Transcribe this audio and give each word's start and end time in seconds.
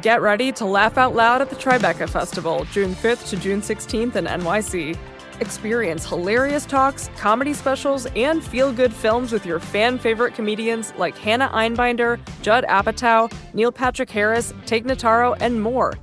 Get 0.00 0.22
ready 0.22 0.52
to 0.52 0.64
laugh 0.64 0.96
out 0.96 1.14
loud 1.14 1.42
at 1.42 1.50
the 1.50 1.56
Tribeca 1.56 2.08
Festival, 2.08 2.64
June 2.72 2.94
5th 2.94 3.28
to 3.28 3.36
June 3.36 3.60
16th 3.60 4.16
in 4.16 4.24
NYC. 4.24 4.96
Experience 5.40 6.06
hilarious 6.06 6.64
talks, 6.64 7.10
comedy 7.16 7.52
specials, 7.52 8.06
and 8.16 8.42
feel 8.42 8.72
good 8.72 8.94
films 8.94 9.32
with 9.32 9.44
your 9.44 9.58
fan 9.58 9.98
favorite 9.98 10.34
comedians 10.34 10.94
like 10.96 11.16
Hannah 11.18 11.48
Einbinder, 11.48 12.18
Judd 12.40 12.64
Apatow, 12.64 13.30
Neil 13.52 13.72
Patrick 13.72 14.08
Harris, 14.08 14.54
Tig 14.64 14.86
Notaro, 14.86 15.36
and 15.40 15.60
more. 15.60 15.94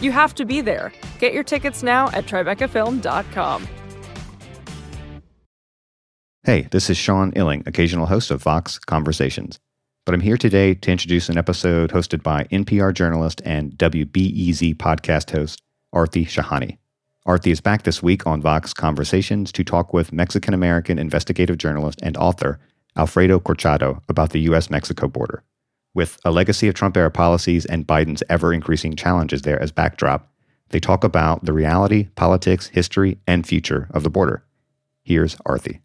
You 0.00 0.12
have 0.12 0.34
to 0.36 0.44
be 0.44 0.60
there. 0.60 0.92
Get 1.20 1.32
your 1.32 1.44
tickets 1.44 1.82
now 1.82 2.08
at 2.08 2.26
TribecaFilm.com. 2.26 3.68
Hey, 6.42 6.68
this 6.70 6.90
is 6.90 6.96
Sean 6.96 7.32
Illing, 7.32 7.66
occasional 7.66 8.06
host 8.06 8.30
of 8.30 8.42
Vox 8.42 8.78
Conversations. 8.78 9.58
But 10.06 10.14
I'm 10.14 10.20
here 10.20 10.36
today 10.36 10.74
to 10.74 10.92
introduce 10.92 11.28
an 11.28 11.36
episode 11.36 11.90
hosted 11.90 12.22
by 12.22 12.44
NPR 12.44 12.94
journalist 12.94 13.42
and 13.44 13.72
WBEZ 13.72 14.76
podcast 14.76 15.32
host, 15.32 15.60
Aarti 15.92 16.24
Shahani. 16.24 16.78
Arthi 17.26 17.50
is 17.50 17.60
back 17.60 17.82
this 17.82 18.04
week 18.04 18.24
on 18.24 18.40
Vox 18.40 18.72
Conversations 18.72 19.50
to 19.50 19.64
talk 19.64 19.92
with 19.92 20.12
Mexican 20.12 20.54
American 20.54 21.00
investigative 21.00 21.58
journalist 21.58 21.98
and 22.04 22.16
author 22.18 22.60
Alfredo 22.96 23.40
Corchado 23.40 24.00
about 24.08 24.30
the 24.30 24.38
U.S. 24.42 24.70
Mexico 24.70 25.08
border. 25.08 25.42
With 25.92 26.20
a 26.24 26.30
legacy 26.30 26.68
of 26.68 26.76
Trump 26.76 26.96
era 26.96 27.10
policies 27.10 27.66
and 27.66 27.84
Biden's 27.84 28.22
ever 28.28 28.52
increasing 28.52 28.94
challenges 28.94 29.42
there 29.42 29.60
as 29.60 29.72
backdrop, 29.72 30.32
they 30.68 30.78
talk 30.78 31.02
about 31.02 31.44
the 31.44 31.52
reality, 31.52 32.10
politics, 32.14 32.68
history, 32.68 33.18
and 33.26 33.44
future 33.44 33.88
of 33.90 34.04
the 34.04 34.10
border. 34.10 34.44
Here's 35.02 35.34
Aarti. 35.48 35.80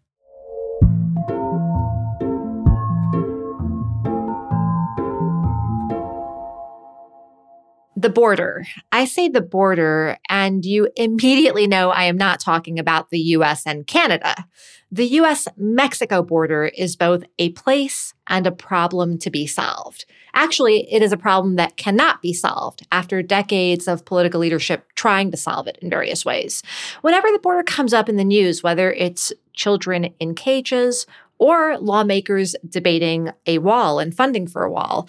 The 8.02 8.10
border. 8.10 8.66
I 8.90 9.04
say 9.04 9.28
the 9.28 9.40
border, 9.40 10.18
and 10.28 10.64
you 10.64 10.88
immediately 10.96 11.66
know 11.66 11.90
I 11.90 12.04
am 12.04 12.16
not 12.16 12.40
talking 12.40 12.78
about 12.78 13.10
the 13.10 13.20
US 13.20 13.64
and 13.64 13.86
Canada. 13.86 14.46
The 14.90 15.06
US 15.20 15.48
Mexico 15.56 16.22
border 16.22 16.66
is 16.66 16.96
both 16.96 17.24
a 17.38 17.50
place 17.50 18.12
and 18.26 18.46
a 18.46 18.52
problem 18.52 19.18
to 19.18 19.30
be 19.30 19.46
solved. 19.46 20.04
Actually, 20.34 20.92
it 20.92 21.02
is 21.02 21.12
a 21.12 21.16
problem 21.16 21.56
that 21.56 21.76
cannot 21.76 22.20
be 22.20 22.32
solved 22.32 22.86
after 22.90 23.22
decades 23.22 23.86
of 23.86 24.04
political 24.04 24.40
leadership 24.40 24.86
trying 24.94 25.30
to 25.30 25.36
solve 25.36 25.66
it 25.66 25.78
in 25.80 25.88
various 25.88 26.24
ways. 26.24 26.62
Whenever 27.02 27.28
the 27.30 27.38
border 27.38 27.62
comes 27.62 27.94
up 27.94 28.08
in 28.08 28.16
the 28.16 28.24
news, 28.24 28.62
whether 28.62 28.92
it's 28.92 29.32
children 29.52 30.12
in 30.18 30.34
cages 30.34 31.06
or 31.38 31.78
lawmakers 31.78 32.56
debating 32.68 33.30
a 33.46 33.58
wall 33.58 33.98
and 33.98 34.14
funding 34.14 34.46
for 34.46 34.64
a 34.64 34.70
wall, 34.70 35.08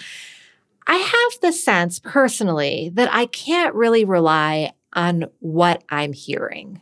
I 0.88 0.96
have 0.98 1.42
the 1.42 1.54
sense 1.54 2.00
personally 2.00 2.92
that 2.94 3.14
I 3.14 3.26
can't 3.26 3.76
really 3.76 4.06
rely 4.06 4.74
on 4.94 5.26
what 5.40 5.84
I'm 5.90 6.14
hearing. 6.14 6.82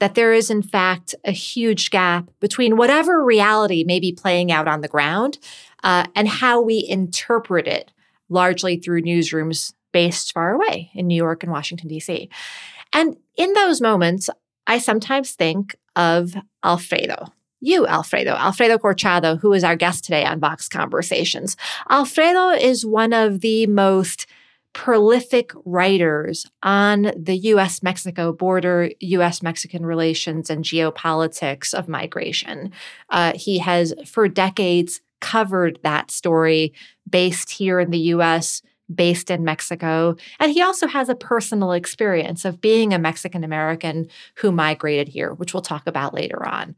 That 0.00 0.14
there 0.14 0.32
is, 0.32 0.50
in 0.50 0.62
fact, 0.62 1.14
a 1.24 1.30
huge 1.30 1.90
gap 1.90 2.28
between 2.40 2.76
whatever 2.76 3.24
reality 3.24 3.84
may 3.84 4.00
be 4.00 4.12
playing 4.12 4.50
out 4.50 4.66
on 4.66 4.80
the 4.80 4.88
ground 4.88 5.38
uh, 5.84 6.06
and 6.16 6.26
how 6.26 6.60
we 6.60 6.84
interpret 6.88 7.68
it, 7.68 7.92
largely 8.28 8.78
through 8.78 9.02
newsrooms 9.02 9.74
based 9.92 10.32
far 10.32 10.54
away 10.54 10.90
in 10.94 11.06
New 11.06 11.14
York 11.14 11.42
and 11.42 11.52
Washington, 11.52 11.88
D.C. 11.88 12.28
And 12.92 13.16
in 13.36 13.52
those 13.52 13.80
moments, 13.80 14.28
I 14.66 14.78
sometimes 14.78 15.32
think 15.32 15.76
of 15.94 16.34
Alfredo, 16.64 17.26
you, 17.62 17.86
Alfredo, 17.86 18.32
Alfredo 18.32 18.76
Corchado, 18.76 19.40
who 19.40 19.52
is 19.52 19.64
our 19.64 19.76
guest 19.76 20.04
today 20.04 20.24
on 20.24 20.40
Vox 20.40 20.68
Conversations. 20.68 21.56
Alfredo 21.88 22.50
is 22.50 22.84
one 22.84 23.12
of 23.12 23.40
the 23.40 23.66
most 23.68 24.26
prolific 24.72 25.52
writers 25.64 26.46
on 26.62 27.12
the 27.16 27.36
US 27.36 27.82
Mexico 27.82 28.32
border, 28.32 28.90
US 29.00 29.42
Mexican 29.42 29.84
relations, 29.84 30.50
and 30.50 30.64
geopolitics 30.64 31.74
of 31.74 31.88
migration. 31.88 32.72
Uh, 33.10 33.32
he 33.34 33.58
has, 33.58 33.94
for 34.06 34.28
decades, 34.28 35.00
covered 35.20 35.78
that 35.82 36.10
story 36.10 36.72
based 37.08 37.50
here 37.50 37.78
in 37.78 37.90
the 37.90 37.98
US. 37.98 38.62
Based 38.92 39.30
in 39.30 39.42
Mexico. 39.42 40.16
And 40.38 40.52
he 40.52 40.60
also 40.60 40.86
has 40.86 41.08
a 41.08 41.14
personal 41.14 41.72
experience 41.72 42.44
of 42.44 42.60
being 42.60 42.92
a 42.92 42.98
Mexican 42.98 43.42
American 43.42 44.08
who 44.34 44.52
migrated 44.52 45.08
here, 45.08 45.32
which 45.32 45.54
we'll 45.54 45.62
talk 45.62 45.86
about 45.86 46.12
later 46.12 46.46
on. 46.46 46.74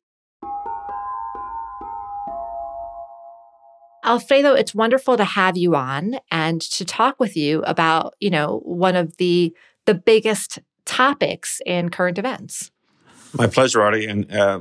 Alfredo, 4.05 4.53
it's 4.53 4.75
wonderful 4.75 5.17
to 5.17 5.25
have 5.25 5.57
you 5.57 5.75
on 5.75 6.17
and 6.31 6.61
to 6.61 6.85
talk 6.85 7.19
with 7.19 7.37
you 7.37 7.63
about, 7.63 8.15
you 8.21 8.31
know, 8.31 8.61
one 8.65 8.97
of 8.97 9.17
the 9.17 9.55
the 9.87 9.95
biggest 9.95 10.59
topics 10.85 11.61
in 11.67 11.91
current 11.91 12.19
events. 12.19 12.71
My 13.33 13.47
pleasure, 13.47 13.81
Aarti, 13.81 14.09
and 14.09 14.31
uh, 14.33 14.61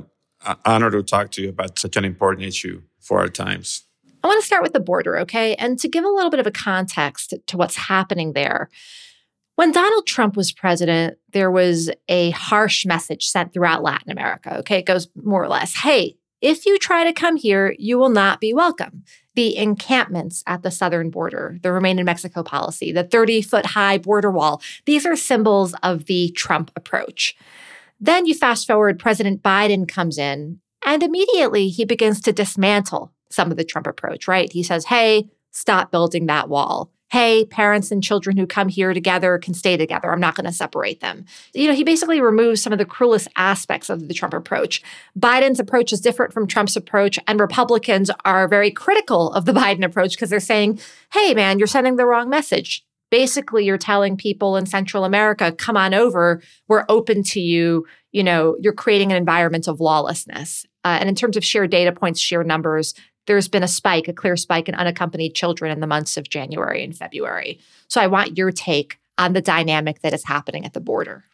honored 0.64 0.92
to 0.92 1.02
talk 1.02 1.30
to 1.32 1.42
you 1.42 1.48
about 1.48 1.78
such 1.78 1.96
an 1.96 2.04
important 2.04 2.46
issue 2.46 2.82
for 3.00 3.20
our 3.20 3.28
times. 3.28 3.84
I 4.22 4.26
want 4.26 4.40
to 4.40 4.46
start 4.46 4.62
with 4.62 4.72
the 4.72 4.80
border, 4.80 5.18
okay? 5.20 5.54
And 5.56 5.78
to 5.78 5.88
give 5.88 6.04
a 6.04 6.08
little 6.08 6.30
bit 6.30 6.40
of 6.40 6.46
a 6.46 6.50
context 6.50 7.34
to 7.46 7.56
what's 7.56 7.76
happening 7.76 8.32
there. 8.32 8.68
When 9.56 9.70
Donald 9.70 10.06
Trump 10.06 10.36
was 10.36 10.50
president, 10.50 11.16
there 11.32 11.50
was 11.50 11.90
a 12.08 12.30
harsh 12.30 12.84
message 12.84 13.26
sent 13.26 13.52
throughout 13.52 13.82
Latin 13.82 14.10
America, 14.10 14.58
okay? 14.58 14.78
It 14.78 14.86
goes 14.86 15.08
more 15.14 15.42
or 15.42 15.48
less, 15.48 15.76
hey, 15.76 16.16
if 16.40 16.66
you 16.66 16.78
try 16.78 17.04
to 17.04 17.12
come 17.12 17.36
here, 17.36 17.74
you 17.78 17.98
will 17.98 18.08
not 18.08 18.40
be 18.40 18.52
welcome 18.52 19.04
the 19.34 19.56
encampments 19.56 20.42
at 20.46 20.62
the 20.62 20.70
southern 20.70 21.10
border, 21.10 21.58
the 21.62 21.72
Remain 21.72 21.98
in 21.98 22.04
Mexico 22.04 22.42
policy, 22.42 22.92
the 22.92 23.04
30 23.04 23.42
foot 23.42 23.66
high 23.66 23.98
border 23.98 24.30
wall. 24.30 24.62
These 24.84 25.06
are 25.06 25.16
symbols 25.16 25.74
of 25.82 26.06
the 26.06 26.30
Trump 26.30 26.70
approach. 26.76 27.36
Then 28.00 28.26
you 28.26 28.34
fast 28.34 28.66
forward, 28.66 28.98
President 28.98 29.42
Biden 29.42 29.88
comes 29.88 30.18
in, 30.18 30.60
and 30.84 31.02
immediately 31.02 31.68
he 31.68 31.84
begins 31.84 32.20
to 32.22 32.32
dismantle 32.32 33.12
some 33.30 33.50
of 33.50 33.56
the 33.56 33.64
Trump 33.64 33.86
approach, 33.86 34.28
right? 34.28 34.52
He 34.52 34.62
says, 34.62 34.86
hey, 34.86 35.30
stop 35.50 35.90
building 35.90 36.26
that 36.26 36.48
wall 36.48 36.90
hey, 37.14 37.44
parents 37.44 37.92
and 37.92 38.02
children 38.02 38.36
who 38.36 38.44
come 38.44 38.68
here 38.68 38.92
together 38.92 39.38
can 39.38 39.54
stay 39.54 39.76
together. 39.76 40.10
I'm 40.10 40.18
not 40.18 40.34
going 40.34 40.46
to 40.46 40.52
separate 40.52 40.98
them. 40.98 41.26
You 41.52 41.68
know, 41.68 41.74
he 41.74 41.84
basically 41.84 42.20
removes 42.20 42.60
some 42.60 42.72
of 42.72 42.80
the 42.80 42.84
cruelest 42.84 43.28
aspects 43.36 43.88
of 43.88 44.08
the 44.08 44.14
Trump 44.14 44.34
approach. 44.34 44.82
Biden's 45.16 45.60
approach 45.60 45.92
is 45.92 46.00
different 46.00 46.32
from 46.32 46.48
Trump's 46.48 46.74
approach, 46.74 47.20
and 47.28 47.38
Republicans 47.38 48.10
are 48.24 48.48
very 48.48 48.72
critical 48.72 49.30
of 49.32 49.44
the 49.44 49.52
Biden 49.60 49.84
approach 49.84 50.16
because 50.16 50.28
they're 50.28 50.40
saying, 50.40 50.80
hey, 51.12 51.34
man, 51.34 51.60
you're 51.60 51.68
sending 51.68 51.94
the 51.94 52.04
wrong 52.04 52.28
message. 52.28 52.84
Basically, 53.12 53.64
you're 53.64 53.78
telling 53.78 54.16
people 54.16 54.56
in 54.56 54.66
Central 54.66 55.04
America, 55.04 55.52
come 55.52 55.76
on 55.76 55.94
over, 55.94 56.42
we're 56.66 56.84
open 56.88 57.22
to 57.22 57.40
you. 57.40 57.86
You 58.10 58.24
know, 58.24 58.56
you're 58.60 58.72
creating 58.72 59.12
an 59.12 59.18
environment 59.18 59.68
of 59.68 59.78
lawlessness. 59.78 60.66
Uh, 60.82 60.98
and 60.98 61.08
in 61.08 61.14
terms 61.14 61.36
of 61.36 61.44
sheer 61.44 61.68
data 61.68 61.92
points, 61.92 62.18
sheer 62.18 62.42
numbers, 62.42 62.92
there's 63.26 63.48
been 63.48 63.62
a 63.62 63.68
spike, 63.68 64.08
a 64.08 64.12
clear 64.12 64.36
spike 64.36 64.68
in 64.68 64.74
unaccompanied 64.74 65.34
children 65.34 65.70
in 65.70 65.80
the 65.80 65.86
months 65.86 66.16
of 66.16 66.28
January 66.28 66.84
and 66.84 66.96
February. 66.96 67.58
So 67.88 68.00
I 68.00 68.06
want 68.06 68.36
your 68.36 68.50
take 68.50 68.98
on 69.16 69.32
the 69.32 69.40
dynamic 69.40 70.00
that 70.02 70.12
is 70.12 70.24
happening 70.24 70.64
at 70.64 70.72
the 70.72 70.80
border. 70.80 71.24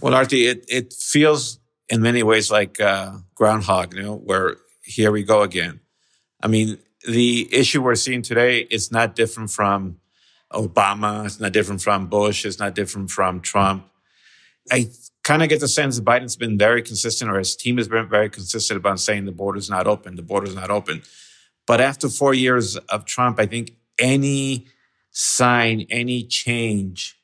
Well, 0.00 0.12
Aarti, 0.12 0.48
it, 0.50 0.64
it 0.68 0.92
feels 0.92 1.58
in 1.88 2.02
many 2.02 2.22
ways 2.22 2.50
like 2.50 2.80
uh, 2.80 3.12
Groundhog, 3.34 3.94
you 3.94 4.02
know, 4.02 4.16
where 4.16 4.56
here 4.82 5.10
we 5.10 5.22
go 5.22 5.42
again. 5.42 5.80
I 6.42 6.48
mean, 6.48 6.78
the 7.06 7.48
issue 7.52 7.82
we're 7.82 7.94
seeing 7.94 8.22
today 8.22 8.60
is 8.70 8.90
not 8.90 9.14
different 9.14 9.50
from 9.50 10.00
Obama. 10.52 11.26
It's 11.26 11.40
not 11.40 11.52
different 11.52 11.82
from 11.82 12.08
Bush. 12.08 12.44
It's 12.44 12.58
not 12.58 12.74
different 12.74 13.10
from 13.10 13.40
Trump. 13.40 13.86
I 14.70 14.90
kind 15.22 15.42
of 15.42 15.48
get 15.48 15.60
the 15.60 15.68
sense 15.68 15.96
that 15.96 16.04
Biden's 16.04 16.36
been 16.36 16.58
very 16.58 16.82
consistent, 16.82 17.30
or 17.30 17.38
his 17.38 17.56
team 17.56 17.76
has 17.78 17.88
been 17.88 18.08
very 18.08 18.28
consistent 18.28 18.76
about 18.76 19.00
saying 19.00 19.24
the 19.24 19.32
border's 19.32 19.70
not 19.70 19.86
open. 19.86 20.16
The 20.16 20.22
border's 20.22 20.54
not 20.54 20.70
open. 20.70 21.02
But 21.66 21.80
after 21.80 22.08
four 22.08 22.34
years 22.34 22.76
of 22.76 23.04
Trump, 23.04 23.40
I 23.40 23.46
think 23.46 23.72
any 23.98 24.66
sign, 25.10 25.86
any 25.90 26.24
change, 26.24 27.18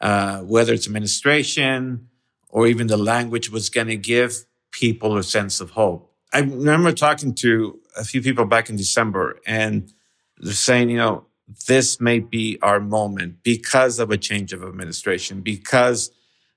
uh, 0.00 0.40
whether 0.40 0.72
it's 0.72 0.86
administration 0.86 2.08
or 2.48 2.66
even 2.66 2.86
the 2.86 2.96
language, 2.96 3.50
was 3.50 3.68
going 3.68 3.88
to 3.88 3.96
give 3.96 4.44
people 4.70 5.16
a 5.16 5.22
sense 5.22 5.60
of 5.60 5.70
hope. 5.70 6.12
I 6.32 6.40
remember 6.40 6.92
talking 6.92 7.34
to 7.36 7.80
a 7.96 8.04
few 8.04 8.22
people 8.22 8.44
back 8.44 8.70
in 8.70 8.76
December, 8.76 9.40
and 9.46 9.92
they're 10.38 10.52
saying, 10.52 10.90
you 10.90 10.96
know, 10.96 11.26
this 11.66 12.00
may 12.00 12.20
be 12.20 12.58
our 12.62 12.78
moment 12.78 13.42
because 13.42 13.98
of 13.98 14.10
a 14.10 14.16
change 14.16 14.52
of 14.52 14.62
administration, 14.62 15.40
because 15.40 16.12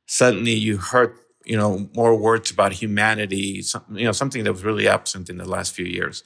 suddenly 0.05 0.53
you 0.53 0.77
heard, 0.77 1.15
you 1.45 1.57
know, 1.57 1.89
more 1.95 2.15
words 2.15 2.51
about 2.51 2.73
humanity, 2.73 3.63
you 3.91 4.05
know, 4.05 4.11
something 4.11 4.43
that 4.43 4.51
was 4.51 4.63
really 4.63 4.87
absent 4.87 5.29
in 5.29 5.37
the 5.37 5.49
last 5.49 5.73
few 5.73 5.85
years. 5.85 6.23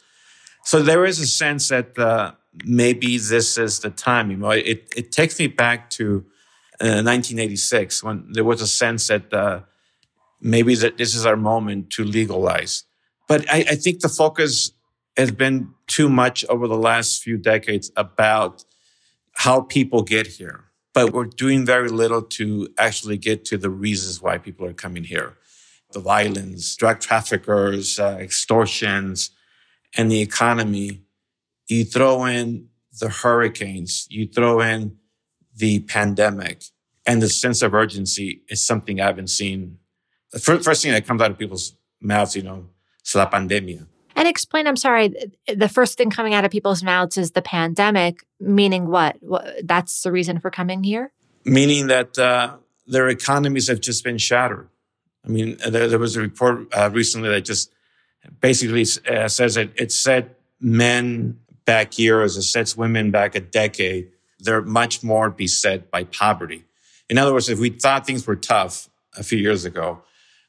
So 0.68 0.82
there 0.82 1.06
is 1.06 1.18
a 1.22 1.28
sense 1.28 1.70
that 1.70 1.98
uh, 1.98 2.34
maybe 2.66 3.18
this 3.18 3.58
is 3.58 3.80
the 3.80 3.90
time. 3.90 4.30
You 4.30 4.36
know, 4.36 4.50
it, 4.50 4.92
it 4.98 5.14
takes 5.14 5.40
me 5.40 5.48
back 5.48 5.90
to 5.92 6.26
uh, 6.82 7.08
1986 7.08 8.04
when 8.04 8.34
there 8.34 8.44
was 8.44 8.62
a 8.62 8.68
sense 8.68 9.08
that 9.08 9.34
uh, 9.34 9.62
maybe 10.42 10.76
that 10.76 10.98
this 10.98 11.16
is 11.16 11.26
our 11.26 11.38
moment 11.38 11.90
to 11.92 12.04
legalize. 12.04 12.84
But 13.30 13.50
I, 13.50 13.60
I 13.60 13.76
think 13.76 14.02
the 14.02 14.10
focus 14.10 14.74
has 15.16 15.32
been 15.32 15.74
too 15.88 16.10
much 16.10 16.44
over 16.50 16.68
the 16.68 16.78
last 16.78 17.24
few 17.24 17.38
decades 17.38 17.90
about 17.96 18.66
how 19.36 19.62
people 19.62 20.04
get 20.04 20.28
here. 20.28 20.66
But 20.94 21.14
we're 21.14 21.32
doing 21.44 21.66
very 21.66 21.88
little 21.88 22.24
to 22.40 22.68
actually 22.78 23.18
get 23.18 23.46
to 23.46 23.58
the 23.58 23.70
reasons 23.70 24.22
why 24.22 24.38
people 24.38 24.66
are 24.66 24.74
coming 24.74 25.06
here. 25.06 25.38
The 25.94 26.02
violence, 26.02 26.76
drug 26.76 27.00
traffickers, 27.00 28.00
uh, 28.00 28.18
extortions, 28.20 29.32
and 29.96 30.12
the 30.12 30.22
economy. 30.22 31.04
You 31.68 31.84
throw 31.84 32.26
in 32.26 32.70
the 33.00 33.10
hurricanes, 33.10 34.08
you 34.10 34.28
throw 34.28 34.62
in 34.62 34.98
the 35.56 35.80
pandemic, 35.80 36.64
and 37.06 37.22
the 37.22 37.30
sense 37.30 37.62
of 37.62 37.74
urgency 37.74 38.44
is 38.50 38.64
something 38.64 39.02
I 39.02 39.06
haven't 39.06 39.28
seen. 39.30 39.80
The 40.32 40.40
first 40.40 40.82
thing 40.82 40.92
that 40.92 41.06
comes 41.06 41.22
out 41.22 41.32
of 41.32 41.38
people's 41.38 41.76
mouths, 42.02 42.36
you 42.36 42.44
know, 42.44 42.70
is 43.06 43.16
la 43.16 43.30
pandemia. 43.30 43.88
And 44.16 44.28
explain, 44.28 44.66
I'm 44.66 44.76
sorry, 44.76 45.14
the 45.48 45.70
first 45.70 45.98
thing 45.98 46.10
coming 46.10 46.34
out 46.34 46.44
of 46.44 46.52
people's 46.52 46.84
mouths 46.84 47.18
is 47.18 47.32
the 47.32 47.42
pandemic, 47.42 48.26
meaning 48.40 48.88
what? 48.88 49.18
That's 49.64 50.02
the 50.02 50.12
reason 50.12 50.40
for 50.40 50.50
coming 50.50 50.84
here? 50.84 51.12
Meaning 51.46 51.88
that 51.88 52.18
uh, 52.18 52.58
their 52.88 53.10
economies 53.10 53.68
have 53.68 53.80
just 53.80 54.04
been 54.04 54.18
shattered. 54.18 54.70
I 55.24 55.30
mean, 55.30 55.58
there, 55.68 55.88
there 55.88 56.00
was 56.00 56.16
a 56.16 56.22
report 56.22 56.68
uh, 56.74 56.90
recently 56.92 57.30
that 57.30 57.42
just 57.42 57.72
basically 58.40 58.86
uh, 59.10 59.28
says 59.28 59.56
that 59.56 59.72
it 59.76 59.92
set 59.92 60.40
men 60.60 61.40
back 61.66 62.00
years, 62.00 62.38
it 62.38 62.44
sets 62.44 62.78
women 62.78 63.12
back 63.12 63.36
a 63.36 63.40
decade. 63.40 64.10
They're 64.40 64.62
much 64.62 65.04
more 65.04 65.30
beset 65.30 65.92
by 65.92 66.06
poverty. 66.06 66.64
In 67.10 67.18
other 67.18 67.34
words, 67.34 67.50
if 67.50 67.60
we 67.60 67.70
thought 67.70 68.06
things 68.06 68.26
were 68.26 68.36
tough 68.36 68.90
a 69.18 69.24
few 69.24 69.38
years 69.38 69.66
ago, 69.66 70.04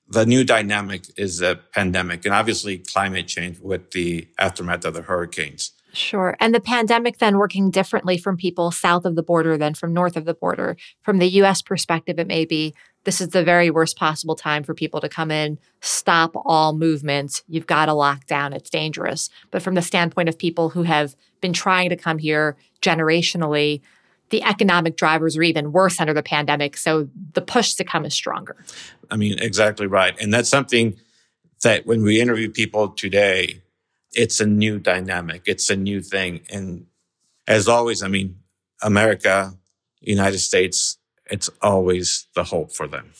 the 0.09 0.25
new 0.25 0.45
dynamic 0.45 1.05
is 1.17 1.39
the 1.39 1.61
pandemic 1.75 2.25
and 2.25 2.35
obviously 2.35 2.79
climate 2.79 3.27
change 3.27 3.59
with 3.61 3.91
the 3.91 4.27
aftermath 4.39 4.85
of 4.85 4.95
the 4.95 5.03
hurricanes. 5.03 5.73
Sure. 5.99 6.37
And 6.39 6.55
the 6.55 6.61
pandemic 6.61 7.19
then 7.19 7.39
working 7.39 7.73
differently 7.73 8.19
from 8.19 8.37
people 8.37 8.71
south 8.71 9.05
of 9.05 9.17
the 9.17 9.23
border 9.23 9.59
than 9.59 9.75
from 9.75 9.93
north 9.93 10.17
of 10.17 10.27
the 10.27 10.35
border. 10.35 10.77
From 11.03 11.19
the 11.19 11.27
US 11.43 11.61
perspective, 11.61 12.21
it 12.21 12.29
may 12.29 12.45
be 12.45 12.73
this 13.03 13.21
is 13.21 13.31
the 13.31 13.43
very 13.43 13.69
worst 13.69 13.97
possible 13.97 14.37
time 14.37 14.62
for 14.62 14.75
people 14.75 15.00
to 15.00 15.09
come 15.09 15.33
in, 15.33 15.59
stop 15.81 16.33
all 16.45 16.73
movements. 16.73 17.43
You've 17.49 17.67
got 17.67 17.87
to 17.87 17.95
lock 17.95 18.27
down. 18.27 18.53
It's 18.53 18.71
dangerous. 18.71 19.29
But 19.50 19.61
from 19.61 19.75
the 19.75 19.83
standpoint 19.83 20.29
of 20.29 20.39
people 20.39 20.69
who 20.69 20.85
have 20.85 21.17
been 21.41 21.53
trying 21.53 21.91
to 21.91 21.97
come 21.97 22.19
here 22.19 22.56
generationally, 22.81 23.81
the 24.31 24.45
economic 24.45 24.97
drivers 24.97 25.37
are 25.37 25.43
even 25.43 25.73
worse 25.73 26.00
under 26.00 26.15
the 26.15 26.23
pandemic. 26.23 26.77
So 26.77 27.09
the 27.33 27.41
push 27.41 27.75
to 27.75 27.85
come 27.85 28.05
is 28.05 28.15
stronger. 28.15 28.56
I 29.11 29.17
mean, 29.17 29.39
exactly 29.41 29.89
right. 29.89 30.17
And 30.21 30.33
that's 30.33 30.49
something 30.49 30.97
that 31.62 31.87
when 31.87 32.03
we 32.03 32.21
interview 32.21 32.50
people 32.50 32.91
today, 32.91 33.62
it's 34.19 34.41
a 34.41 34.47
new 34.47 34.81
dynamic, 34.81 35.43
it's 35.47 35.70
a 35.70 35.76
new 35.76 36.03
thing. 36.03 36.41
And 36.50 36.87
as 37.47 37.69
always, 37.69 38.03
I 38.03 38.09
mean, 38.09 38.41
America, 38.82 39.55
United 40.00 40.41
States, 40.41 40.99
it's 41.31 41.49
always 41.62 42.26
the 42.35 42.43
hope 42.43 42.73
for 42.73 42.88
them. 42.88 43.12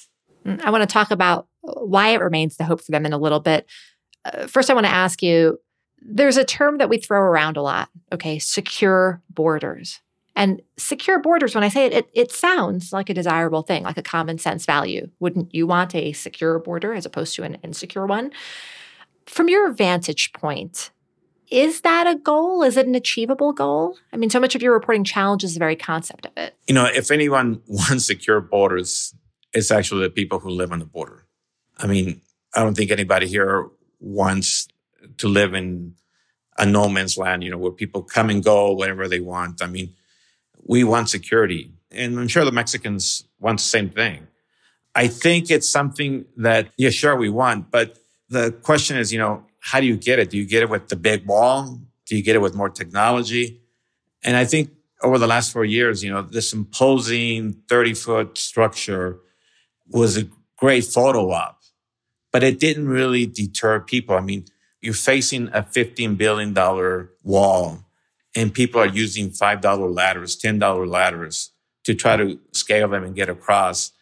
Mm, 0.45 0.61
I 0.61 0.71
want 0.71 0.83
to 0.83 0.93
talk 0.93 1.13
about 1.13 1.47
why 1.61 2.09
it 2.09 2.21
remains 2.21 2.57
the 2.57 2.65
hope 2.65 2.81
for 2.81 2.91
them 2.91 3.07
in 3.07 3.13
a 3.13 3.19
little 3.19 3.39
bit. 3.39 3.67
Uh, 4.25 4.49
first, 4.49 4.71
I 4.71 4.75
want 4.75 4.87
to 4.87 4.93
ask 4.93 5.23
you 5.23 5.61
there's 6.01 6.37
a 6.37 6.45
term 6.45 6.79
that 6.79 6.89
we 6.89 6.99
throw 6.99 7.21
around 7.21 7.57
a 7.57 7.63
lot, 7.63 7.91
okay? 8.13 8.41
Secure 8.41 9.23
borders. 9.31 10.01
And 10.35 10.63
secure 10.77 11.21
borders, 11.21 11.55
when 11.55 11.65
I 11.65 11.69
say 11.69 11.87
it, 11.87 11.93
it, 11.93 12.11
it 12.13 12.33
sounds 12.33 12.93
like 12.93 13.09
a 13.09 13.15
desirable 13.15 13.63
thing, 13.63 13.85
like 13.85 13.99
a 13.99 14.03
common 14.03 14.39
sense 14.39 14.67
value. 14.67 15.11
Wouldn't 15.21 15.55
you 15.55 15.67
want 15.67 15.95
a 15.95 16.13
secure 16.13 16.59
border 16.59 16.93
as 16.93 17.07
opposed 17.07 17.37
to 17.37 17.45
an 17.45 17.57
insecure 17.63 18.07
one? 18.07 18.33
From 19.29 19.49
your 19.49 19.73
vantage 19.73 20.33
point, 20.33 20.91
is 21.51 21.83
that 21.83 22.07
a 22.07 22.17
goal? 22.17 22.63
Is 22.63 22.77
it 22.77 22.87
an 22.87 22.95
achievable 22.95 23.53
goal? 23.53 23.97
I 24.13 24.17
mean, 24.17 24.31
so 24.31 24.41
much 24.41 24.55
of 24.55 24.63
your 24.63 24.73
reporting 24.73 25.05
challenges 25.05 25.55
the 25.55 25.59
very 25.59 25.77
concept 25.77 26.27
of 26.27 26.33
it. 26.37 26.55
You 26.67 26.75
know, 26.75 26.87
if 26.87 27.11
anyone 27.11 27.63
wants 27.67 28.07
secure 28.07 28.41
borders, 28.41 29.15
it's 29.53 29.71
actually 29.71 30.03
the 30.03 30.11
people 30.11 30.41
who 30.41 30.51
live 30.51 30.73
on 30.73 30.79
the 30.79 30.85
border. 30.85 31.27
I 31.77 31.87
mean, 31.87 32.21
I 32.55 32.63
don't 32.63 32.75
think 32.75 32.91
anybody 32.91 33.27
here 33.27 33.69
wants 34.01 34.69
to 35.19 35.29
live 35.29 35.55
in 35.55 35.95
a 36.59 36.67
no 36.67 36.89
man's 36.89 37.17
land, 37.17 37.45
you 37.45 37.51
know, 37.51 37.59
where 37.59 37.71
people 37.71 38.03
come 38.03 38.31
and 38.31 38.43
go 38.43 38.73
whenever 38.73 39.09
they 39.09 39.21
want. 39.21 39.63
I 39.63 39.67
mean, 39.67 39.95
we 40.67 40.85
want 40.85 41.09
security. 41.09 41.73
And 41.91 42.19
I'm 42.19 42.29
sure 42.29 42.45
the 42.45 42.53
Mexicans 42.53 43.25
want 43.39 43.59
the 43.59 43.65
same 43.65 43.91
thing. 43.91 44.27
I 44.95 45.07
think 45.07 45.51
it's 45.51 45.69
something 45.69 46.25
that, 46.37 46.69
yeah, 46.77 46.91
sure, 46.91 47.17
we 47.17 47.29
want. 47.29 47.71
But 47.71 47.99
the 48.29 48.53
question 48.53 48.97
is, 48.97 49.13
you 49.13 49.19
know, 49.19 49.45
how 49.61 49.81
do 49.81 49.87
you 49.87 49.97
get 49.97 50.19
it? 50.19 50.31
Do 50.31 50.37
you 50.37 50.47
get 50.47 50.63
it 50.63 50.71
with 50.71 50.89
the 50.89 50.97
big 50.97 51.27
wall? 51.27 51.81
Do 52.07 52.17
you 52.17 52.23
get 52.23 52.37
it 52.37 52.41
with 52.41 52.55
more 52.55 52.71
technology? 52.71 53.61
And 54.23 54.37
I 54.37 54.45
think 54.45 54.71
over 55.03 55.19
the 55.19 55.27
last 55.27 55.53
four 55.53 55.65
years, 55.65 56.03
you 56.03 56.11
know, 56.11 56.23
this 56.23 56.53
imposing 56.53 57.63
30 57.69 57.95
foot 57.95 58.39
structure 58.39 59.19
was 59.89 60.17
a 60.17 60.29
great 60.57 60.85
photo 60.85 61.31
op, 61.31 61.61
but 62.33 62.43
it 62.43 62.59
didn't 62.59 62.89
really 62.89 63.27
deter 63.27 63.81
people. 63.81 64.17
I 64.17 64.21
mean, 64.21 64.45
you're 64.81 64.95
facing 64.95 65.49
a 65.49 65.63
$15 65.63 66.17
billion 66.17 66.55
wall 67.23 67.85
and 68.35 68.53
people 68.53 68.81
are 68.81 68.87
using 68.87 69.31
$5 69.31 69.95
ladders, 69.95 70.37
$10 70.37 70.89
ladders 70.89 71.51
to 71.85 71.95
try 71.95 72.17
to 72.17 72.39
scale 72.53 72.89
them 72.89 73.05
and 73.05 73.15
get 73.15 73.29
across. 73.29 73.93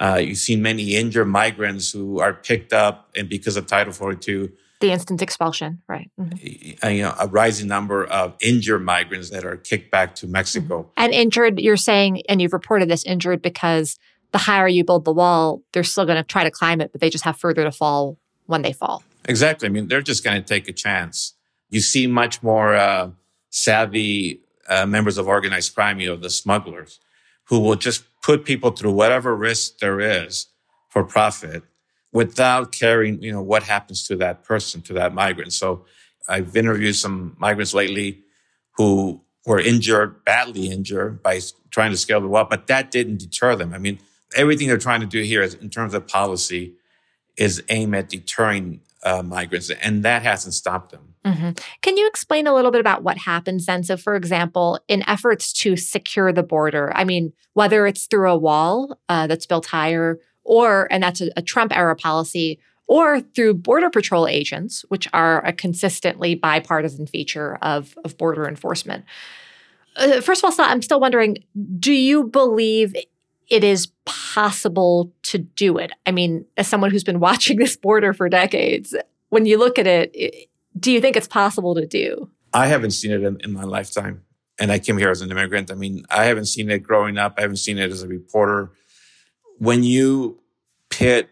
Uh, 0.00 0.20
you've 0.22 0.38
seen 0.38 0.62
many 0.62 0.94
injured 0.96 1.28
migrants 1.28 1.90
who 1.90 2.20
are 2.20 2.34
picked 2.34 2.72
up 2.72 3.10
and 3.16 3.28
because 3.28 3.56
of 3.56 3.66
Title 3.66 3.92
42. 3.92 4.52
The 4.80 4.92
instant 4.92 5.22
expulsion, 5.22 5.80
right. 5.88 6.10
Mm-hmm. 6.20 6.88
You 6.88 7.02
know, 7.02 7.14
a 7.18 7.26
rising 7.26 7.66
number 7.66 8.04
of 8.04 8.34
injured 8.40 8.84
migrants 8.84 9.30
that 9.30 9.44
are 9.44 9.56
kicked 9.56 9.90
back 9.90 10.14
to 10.16 10.26
Mexico. 10.26 10.82
Mm-hmm. 10.82 10.90
And 10.98 11.12
injured, 11.14 11.60
you're 11.60 11.78
saying, 11.78 12.22
and 12.28 12.42
you've 12.42 12.52
reported 12.52 12.90
this 12.90 13.04
injured 13.04 13.40
because 13.40 13.98
the 14.32 14.38
higher 14.38 14.68
you 14.68 14.84
build 14.84 15.06
the 15.06 15.12
wall, 15.12 15.62
they're 15.72 15.82
still 15.82 16.04
going 16.04 16.18
to 16.18 16.22
try 16.22 16.44
to 16.44 16.50
climb 16.50 16.82
it, 16.82 16.92
but 16.92 17.00
they 17.00 17.08
just 17.08 17.24
have 17.24 17.38
further 17.38 17.64
to 17.64 17.72
fall 17.72 18.18
when 18.44 18.60
they 18.60 18.72
fall. 18.72 19.02
Exactly. 19.26 19.66
I 19.66 19.70
mean, 19.70 19.88
they're 19.88 20.02
just 20.02 20.22
going 20.22 20.40
to 20.40 20.46
take 20.46 20.68
a 20.68 20.72
chance. 20.72 21.34
You 21.70 21.80
see 21.80 22.06
much 22.06 22.42
more 22.42 22.74
uh, 22.74 23.10
savvy 23.50 24.40
uh, 24.68 24.84
members 24.84 25.16
of 25.16 25.26
organized 25.26 25.74
crime, 25.74 26.00
you 26.00 26.08
know, 26.08 26.16
the 26.16 26.30
smugglers, 26.30 27.00
who 27.44 27.60
will 27.60 27.76
just 27.76 28.04
put 28.26 28.44
people 28.44 28.72
through 28.72 28.90
whatever 28.90 29.36
risk 29.36 29.78
there 29.78 30.00
is 30.00 30.48
for 30.88 31.04
profit 31.04 31.62
without 32.12 32.72
caring, 32.72 33.22
you 33.22 33.30
know, 33.30 33.40
what 33.40 33.62
happens 33.62 34.04
to 34.08 34.16
that 34.16 34.42
person, 34.42 34.82
to 34.82 34.92
that 34.92 35.14
migrant. 35.14 35.52
So 35.52 35.84
I've 36.28 36.56
interviewed 36.56 36.96
some 36.96 37.36
migrants 37.38 37.72
lately 37.72 38.24
who 38.78 39.22
were 39.46 39.60
injured, 39.60 40.24
badly 40.24 40.66
injured 40.68 41.22
by 41.22 41.40
trying 41.70 41.92
to 41.92 41.96
scale 41.96 42.20
the 42.20 42.26
wall, 42.26 42.46
but 42.50 42.66
that 42.66 42.90
didn't 42.90 43.18
deter 43.18 43.54
them. 43.54 43.72
I 43.72 43.78
mean, 43.78 44.00
everything 44.34 44.66
they're 44.66 44.76
trying 44.76 45.02
to 45.02 45.06
do 45.06 45.22
here 45.22 45.42
is, 45.42 45.54
in 45.54 45.70
terms 45.70 45.94
of 45.94 46.08
policy 46.08 46.74
is 47.36 47.62
aimed 47.68 47.94
at 47.94 48.08
deterring 48.08 48.80
uh, 49.04 49.22
migrants, 49.22 49.70
and 49.70 50.02
that 50.04 50.22
hasn't 50.22 50.54
stopped 50.54 50.90
them. 50.90 51.14
Mm-hmm. 51.26 51.50
Can 51.82 51.96
you 51.96 52.06
explain 52.06 52.46
a 52.46 52.54
little 52.54 52.70
bit 52.70 52.80
about 52.80 53.02
what 53.02 53.18
happens 53.18 53.66
then? 53.66 53.82
So, 53.82 53.96
for 53.96 54.14
example, 54.14 54.78
in 54.86 55.02
efforts 55.08 55.52
to 55.54 55.76
secure 55.76 56.32
the 56.32 56.44
border, 56.44 56.92
I 56.94 57.04
mean, 57.04 57.32
whether 57.54 57.86
it's 57.86 58.06
through 58.06 58.30
a 58.30 58.38
wall 58.38 58.98
uh, 59.08 59.26
that's 59.26 59.46
built 59.46 59.66
higher, 59.66 60.20
or, 60.44 60.86
and 60.90 61.02
that's 61.02 61.20
a, 61.20 61.30
a 61.36 61.42
Trump 61.42 61.76
era 61.76 61.96
policy, 61.96 62.60
or 62.86 63.20
through 63.20 63.54
Border 63.54 63.90
Patrol 63.90 64.28
agents, 64.28 64.84
which 64.88 65.08
are 65.12 65.44
a 65.44 65.52
consistently 65.52 66.36
bipartisan 66.36 67.08
feature 67.08 67.58
of, 67.60 67.98
of 68.04 68.16
border 68.16 68.46
enforcement. 68.46 69.04
Uh, 69.96 70.20
first 70.20 70.44
of 70.44 70.50
all, 70.50 70.64
I'm 70.64 70.82
still 70.82 71.00
wondering 71.00 71.38
do 71.78 71.92
you 71.92 72.24
believe 72.24 72.94
it 73.48 73.64
is 73.64 73.88
possible 74.04 75.12
to 75.22 75.38
do 75.38 75.78
it? 75.78 75.90
I 76.04 76.12
mean, 76.12 76.44
as 76.56 76.68
someone 76.68 76.90
who's 76.92 77.04
been 77.04 77.20
watching 77.28 77.58
this 77.58 77.76
border 77.76 78.12
for 78.12 78.28
decades, 78.28 78.94
when 79.30 79.46
you 79.46 79.58
look 79.58 79.78
at 79.78 79.88
it, 79.88 80.10
it 80.14 80.48
do 80.78 80.92
you 80.92 81.00
think 81.00 81.16
it's 81.16 81.28
possible 81.28 81.74
to 81.74 81.86
do? 81.86 82.30
I 82.52 82.66
haven't 82.66 82.92
seen 82.92 83.10
it 83.10 83.22
in, 83.22 83.38
in, 83.42 83.52
my 83.52 83.64
lifetime. 83.64 84.22
And 84.58 84.72
I 84.72 84.78
came 84.78 84.96
here 84.96 85.10
as 85.10 85.20
an 85.20 85.30
immigrant. 85.30 85.70
I 85.70 85.74
mean, 85.74 86.04
I 86.10 86.24
haven't 86.24 86.46
seen 86.46 86.70
it 86.70 86.82
growing 86.82 87.18
up. 87.18 87.34
I 87.36 87.42
haven't 87.42 87.58
seen 87.58 87.78
it 87.78 87.90
as 87.90 88.02
a 88.02 88.08
reporter. 88.08 88.72
When 89.58 89.82
you 89.82 90.40
pit 90.88 91.28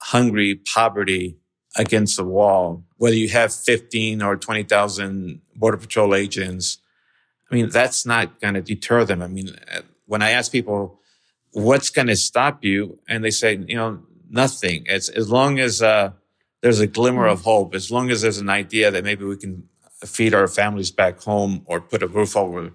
hungry 0.00 0.54
poverty 0.54 1.38
against 1.76 2.16
the 2.16 2.24
wall, 2.24 2.84
whether 2.96 3.16
you 3.16 3.28
have 3.30 3.52
15 3.52 4.22
or 4.22 4.36
20,000 4.36 5.40
Border 5.56 5.76
Patrol 5.76 6.14
agents 6.14 6.78
I 7.50 7.54
mean, 7.54 7.70
that's 7.70 8.04
not 8.04 8.40
going 8.40 8.54
to 8.54 8.60
deter 8.60 9.04
them. 9.04 9.22
I 9.22 9.26
mean, 9.26 9.56
uh, 9.74 9.80
when 10.06 10.22
I 10.22 10.30
ask 10.30 10.52
people, 10.52 11.00
what's 11.52 11.90
going 11.90 12.08
to 12.08 12.16
stop 12.16 12.64
you? 12.64 12.98
And 13.08 13.24
they 13.24 13.30
say, 13.30 13.56
you 13.56 13.76
know, 13.76 14.00
nothing. 14.28 14.84
It's 14.86 15.08
as 15.08 15.30
long 15.30 15.58
as 15.58 15.80
uh, 15.80 16.12
there's 16.60 16.80
a 16.80 16.86
glimmer 16.86 17.26
of 17.26 17.42
hope, 17.42 17.74
as 17.74 17.90
long 17.90 18.10
as 18.10 18.22
there's 18.22 18.38
an 18.38 18.50
idea 18.50 18.90
that 18.90 19.04
maybe 19.04 19.24
we 19.24 19.36
can 19.36 19.68
feed 20.04 20.34
our 20.34 20.48
families 20.48 20.90
back 20.90 21.20
home 21.20 21.62
or 21.66 21.80
put 21.80 22.02
a 22.02 22.06
roof 22.06 22.36
over 22.36 22.72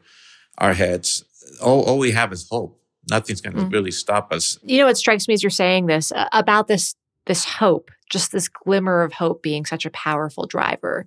our 0.57 0.73
heads. 0.73 1.23
All, 1.61 1.83
all 1.83 1.97
we 1.97 2.11
have 2.11 2.31
is 2.31 2.47
hope. 2.49 2.79
Nothing's 3.09 3.41
going 3.41 3.55
to 3.55 3.63
mm. 3.63 3.71
really 3.71 3.91
stop 3.91 4.31
us. 4.31 4.57
You 4.63 4.79
know, 4.79 4.85
what 4.85 4.97
strikes 4.97 5.27
me 5.27 5.33
as 5.33 5.43
you're 5.43 5.49
saying 5.49 5.87
this 5.87 6.11
uh, 6.11 6.27
about 6.31 6.67
this 6.67 6.95
this 7.25 7.45
hope, 7.45 7.89
just 8.09 8.31
this 8.31 8.49
glimmer 8.49 9.01
of 9.01 9.13
hope 9.13 9.41
being 9.41 9.65
such 9.65 9.85
a 9.85 9.89
powerful 9.91 10.45
driver. 10.45 11.05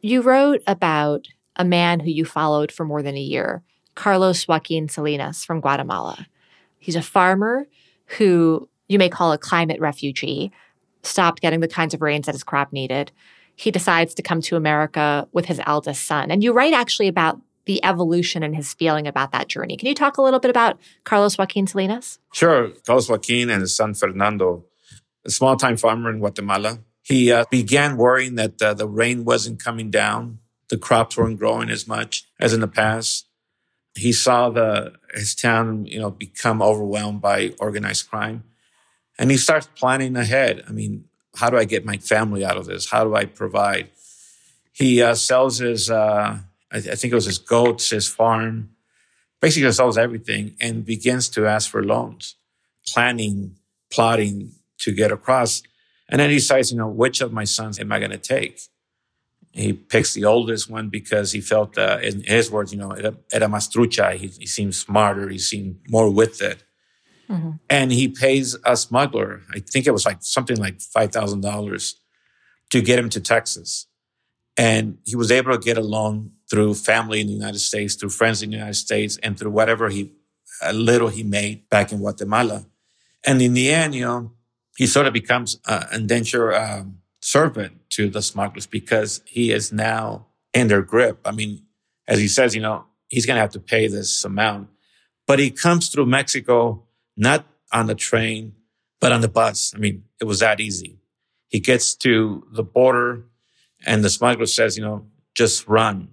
You 0.00 0.22
wrote 0.22 0.62
about 0.66 1.26
a 1.56 1.64
man 1.64 2.00
who 2.00 2.10
you 2.10 2.24
followed 2.24 2.70
for 2.70 2.84
more 2.84 3.02
than 3.02 3.16
a 3.16 3.20
year, 3.20 3.62
Carlos 3.96 4.46
Joaquin 4.46 4.88
Salinas 4.88 5.44
from 5.44 5.60
Guatemala. 5.60 6.26
He's 6.78 6.96
a 6.96 7.02
farmer 7.02 7.66
who 8.18 8.68
you 8.88 8.98
may 8.98 9.08
call 9.08 9.32
a 9.32 9.38
climate 9.38 9.80
refugee, 9.80 10.52
stopped 11.02 11.40
getting 11.40 11.60
the 11.60 11.68
kinds 11.68 11.94
of 11.94 12.02
rains 12.02 12.26
that 12.26 12.34
his 12.34 12.44
crop 12.44 12.72
needed. 12.72 13.12
He 13.56 13.70
decides 13.70 14.14
to 14.14 14.22
come 14.22 14.40
to 14.42 14.56
America 14.56 15.28
with 15.32 15.46
his 15.46 15.60
eldest 15.66 16.06
son. 16.06 16.30
And 16.30 16.42
you 16.42 16.52
write 16.52 16.72
actually 16.72 17.08
about 17.08 17.40
the 17.66 17.84
evolution 17.84 18.42
and 18.42 18.56
his 18.56 18.72
feeling 18.74 19.06
about 19.06 19.32
that 19.32 19.48
journey. 19.48 19.76
Can 19.76 19.88
you 19.88 19.94
talk 19.94 20.16
a 20.16 20.22
little 20.22 20.40
bit 20.40 20.50
about 20.50 20.78
Carlos 21.04 21.36
Joaquin 21.36 21.66
Salinas? 21.66 22.18
Sure. 22.32 22.70
Carlos 22.86 23.08
Joaquin 23.08 23.50
and 23.50 23.60
his 23.60 23.76
son 23.76 23.94
Fernando 23.94 24.64
a 25.24 25.30
small 25.30 25.56
time 25.56 25.76
farmer 25.76 26.10
in 26.10 26.18
Guatemala. 26.18 26.80
He 27.02 27.32
uh, 27.32 27.44
began 27.50 27.96
worrying 27.96 28.36
that 28.36 28.60
uh, 28.60 28.74
the 28.74 28.88
rain 28.88 29.24
wasn't 29.24 29.62
coming 29.62 29.90
down. 29.90 30.38
The 30.68 30.78
crops 30.78 31.16
weren't 31.16 31.38
growing 31.38 31.70
as 31.70 31.88
much 31.88 32.24
as 32.38 32.52
in 32.52 32.60
the 32.60 32.68
past. 32.68 33.26
He 33.96 34.12
saw 34.12 34.50
the 34.50 34.94
his 35.12 35.34
town, 35.34 35.86
you 35.86 35.98
know, 35.98 36.10
become 36.10 36.62
overwhelmed 36.62 37.20
by 37.20 37.54
organized 37.58 38.08
crime, 38.08 38.44
and 39.20 39.30
he 39.30 39.36
starts 39.36 39.68
planning 39.76 40.16
ahead. 40.16 40.64
I 40.66 40.72
mean, 40.72 41.04
how 41.36 41.50
do 41.50 41.58
I 41.58 41.64
get 41.64 41.84
my 41.84 41.98
family 41.98 42.42
out 42.42 42.56
of 42.56 42.64
this? 42.64 42.90
How 42.90 43.04
do 43.04 43.14
I 43.14 43.26
provide? 43.26 43.90
He 44.72 45.02
uh, 45.02 45.14
sells 45.14 45.58
his, 45.58 45.90
uh, 45.90 46.38
I, 46.72 46.80
th- 46.80 46.90
I 46.90 46.96
think 46.96 47.12
it 47.12 47.14
was 47.14 47.26
his 47.26 47.36
goats, 47.38 47.90
his 47.90 48.08
farm, 48.08 48.70
basically 49.38 49.70
sells 49.72 49.98
everything, 49.98 50.56
and 50.58 50.86
begins 50.86 51.28
to 51.30 51.46
ask 51.46 51.70
for 51.70 51.84
loans, 51.84 52.36
planning, 52.88 53.56
plotting, 53.90 54.52
to 54.78 54.90
get 54.90 55.12
across. 55.12 55.62
And 56.08 56.18
then 56.18 56.30
he 56.30 56.36
decides, 56.36 56.72
you 56.72 56.78
know, 56.78 56.88
which 56.88 57.20
of 57.20 57.30
my 57.30 57.44
sons 57.44 57.78
am 57.78 57.92
I 57.92 57.98
going 57.98 58.12
to 58.12 58.18
take? 58.18 58.58
He 59.52 59.74
picks 59.74 60.14
the 60.14 60.24
oldest 60.24 60.70
one 60.70 60.88
because 60.88 61.32
he 61.32 61.42
felt, 61.42 61.76
uh, 61.76 61.98
in 62.02 62.22
his 62.22 62.50
words, 62.50 62.72
you 62.72 62.78
know, 62.78 62.92
era, 62.92 63.48
más 63.48 63.68
trucha. 63.70 64.14
He, 64.14 64.28
he 64.28 64.46
seemed 64.46 64.74
smarter. 64.74 65.28
He 65.28 65.38
seemed 65.38 65.80
more 65.88 66.08
with 66.08 66.40
it. 66.40 66.64
Mm-hmm. 67.30 67.50
And 67.68 67.92
he 67.92 68.08
pays 68.08 68.56
a 68.64 68.76
smuggler, 68.76 69.42
I 69.54 69.60
think 69.60 69.86
it 69.86 69.92
was 69.92 70.04
like 70.04 70.18
something 70.20 70.56
like 70.56 70.78
$5,000 70.78 71.94
to 72.70 72.82
get 72.82 72.98
him 72.98 73.08
to 73.10 73.20
Texas. 73.20 73.86
And 74.56 74.98
he 75.04 75.14
was 75.16 75.30
able 75.30 75.52
to 75.52 75.58
get 75.58 75.78
a 75.78 75.82
loan 75.82 76.32
through 76.50 76.74
family 76.74 77.20
in 77.20 77.28
the 77.28 77.32
United 77.32 77.60
States, 77.60 77.94
through 77.94 78.10
friends 78.10 78.42
in 78.42 78.50
the 78.50 78.56
United 78.56 78.74
States, 78.74 79.16
and 79.22 79.38
through 79.38 79.52
whatever 79.52 79.88
he, 79.88 80.12
a 80.60 80.72
little 80.72 81.08
he 81.08 81.22
made 81.22 81.68
back 81.68 81.92
in 81.92 81.98
Guatemala. 81.98 82.66
And 83.24 83.40
in 83.40 83.54
the 83.54 83.70
end, 83.70 83.94
you 83.94 84.04
know, 84.04 84.32
he 84.76 84.86
sort 84.86 85.06
of 85.06 85.12
becomes 85.12 85.60
an 85.66 85.84
indenture 85.92 86.54
um, 86.54 86.98
servant 87.20 87.88
to 87.90 88.08
the 88.10 88.22
smugglers 88.22 88.66
because 88.66 89.22
he 89.24 89.52
is 89.52 89.72
now 89.72 90.26
in 90.52 90.68
their 90.68 90.82
grip. 90.82 91.20
I 91.24 91.32
mean, 91.32 91.64
as 92.08 92.18
he 92.18 92.28
says, 92.28 92.54
you 92.54 92.62
know, 92.62 92.86
he's 93.08 93.26
going 93.26 93.36
to 93.36 93.40
have 93.40 93.50
to 93.50 93.60
pay 93.60 93.86
this 93.86 94.24
amount, 94.24 94.68
but 95.26 95.38
he 95.38 95.50
comes 95.50 95.88
through 95.88 96.06
Mexico 96.06 96.84
not 97.20 97.44
on 97.72 97.86
the 97.86 97.94
train, 97.94 98.54
but 99.00 99.12
on 99.12 99.20
the 99.20 99.28
bus. 99.28 99.72
I 99.76 99.78
mean, 99.78 100.04
it 100.20 100.24
was 100.24 100.40
that 100.40 100.58
easy. 100.58 100.98
He 101.48 101.60
gets 101.60 101.94
to 101.96 102.46
the 102.50 102.62
border 102.62 103.26
and 103.86 104.02
the 104.02 104.10
smuggler 104.10 104.46
says, 104.46 104.76
you 104.76 104.82
know, 104.82 105.06
just 105.34 105.68
run 105.68 106.08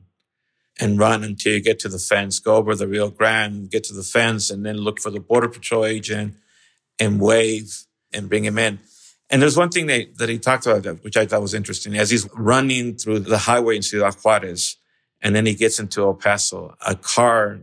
and 0.79 0.99
run 0.99 1.23
until 1.23 1.53
you 1.53 1.61
get 1.61 1.79
to 1.79 1.89
the 1.89 1.97
fence, 1.97 2.39
go 2.39 2.55
over 2.55 2.75
the 2.75 2.87
Rio 2.87 3.09
Grande, 3.09 3.69
get 3.71 3.83
to 3.85 3.93
the 3.93 4.03
fence 4.03 4.49
and 4.49 4.65
then 4.65 4.77
look 4.77 4.99
for 4.99 5.09
the 5.09 5.19
border 5.19 5.49
patrol 5.49 5.85
agent 5.85 6.35
and 6.99 7.19
wave 7.19 7.85
and 8.13 8.29
bring 8.29 8.43
him 8.43 8.57
in. 8.57 8.79
And 9.29 9.41
there's 9.41 9.57
one 9.57 9.69
thing 9.69 9.87
that, 9.87 10.17
that 10.17 10.29
he 10.29 10.39
talked 10.39 10.65
about, 10.65 11.03
which 11.03 11.17
I 11.17 11.25
thought 11.25 11.41
was 11.41 11.53
interesting. 11.53 11.97
As 11.97 12.09
he's 12.09 12.27
running 12.33 12.95
through 12.95 13.19
the 13.19 13.37
highway 13.37 13.75
in 13.75 13.81
Ciudad 13.81 14.15
Juarez, 14.15 14.77
and 15.21 15.35
then 15.35 15.45
he 15.45 15.55
gets 15.55 15.79
into 15.79 16.03
El 16.03 16.13
Paso, 16.13 16.75
a 16.85 16.95
car 16.95 17.59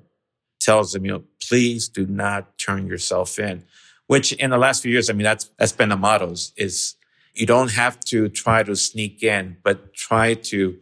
tells 0.65 0.95
him, 0.95 1.05
you 1.05 1.13
know, 1.13 1.25
please 1.47 1.89
do 1.89 2.07
not 2.07 2.59
turn 2.59 2.87
yourself 2.87 3.39
in. 3.39 3.65
Which 4.07 4.33
in 4.33 4.51
the 4.51 4.59
last 4.59 4.83
few 4.83 4.93
years, 4.93 5.09
I 5.09 5.15
mean, 5.15 5.25
that's 5.25 5.47
that's 5.59 5.73
been 5.73 5.89
the 5.89 5.97
motto 5.97 6.33
is 6.57 6.97
you 7.33 7.47
don't 7.47 7.73
have 7.73 7.99
to 8.01 8.29
try 8.29 8.63
to 8.63 8.77
sneak 8.77 9.23
in, 9.23 9.57
but 9.63 9.95
try 9.95 10.35
to 10.35 10.79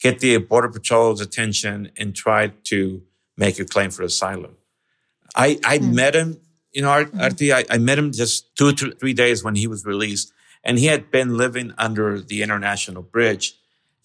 get 0.00 0.20
the 0.20 0.36
border 0.38 0.68
patrol's 0.68 1.20
attention 1.20 1.90
and 1.96 2.14
try 2.14 2.52
to 2.64 3.02
make 3.36 3.58
a 3.58 3.64
claim 3.64 3.90
for 3.90 4.02
asylum. 4.02 4.54
I, 5.34 5.58
I 5.64 5.78
mm. 5.78 5.92
met 5.92 6.14
him 6.14 6.40
you 6.76 6.82
know, 6.82 6.90
Art, 6.90 7.10
Aarti, 7.12 7.54
I, 7.54 7.64
I 7.74 7.78
met 7.78 7.98
him 7.98 8.12
just 8.12 8.54
two 8.54 8.70
to 8.72 8.90
three 8.90 9.14
days 9.14 9.42
when 9.42 9.54
he 9.54 9.66
was 9.66 9.86
released, 9.86 10.30
and 10.62 10.78
he 10.78 10.86
had 10.86 11.10
been 11.10 11.38
living 11.38 11.72
under 11.78 12.20
the 12.20 12.42
International 12.42 13.02
Bridge. 13.02 13.54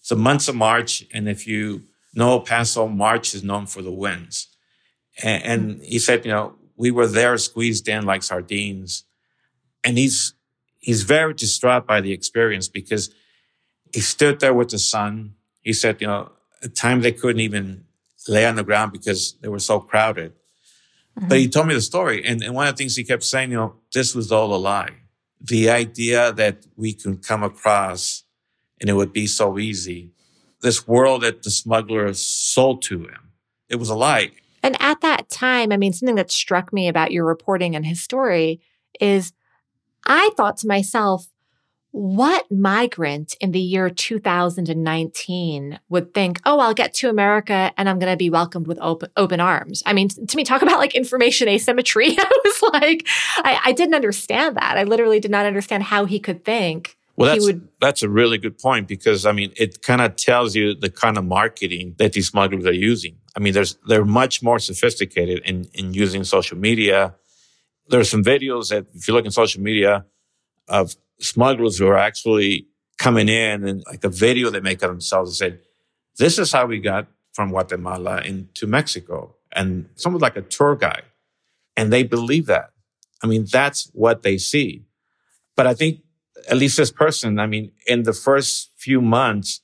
So 0.00 0.16
months 0.16 0.48
of 0.48 0.54
March, 0.56 1.04
and 1.12 1.28
if 1.28 1.46
you 1.46 1.82
know 2.14 2.40
Paso, 2.40 2.88
March 2.88 3.34
is 3.34 3.44
known 3.44 3.66
for 3.66 3.82
the 3.82 3.92
winds. 3.92 4.51
And, 5.22 5.42
and 5.42 5.82
he 5.82 5.98
said, 5.98 6.24
you 6.24 6.30
know, 6.30 6.54
we 6.76 6.90
were 6.90 7.06
there 7.06 7.36
squeezed 7.38 7.88
in 7.88 8.06
like 8.06 8.22
sardines. 8.22 9.04
And 9.84 9.98
he's, 9.98 10.34
he's 10.80 11.02
very 11.02 11.34
distraught 11.34 11.86
by 11.86 12.00
the 12.00 12.12
experience 12.12 12.68
because 12.68 13.12
he 13.92 14.00
stood 14.00 14.40
there 14.40 14.54
with 14.54 14.70
the 14.70 14.78
son. 14.78 15.34
He 15.62 15.72
said, 15.72 16.00
you 16.00 16.06
know, 16.06 16.32
at 16.62 16.74
times 16.74 17.02
they 17.02 17.12
couldn't 17.12 17.40
even 17.40 17.84
lay 18.28 18.46
on 18.46 18.56
the 18.56 18.64
ground 18.64 18.92
because 18.92 19.36
they 19.40 19.48
were 19.48 19.58
so 19.58 19.80
crowded. 19.80 20.32
Mm-hmm. 21.18 21.28
But 21.28 21.38
he 21.38 21.48
told 21.48 21.66
me 21.66 21.74
the 21.74 21.80
story. 21.80 22.24
And, 22.24 22.42
and 22.42 22.54
one 22.54 22.66
of 22.66 22.74
the 22.74 22.78
things 22.78 22.96
he 22.96 23.04
kept 23.04 23.24
saying, 23.24 23.50
you 23.50 23.56
know, 23.56 23.74
this 23.92 24.14
was 24.14 24.32
all 24.32 24.54
a 24.54 24.56
lie. 24.56 24.90
The 25.40 25.70
idea 25.70 26.32
that 26.32 26.66
we 26.76 26.94
could 26.94 27.26
come 27.26 27.42
across 27.42 28.22
and 28.80 28.88
it 28.88 28.94
would 28.94 29.12
be 29.12 29.26
so 29.26 29.58
easy. 29.58 30.12
This 30.60 30.86
world 30.86 31.22
that 31.22 31.42
the 31.42 31.50
smuggler 31.50 32.12
sold 32.14 32.82
to 32.82 33.00
him, 33.00 33.32
it 33.68 33.76
was 33.76 33.90
a 33.90 33.94
lie. 33.94 34.30
And 34.62 34.76
at 34.80 35.00
that 35.00 35.28
time, 35.28 35.72
I 35.72 35.76
mean, 35.76 35.92
something 35.92 36.16
that 36.16 36.30
struck 36.30 36.72
me 36.72 36.88
about 36.88 37.12
your 37.12 37.24
reporting 37.24 37.74
and 37.74 37.84
his 37.84 38.02
story 38.02 38.60
is 39.00 39.32
I 40.06 40.30
thought 40.36 40.56
to 40.58 40.66
myself, 40.66 41.28
what 41.92 42.50
migrant 42.50 43.36
in 43.38 43.52
the 43.52 43.60
year 43.60 43.90
2019 43.90 45.78
would 45.90 46.14
think, 46.14 46.40
oh, 46.46 46.58
I'll 46.58 46.72
get 46.72 46.94
to 46.94 47.10
America 47.10 47.70
and 47.76 47.86
I'm 47.86 47.98
going 47.98 48.10
to 48.10 48.16
be 48.16 48.30
welcomed 48.30 48.66
with 48.66 48.78
open, 48.80 49.10
open 49.16 49.40
arms? 49.40 49.82
I 49.84 49.92
mean, 49.92 50.08
to 50.08 50.36
me, 50.36 50.42
talk 50.42 50.62
about 50.62 50.78
like 50.78 50.94
information 50.94 51.48
asymmetry. 51.48 52.08
I 52.18 52.40
was 52.44 52.62
like, 52.72 53.06
I, 53.36 53.60
I, 53.66 53.72
didn't 53.72 53.94
understand 53.94 54.56
that. 54.56 54.78
I 54.78 54.84
literally 54.84 55.20
did 55.20 55.30
not 55.30 55.44
understand 55.44 55.82
how 55.82 56.06
he 56.06 56.18
could 56.18 56.46
think. 56.46 56.96
Well, 57.16 57.34
that's, 57.34 57.44
would, 57.44 57.68
that's 57.78 58.02
a 58.02 58.08
really 58.08 58.38
good 58.38 58.58
point 58.58 58.88
because 58.88 59.26
I 59.26 59.32
mean, 59.32 59.52
it 59.56 59.82
kind 59.82 60.00
of 60.00 60.16
tells 60.16 60.56
you 60.56 60.74
the 60.74 60.88
kind 60.88 61.18
of 61.18 61.26
marketing 61.26 61.94
that 61.98 62.14
these 62.14 62.28
smugglers 62.28 62.64
are 62.64 62.72
using. 62.72 63.16
I 63.36 63.40
mean, 63.40 63.52
there's, 63.52 63.78
they're 63.86 64.04
much 64.04 64.42
more 64.42 64.58
sophisticated 64.58 65.40
in, 65.44 65.68
in 65.74 65.94
using 65.94 66.24
social 66.24 66.58
media. 66.58 67.14
There's 67.88 68.10
some 68.10 68.22
videos 68.22 68.68
that 68.68 68.86
if 68.94 69.08
you 69.08 69.14
look 69.14 69.24
in 69.24 69.30
social 69.30 69.62
media 69.62 70.04
of 70.68 70.96
smugglers 71.20 71.78
who 71.78 71.86
are 71.86 71.98
actually 71.98 72.68
coming 72.98 73.28
in 73.28 73.66
and 73.66 73.82
like 73.86 74.04
a 74.04 74.08
video 74.08 74.50
they 74.50 74.60
make 74.60 74.82
of 74.82 74.90
themselves 74.90 75.30
and 75.30 75.36
said, 75.36 75.60
this 76.18 76.38
is 76.38 76.52
how 76.52 76.66
we 76.66 76.78
got 76.78 77.06
from 77.32 77.50
Guatemala 77.50 78.20
into 78.20 78.66
Mexico. 78.66 79.34
And 79.50 79.88
someone 79.96 80.20
like 80.20 80.36
a 80.36 80.42
tour 80.42 80.76
guide. 80.76 81.04
And 81.76 81.92
they 81.92 82.02
believe 82.02 82.46
that. 82.46 82.70
I 83.22 83.26
mean, 83.26 83.46
that's 83.50 83.90
what 83.94 84.22
they 84.22 84.36
see. 84.36 84.84
But 85.56 85.66
I 85.66 85.74
think 85.74 86.00
at 86.48 86.56
least 86.56 86.76
this 86.76 86.90
person, 86.90 87.38
I 87.38 87.46
mean, 87.46 87.72
in 87.86 88.02
the 88.02 88.12
first 88.12 88.72
few 88.76 89.00
months, 89.00 89.60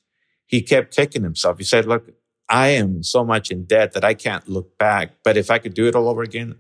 he 0.46 0.62
kept 0.62 0.94
kicking 0.94 1.22
himself. 1.22 1.58
He 1.58 1.64
said, 1.64 1.86
look, 1.86 2.08
I 2.48 2.68
am 2.68 3.02
so 3.02 3.24
much 3.24 3.50
in 3.50 3.64
debt 3.64 3.92
that 3.92 4.04
I 4.04 4.14
can't 4.14 4.48
look 4.48 4.78
back. 4.78 5.12
But 5.22 5.36
if 5.36 5.50
I 5.50 5.58
could 5.58 5.74
do 5.74 5.86
it 5.86 5.94
all 5.94 6.08
over 6.08 6.22
again, 6.22 6.56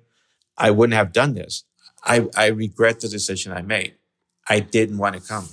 I 0.56 0.70
wouldn't 0.70 0.96
have 0.96 1.12
done 1.12 1.34
this. 1.34 1.64
I, 2.04 2.28
I 2.36 2.46
regret 2.48 3.00
the 3.00 3.08
decision 3.08 3.52
I 3.52 3.62
made. 3.62 3.94
I 4.48 4.60
didn't 4.60 4.98
want 4.98 5.14
to 5.16 5.20
come. 5.20 5.48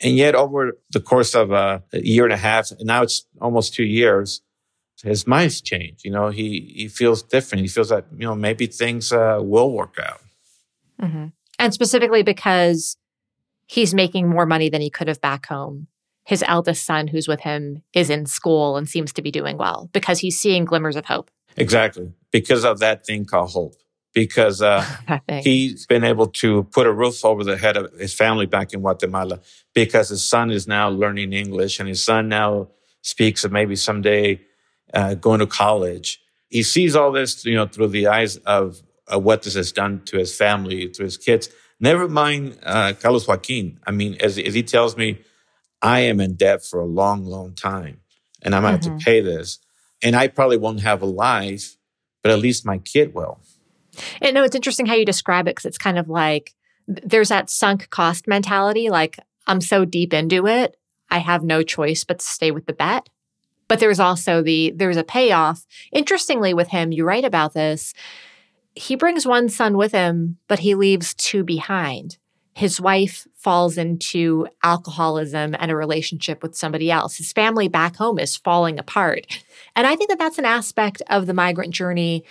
And 0.00 0.16
yet 0.16 0.34
over 0.34 0.78
the 0.90 1.00
course 1.00 1.34
of 1.34 1.52
a, 1.52 1.82
a 1.92 2.00
year 2.00 2.24
and 2.24 2.32
a 2.32 2.36
half, 2.36 2.70
and 2.72 2.84
now 2.84 3.02
it's 3.02 3.24
almost 3.40 3.74
two 3.74 3.84
years, 3.84 4.42
his 5.02 5.26
mind's 5.26 5.60
changed. 5.60 6.04
You 6.04 6.10
know, 6.10 6.30
he, 6.30 6.72
he 6.74 6.88
feels 6.88 7.22
different. 7.22 7.62
He 7.62 7.68
feels 7.68 7.88
that, 7.90 8.06
you 8.12 8.26
know, 8.26 8.34
maybe 8.34 8.66
things 8.66 9.12
uh, 9.12 9.38
will 9.40 9.72
work 9.72 9.98
out. 10.02 10.20
Mm-hmm. 11.00 11.26
And 11.58 11.74
specifically 11.74 12.22
because 12.22 12.96
he's 13.66 13.94
making 13.94 14.28
more 14.28 14.46
money 14.46 14.68
than 14.68 14.80
he 14.80 14.90
could 14.90 15.08
have 15.08 15.20
back 15.20 15.46
home. 15.46 15.86
His 16.24 16.44
eldest 16.46 16.84
son, 16.84 17.08
who's 17.08 17.26
with 17.26 17.40
him, 17.40 17.82
is 17.92 18.10
in 18.10 18.26
school 18.26 18.76
and 18.76 18.88
seems 18.88 19.12
to 19.14 19.22
be 19.22 19.30
doing 19.30 19.56
well 19.56 19.90
because 19.92 20.20
he's 20.20 20.38
seeing 20.38 20.64
glimmers 20.64 20.96
of 20.96 21.06
hope. 21.06 21.30
Exactly. 21.56 22.12
Because 22.30 22.64
of 22.64 22.78
that 22.78 23.04
thing 23.04 23.24
called 23.24 23.50
hope. 23.50 23.74
Because 24.14 24.60
uh, 24.60 24.84
he's 25.42 25.86
been 25.86 26.04
able 26.04 26.26
to 26.26 26.64
put 26.64 26.86
a 26.86 26.92
roof 26.92 27.24
over 27.24 27.44
the 27.44 27.56
head 27.56 27.76
of 27.76 27.92
his 27.94 28.14
family 28.14 28.46
back 28.46 28.72
in 28.72 28.80
Guatemala 28.80 29.40
because 29.74 30.10
his 30.10 30.22
son 30.22 30.50
is 30.50 30.68
now 30.68 30.88
learning 30.90 31.32
English 31.32 31.80
and 31.80 31.88
his 31.88 32.04
son 32.04 32.28
now 32.28 32.68
speaks 33.00 33.42
of 33.42 33.52
maybe 33.52 33.74
someday 33.74 34.40
uh, 34.94 35.14
going 35.14 35.40
to 35.40 35.46
college. 35.46 36.20
He 36.50 36.62
sees 36.62 36.94
all 36.94 37.10
this, 37.10 37.44
you 37.44 37.54
know, 37.54 37.66
through 37.66 37.88
the 37.88 38.06
eyes 38.06 38.36
of, 38.36 38.82
of 39.08 39.24
what 39.24 39.42
this 39.42 39.54
has 39.54 39.72
done 39.72 40.02
to 40.04 40.18
his 40.18 40.36
family, 40.36 40.88
to 40.90 41.02
his 41.02 41.16
kids. 41.16 41.48
Never 41.80 42.06
mind 42.06 42.58
uh, 42.62 42.92
Carlos 43.00 43.26
Joaquin. 43.26 43.80
I 43.86 43.90
mean, 43.90 44.16
as, 44.20 44.38
as 44.38 44.54
he 44.54 44.62
tells 44.62 44.96
me, 44.96 45.18
I 45.82 46.00
am 46.00 46.20
in 46.20 46.34
debt 46.34 46.64
for 46.64 46.80
a 46.80 46.86
long, 46.86 47.24
long 47.26 47.54
time 47.54 48.02
and 48.42 48.54
I'm 48.54 48.62
going 48.62 48.78
to 48.78 48.80
mm-hmm. 48.80 48.92
have 48.92 48.98
to 48.98 49.04
pay 49.04 49.20
this. 49.20 49.58
And 50.02 50.16
I 50.16 50.28
probably 50.28 50.56
won't 50.56 50.80
have 50.80 51.02
a 51.02 51.06
life, 51.06 51.76
but 52.22 52.32
at 52.32 52.38
least 52.38 52.66
my 52.66 52.78
kid 52.78 53.14
will. 53.14 53.40
And 54.20 54.34
no, 54.34 54.42
it's 54.42 54.56
interesting 54.56 54.86
how 54.86 54.94
you 54.94 55.04
describe 55.04 55.46
it 55.46 55.52
because 55.52 55.66
it's 55.66 55.78
kind 55.78 55.98
of 55.98 56.08
like 56.08 56.54
there's 56.88 57.28
that 57.28 57.50
sunk 57.50 57.90
cost 57.90 58.26
mentality. 58.26 58.90
Like, 58.90 59.18
I'm 59.46 59.60
so 59.60 59.84
deep 59.84 60.12
into 60.12 60.46
it, 60.46 60.76
I 61.10 61.18
have 61.18 61.44
no 61.44 61.62
choice 61.62 62.04
but 62.04 62.18
to 62.20 62.24
stay 62.24 62.50
with 62.50 62.66
the 62.66 62.72
bet. 62.72 63.08
But 63.68 63.80
there's 63.80 64.00
also 64.00 64.42
the 64.42 64.72
there's 64.74 64.96
a 64.96 65.04
payoff. 65.04 65.66
Interestingly, 65.92 66.52
with 66.52 66.68
him, 66.68 66.92
you 66.92 67.04
write 67.04 67.24
about 67.24 67.54
this. 67.54 67.94
He 68.74 68.96
brings 68.96 69.26
one 69.26 69.48
son 69.48 69.76
with 69.76 69.92
him, 69.92 70.38
but 70.48 70.60
he 70.60 70.74
leaves 70.74 71.14
two 71.14 71.44
behind 71.44 72.18
his 72.54 72.80
wife 72.80 73.26
falls 73.34 73.78
into 73.78 74.46
alcoholism 74.62 75.56
and 75.58 75.70
a 75.70 75.76
relationship 75.76 76.42
with 76.42 76.54
somebody 76.54 76.90
else. 76.90 77.16
His 77.16 77.32
family 77.32 77.68
back 77.68 77.96
home 77.96 78.18
is 78.18 78.36
falling 78.36 78.78
apart. 78.78 79.42
And 79.74 79.86
I 79.86 79.96
think 79.96 80.10
that 80.10 80.18
that's 80.18 80.38
an 80.38 80.44
aspect 80.44 81.00
of 81.08 81.26
the 81.26 81.34
migrant 81.34 81.72
journey 81.72 82.24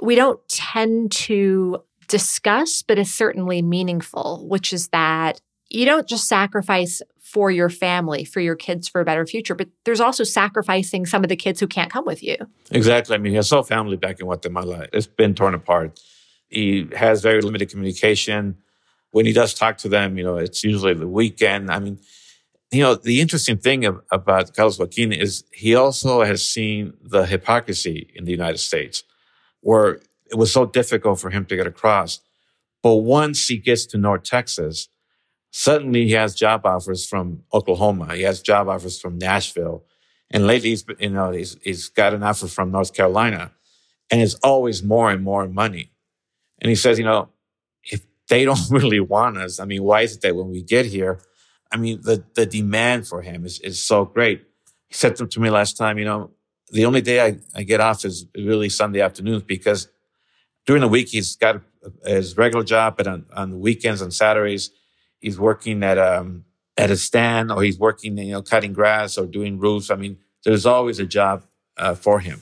we 0.00 0.14
don't 0.14 0.40
tend 0.48 1.12
to 1.12 1.82
discuss, 2.08 2.82
but 2.82 2.98
is 2.98 3.12
certainly 3.12 3.62
meaningful, 3.62 4.46
which 4.48 4.72
is 4.72 4.88
that 4.88 5.40
you 5.70 5.84
don't 5.84 6.08
just 6.08 6.28
sacrifice 6.28 7.02
for 7.20 7.50
your 7.50 7.68
family, 7.68 8.24
for 8.24 8.40
your 8.40 8.54
kids, 8.54 8.88
for 8.88 9.00
a 9.00 9.04
better 9.04 9.26
future, 9.26 9.54
but 9.54 9.68
there's 9.84 10.00
also 10.00 10.22
sacrificing 10.22 11.06
some 11.06 11.24
of 11.24 11.28
the 11.28 11.36
kids 11.36 11.58
who 11.58 11.66
can't 11.66 11.90
come 11.90 12.04
with 12.04 12.22
you. 12.22 12.36
Exactly. 12.70 13.14
I 13.14 13.18
mean, 13.18 13.34
his 13.34 13.50
whole 13.50 13.62
family 13.62 13.96
back 13.96 14.20
in 14.20 14.26
Guatemala, 14.26 14.86
it's 14.92 15.06
been 15.06 15.34
torn 15.34 15.54
apart. 15.54 15.98
He 16.48 16.86
has 16.96 17.22
very 17.22 17.40
limited 17.40 17.70
communication 17.70 18.56
when 19.14 19.26
he 19.26 19.32
does 19.32 19.54
talk 19.54 19.78
to 19.78 19.88
them, 19.88 20.18
you 20.18 20.24
know, 20.24 20.38
it's 20.38 20.64
usually 20.64 20.92
the 20.92 21.06
weekend. 21.06 21.70
I 21.70 21.78
mean, 21.78 22.00
you 22.72 22.82
know, 22.82 22.96
the 22.96 23.20
interesting 23.20 23.58
thing 23.58 23.84
about 24.10 24.52
Carlos 24.56 24.76
Joaquin 24.76 25.12
is 25.12 25.44
he 25.52 25.76
also 25.76 26.24
has 26.24 26.44
seen 26.44 26.94
the 27.00 27.24
hypocrisy 27.24 28.10
in 28.16 28.24
the 28.24 28.32
United 28.32 28.58
States, 28.58 29.04
where 29.60 30.00
it 30.32 30.36
was 30.36 30.52
so 30.52 30.66
difficult 30.66 31.20
for 31.20 31.30
him 31.30 31.44
to 31.44 31.54
get 31.54 31.64
across. 31.64 32.18
But 32.82 32.96
once 32.96 33.46
he 33.46 33.56
gets 33.56 33.86
to 33.86 33.98
North 33.98 34.24
Texas, 34.24 34.88
suddenly 35.52 36.06
he 36.06 36.12
has 36.14 36.34
job 36.34 36.66
offers 36.66 37.06
from 37.06 37.44
Oklahoma. 37.52 38.16
He 38.16 38.22
has 38.22 38.42
job 38.42 38.66
offers 38.66 39.00
from 39.00 39.16
Nashville. 39.16 39.84
And 40.32 40.44
lately, 40.44 40.70
he's, 40.70 40.84
you 40.98 41.10
know, 41.10 41.30
he's, 41.30 41.56
he's 41.62 41.88
got 41.88 42.14
an 42.14 42.24
offer 42.24 42.48
from 42.48 42.72
North 42.72 42.92
Carolina. 42.92 43.52
And 44.10 44.20
it's 44.20 44.34
always 44.42 44.82
more 44.82 45.12
and 45.12 45.22
more 45.22 45.46
money. 45.46 45.92
And 46.60 46.68
he 46.68 46.74
says, 46.74 46.98
you 46.98 47.04
know, 47.04 47.28
they 48.28 48.44
don't 48.44 48.60
really 48.70 49.00
want 49.00 49.38
us. 49.38 49.60
I 49.60 49.64
mean, 49.64 49.82
why 49.82 50.02
is 50.02 50.16
it 50.16 50.22
that 50.22 50.36
when 50.36 50.50
we 50.50 50.62
get 50.62 50.86
here, 50.86 51.20
I 51.70 51.76
mean, 51.76 52.00
the, 52.02 52.24
the 52.34 52.46
demand 52.46 53.06
for 53.06 53.22
him 53.22 53.44
is, 53.44 53.60
is 53.60 53.82
so 53.82 54.04
great. 54.04 54.44
He 54.88 54.94
said 54.94 55.16
to 55.16 55.40
me 55.40 55.50
last 55.50 55.76
time, 55.76 55.98
you 55.98 56.04
know, 56.04 56.30
the 56.70 56.86
only 56.86 57.00
day 57.00 57.20
I, 57.24 57.38
I 57.54 57.62
get 57.62 57.80
off 57.80 58.04
is 58.04 58.26
really 58.36 58.68
Sunday 58.68 59.00
afternoons 59.00 59.42
because 59.42 59.88
during 60.66 60.80
the 60.80 60.88
week 60.88 61.08
he's 61.08 61.36
got 61.36 61.60
his 62.04 62.36
regular 62.36 62.64
job, 62.64 62.96
but 62.96 63.06
on, 63.06 63.26
on 63.32 63.50
the 63.50 63.58
weekends 63.58 64.00
and 64.00 64.14
Saturdays, 64.14 64.70
he's 65.20 65.38
working 65.38 65.82
at, 65.82 65.98
um, 65.98 66.44
at 66.76 66.90
a 66.90 66.96
stand 66.96 67.52
or 67.52 67.62
he's 67.62 67.78
working, 67.78 68.16
you 68.18 68.32
know, 68.32 68.42
cutting 68.42 68.72
grass 68.72 69.18
or 69.18 69.26
doing 69.26 69.58
roofs. 69.58 69.90
I 69.90 69.96
mean, 69.96 70.18
there's 70.44 70.66
always 70.66 70.98
a 70.98 71.06
job 71.06 71.42
uh, 71.76 71.94
for 71.94 72.20
him. 72.20 72.40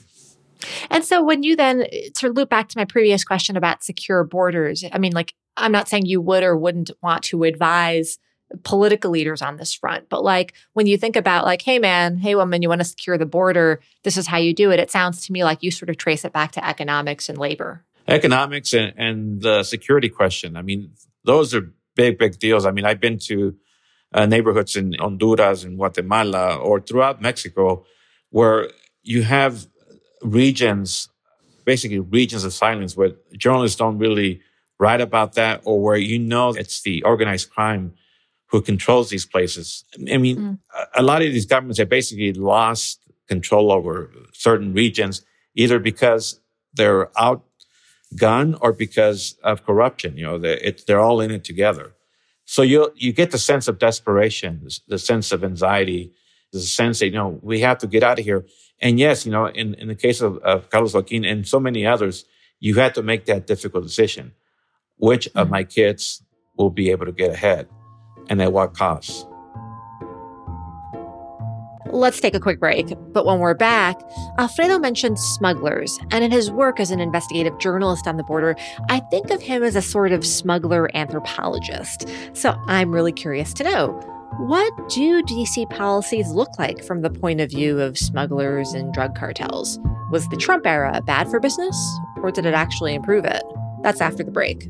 And 0.89 1.03
so 1.03 1.23
when 1.23 1.43
you 1.43 1.55
then 1.55 1.85
to 2.15 2.29
loop 2.29 2.49
back 2.49 2.69
to 2.69 2.77
my 2.77 2.85
previous 2.85 3.23
question 3.23 3.57
about 3.57 3.83
secure 3.83 4.23
borders, 4.23 4.83
I 4.91 4.97
mean, 4.97 5.13
like 5.13 5.33
I'm 5.57 5.71
not 5.71 5.87
saying 5.87 6.05
you 6.05 6.21
would 6.21 6.43
or 6.43 6.57
wouldn't 6.57 6.91
want 7.01 7.23
to 7.25 7.43
advise 7.43 8.17
political 8.63 9.09
leaders 9.09 9.41
on 9.41 9.57
this 9.57 9.73
front, 9.73 10.09
but 10.09 10.23
like 10.23 10.53
when 10.73 10.85
you 10.85 10.97
think 10.97 11.15
about 11.15 11.45
like, 11.45 11.61
hey 11.61 11.79
man, 11.79 12.17
hey 12.17 12.35
woman, 12.35 12.61
you 12.61 12.69
want 12.69 12.81
to 12.81 12.85
secure 12.85 13.17
the 13.17 13.25
border, 13.25 13.81
this 14.03 14.17
is 14.17 14.27
how 14.27 14.37
you 14.37 14.53
do 14.53 14.71
it. 14.71 14.79
It 14.79 14.91
sounds 14.91 15.25
to 15.25 15.31
me 15.31 15.43
like 15.43 15.63
you 15.63 15.71
sort 15.71 15.89
of 15.89 15.97
trace 15.97 16.23
it 16.23 16.33
back 16.33 16.51
to 16.53 16.67
economics 16.67 17.29
and 17.29 17.37
labor. 17.37 17.83
Economics 18.07 18.73
and, 18.73 18.93
and 18.97 19.41
the 19.41 19.63
security 19.63 20.09
question. 20.09 20.55
I 20.55 20.61
mean, 20.61 20.91
those 21.23 21.55
are 21.55 21.71
big, 21.95 22.19
big 22.19 22.37
deals. 22.37 22.65
I 22.65 22.71
mean, 22.71 22.85
I've 22.85 22.99
been 22.99 23.17
to 23.19 23.55
uh, 24.13 24.25
neighborhoods 24.25 24.75
in 24.75 24.93
Honduras 24.99 25.63
and 25.63 25.77
Guatemala 25.77 26.57
or 26.57 26.79
throughout 26.79 27.21
Mexico 27.21 27.85
where 28.29 28.69
you 29.03 29.23
have 29.23 29.67
regions, 30.23 31.09
basically 31.65 31.99
regions 31.99 32.43
of 32.43 32.53
silence 32.53 32.95
where 32.95 33.11
journalists 33.37 33.77
don't 33.77 33.97
really 33.97 34.41
write 34.79 35.01
about 35.01 35.33
that 35.33 35.61
or 35.63 35.81
where 35.81 35.97
you 35.97 36.19
know 36.19 36.49
it's 36.49 36.81
the 36.81 37.03
organized 37.03 37.49
crime 37.49 37.93
who 38.47 38.61
controls 38.61 39.09
these 39.09 39.25
places. 39.25 39.83
I 40.11 40.17
mean, 40.17 40.37
mm. 40.37 40.59
a 40.95 41.01
lot 41.01 41.21
of 41.21 41.31
these 41.31 41.45
governments 41.45 41.79
have 41.79 41.89
basically 41.89 42.33
lost 42.33 42.99
control 43.27 43.71
over 43.71 44.11
certain 44.33 44.73
regions, 44.73 45.25
either 45.55 45.79
because 45.79 46.39
they're 46.73 47.07
outgunned 47.17 48.57
or 48.61 48.73
because 48.73 49.37
of 49.43 49.65
corruption. 49.65 50.17
You 50.17 50.25
know, 50.25 50.37
they're, 50.37 50.57
it, 50.57 50.85
they're 50.85 50.99
all 50.99 51.19
in 51.21 51.31
it 51.31 51.43
together. 51.43 51.93
So 52.45 52.61
you 52.61 52.91
you 52.95 53.13
get 53.13 53.31
the 53.31 53.37
sense 53.37 53.67
of 53.67 53.79
desperation, 53.79 54.67
the 54.87 54.99
sense 54.99 55.31
of 55.31 55.43
anxiety, 55.43 56.11
the 56.51 56.59
sense 56.59 56.99
that 56.99 57.07
you 57.07 57.13
know 57.13 57.39
we 57.41 57.61
have 57.61 57.77
to 57.79 57.87
get 57.87 58.03
out 58.03 58.19
of 58.19 58.25
here. 58.25 58.45
And 58.83 58.99
yes, 58.99 59.25
you 59.25 59.31
know, 59.31 59.45
in, 59.45 59.73
in 59.75 59.87
the 59.87 59.95
case 59.95 60.19
of, 60.19 60.37
of 60.39 60.69
Carlos 60.69 60.93
Joaquin 60.93 61.23
and 61.23 61.47
so 61.47 61.57
many 61.57 61.85
others, 61.85 62.25
you 62.59 62.75
had 62.75 62.93
to 62.95 63.01
make 63.01 63.25
that 63.25 63.47
difficult 63.47 63.83
decision 63.83 64.33
which 64.97 65.27
of 65.35 65.49
my 65.49 65.63
mm-hmm. 65.63 65.69
kids 65.69 66.21
will 66.57 66.69
be 66.69 66.91
able 66.91 67.05
to 67.05 67.11
get 67.11 67.31
ahead 67.31 67.67
and 68.29 68.41
at 68.41 68.53
what 68.53 68.73
cost. 68.73 69.27
Let's 71.87 72.19
take 72.19 72.33
a 72.35 72.39
quick 72.39 72.59
break. 72.59 72.93
But 73.11 73.25
when 73.25 73.39
we're 73.39 73.53
back, 73.53 73.99
Alfredo 74.37 74.79
mentioned 74.79 75.19
smugglers. 75.19 75.99
And 76.11 76.23
in 76.23 76.31
his 76.31 76.49
work 76.51 76.79
as 76.79 76.89
an 76.91 76.99
investigative 76.99 77.57
journalist 77.59 78.07
on 78.07 78.17
the 78.17 78.23
border, 78.23 78.55
I 78.89 78.99
think 78.99 79.29
of 79.29 79.41
him 79.41 79.63
as 79.63 79.75
a 79.75 79.81
sort 79.81 80.11
of 80.11 80.25
smuggler 80.25 80.89
anthropologist. 80.95 82.07
So 82.33 82.57
I'm 82.67 82.91
really 82.91 83.11
curious 83.11 83.53
to 83.55 83.63
know 83.63 84.12
what 84.39 84.89
do 84.89 85.21
DC 85.23 85.69
policies 85.69 86.29
look 86.29 86.57
like 86.57 86.83
from 86.83 87.01
the 87.01 87.09
point 87.09 87.39
of 87.39 87.51
view 87.51 87.79
of 87.79 87.97
smugglers 87.97 88.73
and 88.73 88.93
drug 88.93 89.15
cartels? 89.15 89.79
Was 90.11 90.27
the 90.29 90.37
Trump 90.37 90.65
era 90.65 91.01
bad 91.05 91.29
for 91.29 91.39
business, 91.39 91.77
or 92.17 92.31
did 92.31 92.45
it 92.45 92.53
actually 92.53 92.95
improve 92.95 93.25
it? 93.25 93.43
That's 93.83 94.01
after 94.01 94.23
the 94.23 94.31
break. 94.31 94.67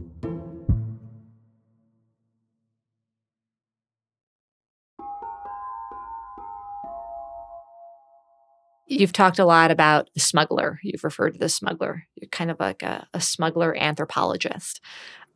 You've 8.86 9.13
talked 9.13 9.39
a 9.39 9.45
lot 9.45 9.71
about 9.71 10.10
the 10.13 10.19
smuggler. 10.19 10.80
You've 10.84 11.04
referred 11.04 11.34
to 11.34 11.39
the 11.39 11.49
smuggler. 11.49 12.06
You're 12.15 12.30
kind 12.30 12.52
of 12.52 12.60
like 12.60 12.84
a, 12.84 13.08
a 13.13 13.21
smuggler 13.21 13.76
anthropologist. 13.76 14.82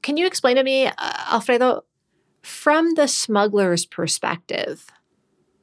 Can 0.02 0.18
you 0.18 0.28
explain 0.28 0.58
to 0.58 0.64
me, 0.64 0.88
uh, 0.88 0.92
Alfredo, 1.32 1.84
from 2.48 2.94
the 2.96 3.08
smuggler's 3.08 3.86
perspective, 3.86 4.88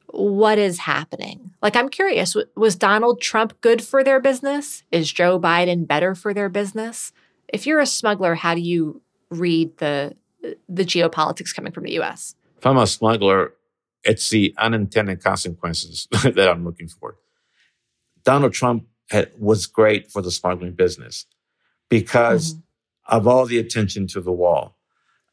what 0.07 0.57
is 0.57 0.79
happening? 0.79 1.51
Like, 1.61 1.75
I'm 1.75 1.89
curious 1.89 2.35
was 2.55 2.75
Donald 2.75 3.21
Trump 3.21 3.59
good 3.61 3.83
for 3.83 4.03
their 4.03 4.19
business? 4.19 4.83
Is 4.91 5.11
Joe 5.11 5.39
Biden 5.39 5.87
better 5.87 6.15
for 6.15 6.33
their 6.33 6.47
business? 6.47 7.11
If 7.51 7.65
you're 7.65 7.79
a 7.79 7.85
smuggler, 7.85 8.35
how 8.35 8.55
do 8.55 8.61
you 8.61 9.01
read 9.29 9.77
the 9.77 10.15
the 10.69 10.85
geopolitics 10.85 11.53
coming 11.55 11.71
from 11.71 11.83
the 11.83 11.99
US? 11.99 12.35
If 12.57 12.65
I'm 12.65 12.77
a 12.77 12.87
smuggler, 12.87 13.53
it's 14.03 14.29
the 14.29 14.53
unintended 14.57 15.23
consequences 15.23 16.07
that 16.23 16.47
I'm 16.47 16.63
looking 16.63 16.87
for. 16.87 17.17
Donald 18.23 18.53
Trump 18.53 18.85
had, 19.09 19.31
was 19.39 19.65
great 19.65 20.11
for 20.11 20.21
the 20.21 20.31
smuggling 20.31 20.73
business 20.73 21.25
because 21.89 22.53
mm-hmm. 22.53 23.15
of 23.17 23.27
all 23.27 23.45
the 23.45 23.57
attention 23.57 24.05
to 24.07 24.21
the 24.21 24.31
wall, 24.31 24.77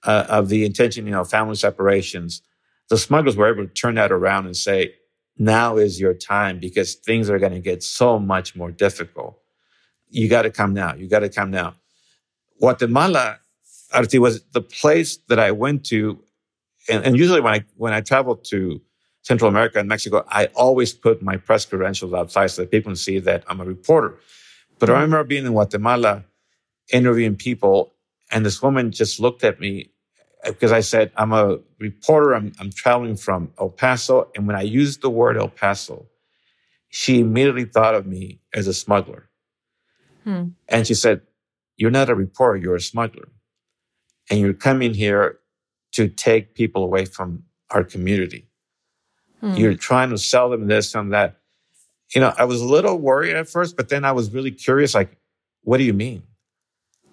uh, 0.04 0.26
of 0.28 0.48
the 0.48 0.64
intention, 0.64 1.06
you 1.06 1.12
know, 1.12 1.24
family 1.24 1.54
separations. 1.54 2.42
The 2.88 2.98
smugglers 2.98 3.36
were 3.36 3.52
able 3.52 3.66
to 3.66 3.72
turn 3.72 3.94
that 3.96 4.12
around 4.12 4.46
and 4.46 4.56
say, 4.56 4.94
now 5.38 5.76
is 5.76 6.00
your 6.00 6.14
time 6.14 6.58
because 6.58 6.94
things 6.94 7.30
are 7.30 7.38
going 7.38 7.52
to 7.52 7.60
get 7.60 7.82
so 7.82 8.18
much 8.18 8.54
more 8.54 8.70
difficult. 8.70 9.38
You 10.10 10.28
got 10.28 10.42
to 10.42 10.50
come 10.50 10.74
now. 10.74 10.94
You 10.94 11.08
got 11.08 11.20
to 11.20 11.28
come 11.28 11.50
now. 11.50 11.74
Guatemala, 12.60 13.38
Aarti, 13.94 14.18
was 14.18 14.42
the 14.52 14.60
place 14.60 15.16
that 15.28 15.38
I 15.38 15.50
went 15.50 15.84
to. 15.86 16.22
And, 16.88 17.04
and 17.04 17.16
usually 17.16 17.40
when 17.40 17.54
I, 17.54 17.64
when 17.76 17.92
I 17.92 18.02
travel 18.02 18.36
to 18.36 18.80
Central 19.22 19.48
America 19.48 19.78
and 19.78 19.88
Mexico, 19.88 20.24
I 20.28 20.46
always 20.46 20.92
put 20.92 21.22
my 21.22 21.36
press 21.36 21.64
credentials 21.64 22.12
outside 22.12 22.48
so 22.48 22.62
that 22.62 22.70
people 22.70 22.90
can 22.90 22.96
see 22.96 23.18
that 23.20 23.44
I'm 23.46 23.60
a 23.60 23.64
reporter. 23.64 24.18
But 24.78 24.90
I 24.90 24.94
remember 24.94 25.24
being 25.24 25.46
in 25.46 25.52
Guatemala 25.52 26.24
interviewing 26.92 27.36
people, 27.36 27.94
and 28.32 28.44
this 28.44 28.60
woman 28.60 28.90
just 28.90 29.20
looked 29.20 29.44
at 29.44 29.60
me 29.60 29.91
because 30.44 30.72
I 30.72 30.80
said, 30.80 31.12
I'm 31.16 31.32
a 31.32 31.58
reporter. 31.78 32.34
I'm, 32.34 32.52
I'm 32.58 32.70
traveling 32.70 33.16
from 33.16 33.52
El 33.58 33.70
Paso. 33.70 34.28
And 34.34 34.46
when 34.46 34.56
I 34.56 34.62
used 34.62 35.00
the 35.00 35.10
word 35.10 35.36
El 35.36 35.48
Paso, 35.48 36.06
she 36.88 37.20
immediately 37.20 37.64
thought 37.64 37.94
of 37.94 38.06
me 38.06 38.40
as 38.52 38.66
a 38.66 38.74
smuggler. 38.74 39.28
Hmm. 40.24 40.48
And 40.68 40.86
she 40.86 40.94
said, 40.94 41.22
You're 41.76 41.90
not 41.90 42.10
a 42.10 42.14
reporter, 42.14 42.58
you're 42.58 42.76
a 42.76 42.80
smuggler. 42.80 43.28
And 44.30 44.40
you're 44.40 44.52
coming 44.52 44.94
here 44.94 45.38
to 45.92 46.08
take 46.08 46.54
people 46.54 46.84
away 46.84 47.04
from 47.04 47.44
our 47.70 47.84
community. 47.84 48.48
Hmm. 49.40 49.54
You're 49.54 49.74
trying 49.74 50.10
to 50.10 50.18
sell 50.18 50.50
them 50.50 50.66
this 50.66 50.94
and 50.94 51.12
that. 51.12 51.38
You 52.14 52.20
know, 52.20 52.34
I 52.36 52.44
was 52.44 52.60
a 52.60 52.66
little 52.66 52.98
worried 52.98 53.36
at 53.36 53.48
first, 53.48 53.76
but 53.76 53.88
then 53.88 54.04
I 54.04 54.12
was 54.12 54.32
really 54.32 54.50
curious 54.50 54.94
like, 54.94 55.16
what 55.62 55.78
do 55.78 55.84
you 55.84 55.94
mean? 55.94 56.24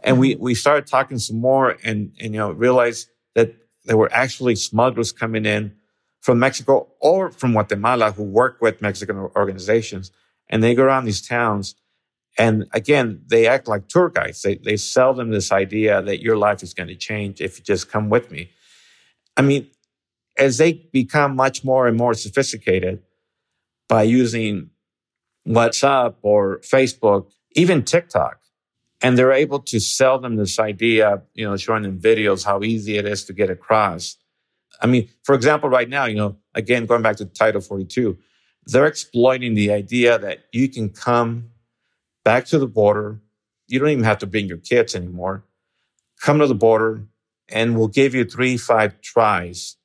And 0.04 0.20
we, 0.20 0.36
we 0.36 0.56
started 0.56 0.88
talking 0.88 1.20
some 1.20 1.39
more 1.39 1.78
and, 1.84 2.12
and, 2.20 2.34
you 2.34 2.39
know, 2.39 2.52
realized 2.52 3.10
that 3.36 3.56
there 3.86 3.98
were 3.98 4.12
actually 4.12 4.56
smugglers 4.56 5.12
coming 5.12 5.46
in 5.46 5.76
from 6.22 6.39
Mexico 6.39 6.88
or 7.00 7.32
from 7.32 7.54
Guatemala 7.54 8.12
who 8.12 8.24
work 8.24 8.58
with 8.62 8.82
Mexican 8.82 9.18
organizations. 9.18 10.12
And 10.50 10.62
they 10.62 10.76
go 10.76 10.84
around 10.84 11.06
these 11.06 11.26
towns 11.26 11.76
and 12.38 12.68
again, 12.72 13.22
they 13.28 13.48
act 13.48 13.68
like 13.68 13.89
tour 13.89 14.10
guides. 14.10 14.42
They, 14.42 14.56
they 14.56 14.78
sell 14.78 15.13
them 15.13 15.30
this 15.30 15.52
idea 15.52 16.02
that 16.02 16.22
your 16.22 16.38
life 16.38 16.63
is 16.63 16.74
going 16.74 16.88
to 16.88 16.96
change 16.96 17.42
if 17.42 17.58
you 17.58 17.65
just 17.65 17.92
come 17.92 18.10
with 18.10 18.32
me. 18.32 18.50
I 19.36 19.42
mean, 19.42 19.70
as 20.38 20.58
they 20.58 20.74
become 20.94 21.36
much 21.36 21.65
more 21.65 21.86
and 21.86 21.98
more 21.98 22.13
sophisticated 22.13 23.02
by 23.89 24.04
using 24.04 24.70
WhatsApp 25.46 26.15
or 26.22 26.60
Facebook, 26.60 27.30
even 27.54 27.84
TikTok, 27.84 28.38
and 29.02 29.18
they're 29.18 29.32
able 29.32 29.60
to 29.60 29.80
sell 29.80 30.20
them 30.20 30.36
this 30.36 30.60
idea, 30.60 31.22
you 31.34 31.48
know, 31.48 31.56
showing 31.58 31.84
them 31.84 32.00
videos, 32.00 32.46
how 32.46 32.64
easy 32.64 32.98
it 32.98 33.06
is 33.06 33.24
to 33.26 33.34
get 33.34 33.50
across. 33.50 34.18
I 34.82 34.88
mean, 34.88 35.10
for 35.24 35.36
example, 35.36 35.70
right 35.70 35.90
now, 35.90 36.06
you 36.06 36.16
know, 36.16 36.38
again, 36.54 36.86
going 36.86 37.02
back 37.02 37.18
to 37.18 37.26
Title 37.26 37.62
42, 37.62 38.18
they're 38.66 38.86
exploiting 38.86 39.56
the 39.56 39.72
idea 39.72 40.18
that 40.20 40.46
you 40.52 40.70
can 40.70 40.90
come 40.90 41.52
back 42.24 42.46
to 42.48 42.60
the 42.60 42.68
border. 42.68 43.20
You 43.68 43.80
don't 43.80 43.90
even 43.90 44.04
have 44.04 44.20
to 44.20 44.28
bring 44.28 44.48
your 44.48 44.58
kids 44.58 44.96
anymore. 44.96 45.44
Come 46.22 46.40
to 46.40 46.48
the 46.48 46.56
border 46.56 47.06
and 47.48 47.78
we'll 47.78 47.88
give 47.88 48.14
you 48.14 48.26
three, 48.26 48.58
five 48.58 49.02
tries 49.02 49.78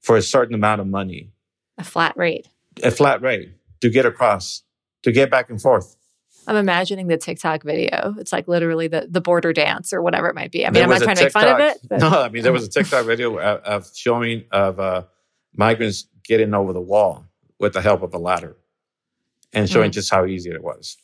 for 0.00 0.16
a 0.16 0.22
certain 0.22 0.54
amount 0.54 0.80
of 0.80 0.86
money. 0.86 1.30
A 1.78 1.84
flat 1.84 2.16
rate. 2.16 2.48
A 2.82 2.90
flat 2.90 3.22
rate 3.22 3.52
to 3.80 3.90
get 3.90 4.06
across, 4.06 4.62
to 5.02 5.12
get 5.12 5.30
back 5.30 5.50
and 5.50 5.60
forth. 5.60 5.96
I'm 6.46 6.56
imagining 6.56 7.08
the 7.08 7.16
TikTok 7.16 7.62
video. 7.62 8.14
It's 8.18 8.32
like 8.32 8.48
literally 8.48 8.88
the, 8.88 9.06
the 9.10 9.20
border 9.20 9.52
dance 9.52 9.92
or 9.92 10.02
whatever 10.02 10.28
it 10.28 10.34
might 10.34 10.52
be. 10.52 10.64
I 10.64 10.68
mean, 10.68 10.74
there 10.74 10.84
I'm 10.84 10.90
not 10.90 11.02
trying 11.02 11.16
TikTok, 11.16 11.42
to 11.42 11.48
make 11.48 11.58
fun 11.58 11.60
of 11.60 11.76
it. 11.76 11.78
But. 11.88 12.00
No, 12.06 12.22
I 12.22 12.28
mean, 12.28 12.42
there 12.42 12.52
was 12.52 12.64
a 12.64 12.70
TikTok 12.70 13.06
video 13.06 13.38
of, 13.38 13.60
of 13.60 13.90
showing 13.94 14.44
of 14.52 14.78
uh, 14.78 15.02
migrants 15.54 16.06
getting 16.24 16.54
over 16.54 16.72
the 16.72 16.80
wall 16.80 17.24
with 17.58 17.72
the 17.72 17.80
help 17.80 18.02
of 18.02 18.14
a 18.14 18.18
ladder 18.18 18.56
and 19.52 19.68
showing 19.68 19.90
mm. 19.90 19.94
just 19.94 20.12
how 20.12 20.26
easy 20.26 20.50
it 20.50 20.62
was. 20.62 20.96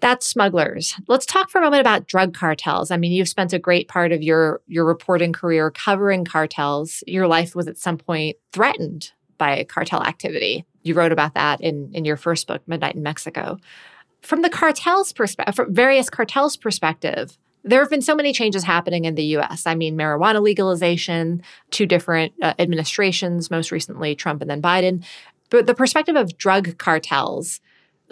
That's 0.00 0.26
smugglers. 0.26 0.94
Let's 1.06 1.26
talk 1.26 1.48
for 1.48 1.58
a 1.58 1.62
moment 1.62 1.80
about 1.80 2.08
drug 2.08 2.34
cartels. 2.34 2.90
I 2.90 2.96
mean, 2.96 3.12
you've 3.12 3.28
spent 3.28 3.52
a 3.52 3.58
great 3.58 3.86
part 3.86 4.10
of 4.10 4.20
your 4.20 4.60
your 4.66 4.84
reporting 4.84 5.32
career 5.32 5.70
covering 5.70 6.24
cartels. 6.24 7.04
Your 7.06 7.28
life 7.28 7.54
was 7.54 7.68
at 7.68 7.78
some 7.78 7.98
point 7.98 8.36
threatened 8.52 9.12
by 9.38 9.62
cartel 9.64 10.02
activity. 10.02 10.64
You 10.82 10.94
wrote 10.94 11.12
about 11.12 11.34
that 11.34 11.60
in 11.60 11.92
in 11.94 12.04
your 12.04 12.16
first 12.16 12.48
book, 12.48 12.62
Midnight 12.66 12.96
in 12.96 13.02
Mexico. 13.04 13.58
From 14.22 14.42
the 14.42 14.50
cartels 14.50 15.12
perspective, 15.12 15.54
from 15.54 15.74
various 15.74 16.08
cartels 16.08 16.56
perspective, 16.56 17.36
there 17.64 17.80
have 17.80 17.90
been 17.90 18.02
so 18.02 18.14
many 18.14 18.32
changes 18.32 18.64
happening 18.64 19.04
in 19.04 19.14
the 19.14 19.24
US. 19.36 19.66
I 19.66 19.74
mean, 19.74 19.96
marijuana 19.96 20.40
legalization, 20.40 21.42
two 21.70 21.86
different 21.86 22.32
uh, 22.42 22.54
administrations, 22.58 23.50
most 23.50 23.70
recently 23.70 24.14
Trump 24.14 24.40
and 24.40 24.50
then 24.50 24.62
Biden. 24.62 25.04
But 25.50 25.66
the 25.66 25.74
perspective 25.74 26.16
of 26.16 26.38
drug 26.38 26.78
cartels, 26.78 27.60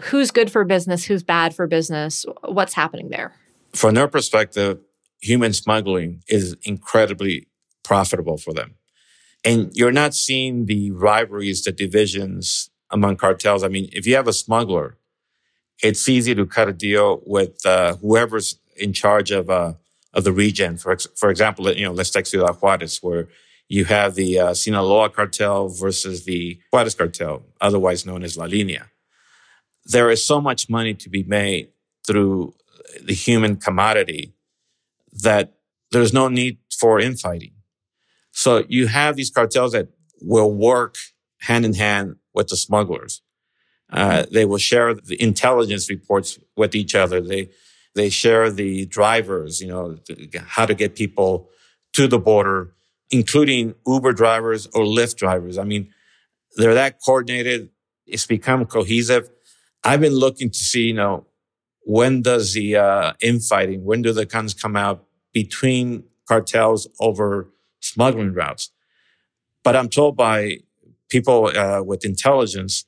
who's 0.04 0.30
good 0.30 0.50
for 0.50 0.64
business, 0.64 1.04
who's 1.04 1.22
bad 1.22 1.54
for 1.54 1.66
business, 1.66 2.26
what's 2.42 2.74
happening 2.74 3.08
there? 3.08 3.34
From 3.72 3.94
their 3.94 4.08
perspective, 4.08 4.80
human 5.20 5.52
smuggling 5.52 6.22
is 6.28 6.56
incredibly 6.64 7.48
profitable 7.82 8.36
for 8.36 8.52
them. 8.52 8.74
And 9.44 9.70
you're 9.74 9.92
not 9.92 10.14
seeing 10.14 10.66
the 10.66 10.90
rivalries, 10.90 11.62
the 11.62 11.72
divisions 11.72 12.70
among 12.90 13.16
cartels. 13.16 13.62
I 13.62 13.68
mean, 13.68 13.88
if 13.92 14.06
you 14.06 14.16
have 14.16 14.28
a 14.28 14.32
smuggler, 14.32 14.98
it's 15.82 16.08
easy 16.08 16.34
to 16.34 16.46
cut 16.46 16.68
a 16.68 16.72
deal 16.72 17.22
with 17.26 17.64
uh, 17.66 17.96
whoever's 17.96 18.58
in 18.76 18.92
charge 18.92 19.30
of 19.30 19.50
uh, 19.50 19.74
of 20.14 20.24
the 20.24 20.32
region. 20.32 20.76
For 20.76 20.92
ex- 20.92 21.08
for 21.16 21.30
example, 21.30 21.70
you 21.72 21.84
know, 21.84 21.92
let's 21.92 22.10
take 22.10 22.26
Ciudad 22.26 22.56
Juarez, 22.60 22.98
where 23.02 23.28
you 23.68 23.84
have 23.84 24.14
the 24.14 24.38
uh, 24.38 24.54
Sinaloa 24.54 25.10
cartel 25.10 25.68
versus 25.68 26.24
the 26.24 26.58
Juarez 26.72 26.94
cartel, 26.94 27.42
otherwise 27.60 28.04
known 28.04 28.22
as 28.22 28.36
La 28.36 28.46
Linea 28.46 28.90
there 29.84 30.10
is 30.10 30.24
so 30.24 30.40
much 30.40 30.68
money 30.68 30.94
to 30.94 31.08
be 31.08 31.22
made 31.22 31.68
through 32.06 32.54
the 33.02 33.14
human 33.14 33.56
commodity 33.56 34.34
that 35.12 35.54
there's 35.90 36.12
no 36.12 36.28
need 36.28 36.58
for 36.78 37.00
infighting. 37.00 37.52
So 38.32 38.64
you 38.68 38.86
have 38.86 39.16
these 39.16 39.30
cartels 39.30 39.72
that 39.72 39.88
will 40.20 40.52
work 40.52 40.96
hand 41.40 41.64
in 41.64 41.74
hand 41.74 42.16
with 42.34 42.48
the 42.48 42.56
smugglers. 42.56 43.22
Uh, 43.92 44.24
they 44.30 44.44
will 44.44 44.58
share 44.58 44.94
the 44.94 45.20
intelligence 45.20 45.90
reports 45.90 46.38
with 46.56 46.74
each 46.74 46.94
other. 46.94 47.20
They 47.20 47.50
they 47.94 48.08
share 48.08 48.50
the 48.50 48.86
drivers, 48.86 49.60
you 49.60 49.66
know, 49.66 49.98
how 50.46 50.64
to 50.64 50.74
get 50.74 50.94
people 50.94 51.50
to 51.94 52.06
the 52.06 52.18
border, 52.20 52.72
including 53.10 53.74
Uber 53.86 54.12
drivers 54.12 54.66
or 54.68 54.84
Lyft 54.84 55.16
drivers. 55.16 55.58
I 55.58 55.64
mean, 55.64 55.92
they're 56.56 56.74
that 56.74 57.00
coordinated. 57.04 57.70
It's 58.06 58.26
become 58.26 58.64
cohesive. 58.66 59.28
I've 59.82 60.00
been 60.00 60.14
looking 60.14 60.50
to 60.50 60.58
see, 60.58 60.88
you 60.88 60.94
know, 60.94 61.26
when 61.80 62.22
does 62.22 62.52
the 62.52 62.76
uh, 62.76 63.12
infighting, 63.20 63.84
when 63.84 64.02
do 64.02 64.12
the 64.12 64.26
guns 64.26 64.54
come 64.54 64.76
out 64.76 65.04
between 65.32 66.04
cartels 66.28 66.86
over 67.00 67.48
smuggling 67.80 68.34
routes? 68.34 68.70
But 69.64 69.74
I'm 69.74 69.88
told 69.88 70.16
by 70.16 70.58
people 71.08 71.46
uh, 71.46 71.82
with 71.82 72.04
intelligence 72.04 72.84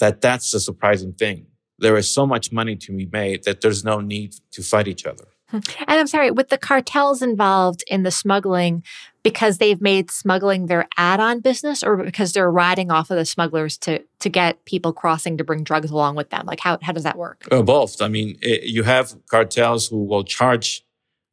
that 0.00 0.20
that's 0.20 0.50
the 0.50 0.60
surprising 0.60 1.12
thing. 1.12 1.46
There 1.78 1.96
is 1.96 2.12
so 2.12 2.26
much 2.26 2.52
money 2.52 2.76
to 2.76 2.96
be 2.96 3.06
made 3.06 3.44
that 3.44 3.60
there's 3.60 3.84
no 3.84 4.00
need 4.00 4.34
to 4.52 4.62
fight 4.62 4.88
each 4.88 5.06
other. 5.06 5.24
And 5.52 5.64
I'm 5.88 6.06
sorry, 6.06 6.30
with 6.30 6.48
the 6.48 6.58
cartels 6.58 7.22
involved 7.22 7.82
in 7.88 8.04
the 8.04 8.12
smuggling, 8.12 8.84
because 9.22 9.58
they've 9.58 9.80
made 9.80 10.10
smuggling 10.10 10.66
their 10.66 10.88
add-on 10.96 11.40
business 11.40 11.82
or 11.82 11.96
because 11.96 12.32
they're 12.32 12.50
riding 12.50 12.90
off 12.90 13.10
of 13.10 13.16
the 13.16 13.24
smugglers 13.24 13.76
to 13.78 14.02
to 14.20 14.28
get 14.28 14.64
people 14.64 14.92
crossing 14.92 15.36
to 15.36 15.44
bring 15.44 15.62
drugs 15.62 15.90
along 15.90 16.16
with 16.16 16.30
them 16.30 16.46
like 16.46 16.60
how, 16.60 16.78
how 16.82 16.92
does 16.92 17.04
that 17.04 17.18
work 17.18 17.46
uh, 17.50 17.62
both 17.62 18.00
i 18.00 18.08
mean 18.08 18.38
it, 18.40 18.64
you 18.64 18.82
have 18.82 19.14
cartels 19.26 19.88
who 19.88 20.04
will 20.04 20.24
charge 20.24 20.84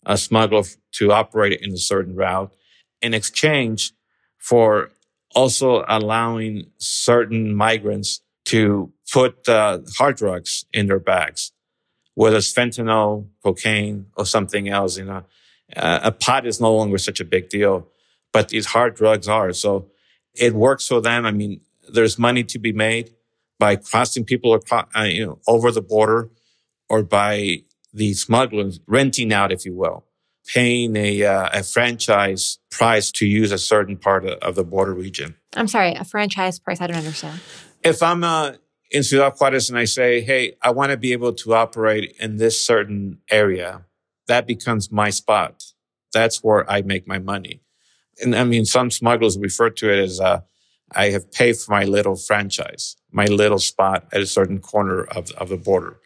a 0.05 0.17
smuggler 0.17 0.63
to 0.91 1.11
operate 1.11 1.59
in 1.61 1.73
a 1.73 1.77
certain 1.77 2.15
route 2.15 2.53
in 3.01 3.13
exchange 3.13 3.93
for 4.37 4.91
also 5.35 5.85
allowing 5.87 6.65
certain 6.77 7.53
migrants 7.53 8.21
to 8.47 8.91
put 9.11 9.47
uh, 9.47 9.79
hard 9.97 10.17
drugs 10.17 10.65
in 10.73 10.87
their 10.87 10.99
bags 10.99 11.51
whether 12.15 12.37
it's 12.37 12.51
fentanyl 12.51 13.27
cocaine 13.43 14.07
or 14.17 14.25
something 14.25 14.67
else 14.67 14.97
you 14.97 15.05
know 15.05 15.23
uh, 15.75 15.99
a 16.03 16.11
pot 16.11 16.45
is 16.45 16.61
no 16.61 16.73
longer 16.73 16.97
such 16.97 17.19
a 17.19 17.25
big 17.25 17.49
deal, 17.49 17.87
but 18.31 18.49
these 18.49 18.67
hard 18.67 18.95
drugs 18.95 19.27
are. 19.27 19.51
So 19.53 19.89
it 20.33 20.53
works 20.53 20.87
for 20.87 21.01
them. 21.01 21.25
I 21.25 21.31
mean, 21.31 21.61
there's 21.89 22.17
money 22.17 22.43
to 22.45 22.59
be 22.59 22.71
made 22.71 23.13
by 23.59 23.75
crossing 23.75 24.23
people 24.23 24.53
across, 24.53 24.87
uh, 24.95 25.03
you 25.03 25.25
know, 25.25 25.39
over 25.47 25.71
the 25.71 25.81
border 25.81 26.29
or 26.89 27.03
by 27.03 27.63
the 27.93 28.13
smugglers 28.13 28.79
renting 28.87 29.33
out, 29.33 29.51
if 29.51 29.65
you 29.65 29.75
will, 29.75 30.05
paying 30.45 30.95
a, 30.95 31.23
uh, 31.23 31.49
a 31.53 31.63
franchise 31.63 32.59
price 32.69 33.11
to 33.11 33.25
use 33.25 33.51
a 33.51 33.57
certain 33.57 33.97
part 33.97 34.25
of, 34.25 34.37
of, 34.39 34.55
the 34.55 34.63
border 34.63 34.93
region. 34.93 35.35
I'm 35.55 35.67
sorry, 35.67 35.93
a 35.93 36.05
franchise 36.05 36.59
price? 36.59 36.79
I 36.79 36.87
don't 36.87 36.97
understand. 36.97 37.39
If 37.83 38.01
I'm 38.03 38.23
in 38.91 39.03
Ciudad 39.03 39.33
Juarez 39.39 39.69
and 39.69 39.77
I 39.77 39.85
say, 39.85 40.21
hey, 40.21 40.55
I 40.61 40.71
want 40.71 40.91
to 40.91 40.97
be 40.97 41.11
able 41.13 41.33
to 41.33 41.53
operate 41.53 42.15
in 42.19 42.37
this 42.37 42.59
certain 42.59 43.21
area, 43.29 43.85
that 44.27 44.47
becomes 44.47 44.91
my 44.91 45.09
spot. 45.09 45.63
That's 46.13 46.43
where 46.43 46.69
I 46.69 46.81
make 46.81 47.07
my 47.07 47.19
money. 47.19 47.61
And 48.21 48.35
I 48.35 48.43
mean, 48.43 48.65
some 48.65 48.91
smugglers 48.91 49.37
refer 49.37 49.69
to 49.69 49.91
it 49.91 49.99
as, 49.99 50.19
uh, 50.19 50.41
I 50.93 51.09
have 51.09 51.31
paid 51.31 51.57
for 51.57 51.71
my 51.71 51.83
little 51.83 52.15
franchise, 52.15 52.95
my 53.11 53.25
little 53.25 53.59
spot 53.59 54.07
at 54.13 54.21
a 54.21 54.25
certain 54.25 54.59
corner 54.59 55.03
of, 55.03 55.31
of 55.31 55.49
the 55.49 55.57
border. 55.57 55.99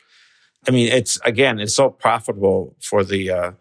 I 0.68 0.72
mean, 0.72 0.92
it's 0.92 1.20
again, 1.24 1.60
it's 1.60 1.76
so 1.76 1.90
profitable 1.90 2.76
for 2.82 3.04
the 3.04 3.30
uh, 3.30 3.52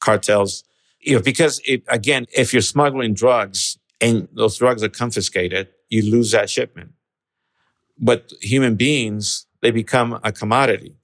cartels, 0.00 0.64
you 1.00 1.16
know, 1.16 1.22
because 1.22 1.60
it, 1.64 1.82
again, 1.88 2.26
if 2.32 2.52
you're 2.52 2.62
smuggling 2.62 3.14
drugs 3.14 3.78
and 4.00 4.28
those 4.32 4.56
drugs 4.56 4.82
are 4.82 4.88
confiscated, 4.88 5.68
you 5.88 6.08
lose 6.08 6.30
that 6.30 6.48
shipment. 6.50 6.92
But 7.98 8.32
human 8.40 8.76
beings, 8.76 9.46
they 9.60 9.70
become 9.70 10.20
a 10.22 10.32
commodity. 10.32 10.96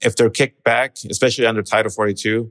If 0.00 0.16
they're 0.16 0.30
kicked 0.30 0.64
back, 0.64 0.96
especially 1.08 1.46
under 1.46 1.62
Title 1.62 1.90
42, 1.90 2.50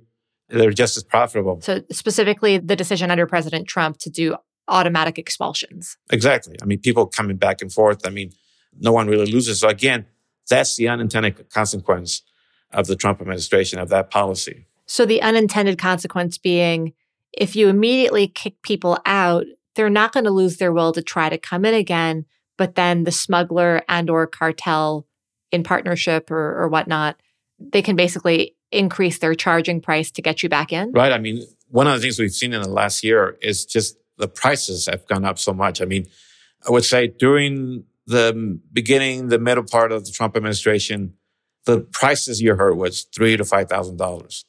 they're 0.49 0.71
just 0.71 0.97
as 0.97 1.03
profitable. 1.03 1.61
So, 1.61 1.81
specifically, 1.91 2.57
the 2.57 2.75
decision 2.75 3.11
under 3.11 3.25
President 3.25 3.67
Trump 3.67 3.97
to 3.99 4.09
do 4.09 4.35
automatic 4.67 5.17
expulsions. 5.17 5.97
Exactly. 6.11 6.55
I 6.61 6.65
mean, 6.65 6.79
people 6.79 7.07
coming 7.07 7.37
back 7.37 7.61
and 7.61 7.71
forth. 7.71 8.05
I 8.05 8.09
mean, 8.09 8.31
no 8.79 8.91
one 8.91 9.07
really 9.07 9.31
loses. 9.31 9.59
So, 9.59 9.67
again, 9.67 10.05
that's 10.49 10.75
the 10.75 10.87
unintended 10.87 11.49
consequence 11.49 12.23
of 12.71 12.87
the 12.87 12.95
Trump 12.95 13.19
administration, 13.19 13.79
of 13.79 13.89
that 13.89 14.11
policy. 14.11 14.65
So, 14.85 15.05
the 15.05 15.21
unintended 15.21 15.77
consequence 15.77 16.37
being 16.37 16.93
if 17.33 17.55
you 17.55 17.67
immediately 17.67 18.27
kick 18.27 18.61
people 18.63 18.99
out, 19.05 19.45
they're 19.75 19.89
not 19.89 20.11
going 20.11 20.23
to 20.23 20.31
lose 20.31 20.57
their 20.57 20.73
will 20.73 20.91
to 20.93 21.01
try 21.01 21.29
to 21.29 21.37
come 21.37 21.65
in 21.65 21.73
again. 21.73 22.25
But 22.59 22.75
then 22.75 23.05
the 23.05 23.11
smuggler 23.11 23.83
and 23.87 24.09
or 24.09 24.27
cartel 24.27 25.07
in 25.49 25.63
partnership 25.63 26.29
or, 26.29 26.61
or 26.61 26.67
whatnot, 26.67 27.15
they 27.57 27.81
can 27.81 27.95
basically 27.95 28.57
increase 28.69 29.19
their 29.19 29.33
charging 29.33 29.79
price 29.79 30.11
to 30.11 30.21
get 30.21 30.43
you 30.43 30.49
back 30.49 30.73
in. 30.73 30.91
Right. 30.91 31.13
I 31.13 31.19
mean, 31.19 31.41
one 31.69 31.87
of 31.87 31.93
the 31.93 32.01
things 32.01 32.19
we've 32.19 32.33
seen 32.33 32.53
in 32.53 32.61
the 32.61 32.69
last 32.69 33.01
year 33.01 33.37
is 33.41 33.65
just 33.65 33.95
the 34.17 34.27
prices 34.27 34.87
have 34.87 35.07
gone 35.07 35.23
up 35.23 35.39
so 35.39 35.53
much. 35.53 35.81
I 35.81 35.85
mean, 35.85 36.07
I 36.67 36.71
would 36.71 36.83
say 36.83 37.07
during 37.07 37.85
the 38.05 38.59
beginning, 38.73 39.29
the 39.29 39.39
middle 39.39 39.63
part 39.63 39.93
of 39.93 40.03
the 40.03 40.11
Trump 40.11 40.35
administration, 40.35 41.13
the 41.63 41.79
prices 41.79 42.41
you 42.41 42.55
heard 42.55 42.75
was 42.75 43.03
three 43.15 43.37
to 43.37 43.45
five 43.45 43.69
thousand 43.69 43.95
dollars, 43.95 44.43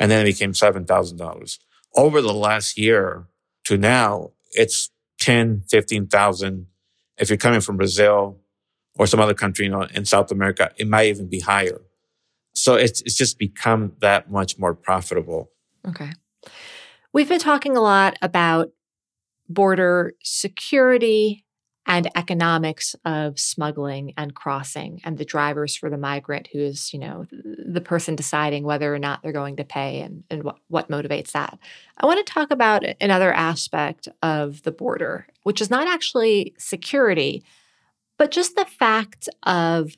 and 0.00 0.10
then 0.10 0.22
it 0.22 0.30
became 0.30 0.52
seven 0.52 0.84
thousand 0.84 1.18
dollars. 1.18 1.60
Over 1.94 2.20
the 2.20 2.34
last 2.34 2.76
year 2.76 3.28
to 3.66 3.78
now, 3.78 4.30
it's 4.50 4.90
10, 5.20 5.62
15,000. 5.68 6.66
If 7.22 7.30
you're 7.30 7.38
coming 7.38 7.60
from 7.60 7.76
Brazil 7.76 8.38
or 8.98 9.06
some 9.06 9.20
other 9.20 9.32
country 9.32 9.66
you 9.66 9.70
know, 9.70 9.82
in 9.94 10.04
South 10.04 10.32
America, 10.32 10.72
it 10.76 10.88
might 10.88 11.06
even 11.06 11.28
be 11.28 11.40
higher. 11.40 11.80
So 12.52 12.74
it's, 12.74 13.00
it's 13.02 13.16
just 13.16 13.38
become 13.38 13.92
that 14.00 14.30
much 14.30 14.58
more 14.58 14.74
profitable. 14.74 15.50
Okay. 15.88 16.10
We've 17.12 17.28
been 17.28 17.38
talking 17.38 17.76
a 17.76 17.80
lot 17.80 18.18
about 18.20 18.72
border 19.48 20.14
security 20.22 21.44
and 21.86 22.08
economics 22.16 22.94
of 23.04 23.38
smuggling 23.38 24.14
and 24.16 24.34
crossing 24.34 25.00
and 25.04 25.18
the 25.18 25.24
drivers 25.24 25.76
for 25.76 25.90
the 25.90 25.98
migrant 25.98 26.48
who 26.52 26.60
is 26.60 26.92
you 26.92 26.98
know 26.98 27.26
the 27.32 27.80
person 27.80 28.14
deciding 28.14 28.62
whether 28.62 28.94
or 28.94 28.98
not 28.98 29.20
they're 29.22 29.32
going 29.32 29.56
to 29.56 29.64
pay 29.64 30.00
and, 30.00 30.22
and 30.30 30.44
what, 30.44 30.58
what 30.68 30.88
motivates 30.88 31.32
that 31.32 31.58
i 31.98 32.06
want 32.06 32.24
to 32.24 32.32
talk 32.32 32.52
about 32.52 32.84
another 33.00 33.32
aspect 33.32 34.06
of 34.22 34.62
the 34.62 34.70
border 34.70 35.26
which 35.42 35.60
is 35.60 35.70
not 35.70 35.86
actually 35.86 36.54
security 36.58 37.42
but 38.18 38.30
just 38.30 38.56
the 38.56 38.64
fact 38.64 39.28
of 39.44 39.92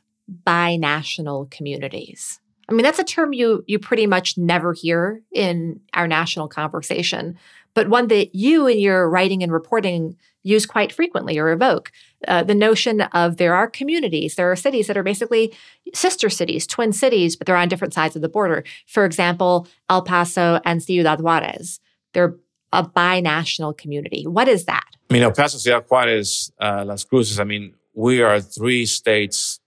binational 0.46 1.50
communities 1.50 2.40
i 2.68 2.72
mean 2.72 2.82
that's 2.82 2.98
a 2.98 3.04
term 3.04 3.32
you 3.32 3.62
you 3.66 3.78
pretty 3.78 4.06
much 4.06 4.38
never 4.38 4.72
hear 4.72 5.22
in 5.32 5.80
our 5.94 6.08
national 6.08 6.48
conversation 6.48 7.36
but 7.74 7.88
one 7.88 8.06
that 8.08 8.34
you 8.34 8.66
in 8.66 8.78
your 8.78 9.10
writing 9.10 9.42
and 9.42 9.52
reporting 9.52 10.16
use 10.44 10.64
quite 10.66 10.92
frequently 10.92 11.38
or 11.38 11.50
evoke. 11.50 11.90
Uh, 12.28 12.42
the 12.42 12.54
notion 12.54 13.00
of 13.00 13.36
there 13.36 13.54
are 13.54 13.68
communities, 13.68 14.36
there 14.36 14.50
are 14.50 14.56
cities 14.56 14.86
that 14.86 14.96
are 14.96 15.02
basically 15.02 15.52
sister 15.92 16.30
cities, 16.30 16.66
twin 16.66 16.92
cities, 16.92 17.34
but 17.34 17.46
they're 17.46 17.56
on 17.56 17.68
different 17.68 17.94
sides 17.94 18.14
of 18.14 18.22
the 18.22 18.28
border. 18.28 18.62
For 18.86 19.04
example, 19.04 19.66
El 19.90 20.02
Paso 20.02 20.60
and 20.64 20.82
Ciudad 20.82 21.20
Juarez. 21.20 21.80
They're 22.12 22.36
a 22.74 22.82
binational 22.82 23.76
community. 23.76 24.26
What 24.26 24.48
is 24.48 24.64
that? 24.64 24.84
I 25.10 25.14
mean, 25.14 25.22
El 25.22 25.32
Paso, 25.32 25.58
Ciudad 25.58 25.84
Juarez, 25.88 26.52
uh, 26.60 26.84
Las 26.86 27.04
Cruces, 27.04 27.38
I 27.38 27.44
mean, 27.44 27.74
we 27.94 28.20
are 28.20 28.40
three 28.40 28.84
states, 28.86 29.60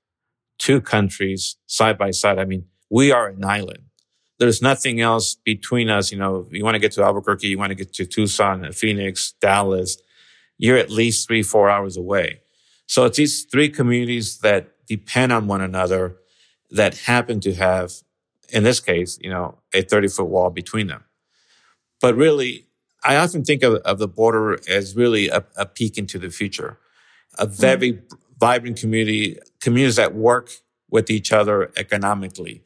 two 0.58 0.82
countries 0.82 1.56
side 1.66 1.98
by 1.98 2.12
side. 2.12 2.38
I 2.38 2.46
mean, 2.46 2.66
we 2.90 3.12
are 3.12 3.28
an 3.28 3.46
island. 3.46 3.84
There's 4.40 4.62
nothing 4.62 5.02
else 5.02 5.36
between 5.46 5.90
us. 5.90 6.12
You 6.12 6.20
know, 6.20 6.48
you 6.52 6.64
want 6.64 6.76
to 6.76 6.80
get 6.80 6.92
to 6.94 7.04
Albuquerque, 7.04 7.48
you 7.48 7.58
want 7.58 7.70
to 7.70 7.76
get 7.76 7.94
to 7.94 8.06
Tucson, 8.06 8.72
Phoenix, 8.72 9.34
Dallas, 9.40 9.98
you're 10.58 10.78
at 10.78 10.90
least 10.90 11.28
three, 11.28 11.44
four 11.44 11.70
hours 11.70 11.98
away. 11.98 12.42
So 12.88 13.06
it's 13.06 13.18
these 13.18 13.44
three 13.46 13.70
communities 13.70 14.40
that 14.40 14.86
depend 14.88 15.32
on 15.32 15.48
one 15.48 15.62
another 15.62 16.18
that 16.72 16.98
happen 16.98 17.40
to 17.42 17.54
have, 17.54 17.94
in 18.50 18.64
this 18.64 18.80
case, 18.80 19.18
you 19.22 19.30
know, 19.30 19.60
a 19.74 19.82
30 19.82 20.08
foot 20.08 20.26
wall 20.26 20.50
between 20.50 20.88
them. 20.88 21.04
But 22.02 22.16
really, 22.16 22.67
I 23.08 23.16
often 23.16 23.46
think 23.46 23.64
of, 23.64 23.76
of 23.76 24.00
the 24.00 24.08
border 24.08 24.60
as 24.70 24.96
really 24.96 25.30
a, 25.30 25.46
a, 25.56 25.66
peek 25.66 25.98
into 25.98 26.20
the 26.20 26.30
future, 26.30 26.78
a 27.40 27.46
mm-hmm. 27.46 27.54
very 27.54 27.94
mm. 27.94 28.02
vibrant 28.38 28.78
community, 28.78 29.40
communities 29.62 29.96
that 29.96 30.14
work 30.14 30.52
with 30.92 31.10
each 31.10 31.32
other 31.32 31.72
economically, 31.78 32.64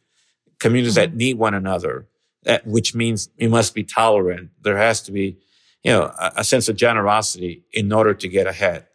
communities 0.59 0.95
mm-hmm. 0.95 1.11
that 1.11 1.15
need 1.15 1.37
one 1.37 1.53
another, 1.53 2.07
that, 2.43 2.65
which 2.65 2.95
means 2.95 3.29
we 3.39 3.47
must 3.47 3.75
be 3.75 3.83
tolerant. 3.83 4.49
There 4.63 4.77
has 4.77 5.01
to 5.03 5.11
be 5.11 5.37
you 5.83 5.91
know, 5.91 6.11
a, 6.17 6.31
a 6.37 6.43
sense 6.43 6.67
of 6.67 6.75
generosity 6.75 7.63
in 7.71 7.93
order 7.93 8.15
to 8.15 8.27
get 8.27 8.47
ahead. 8.47 8.87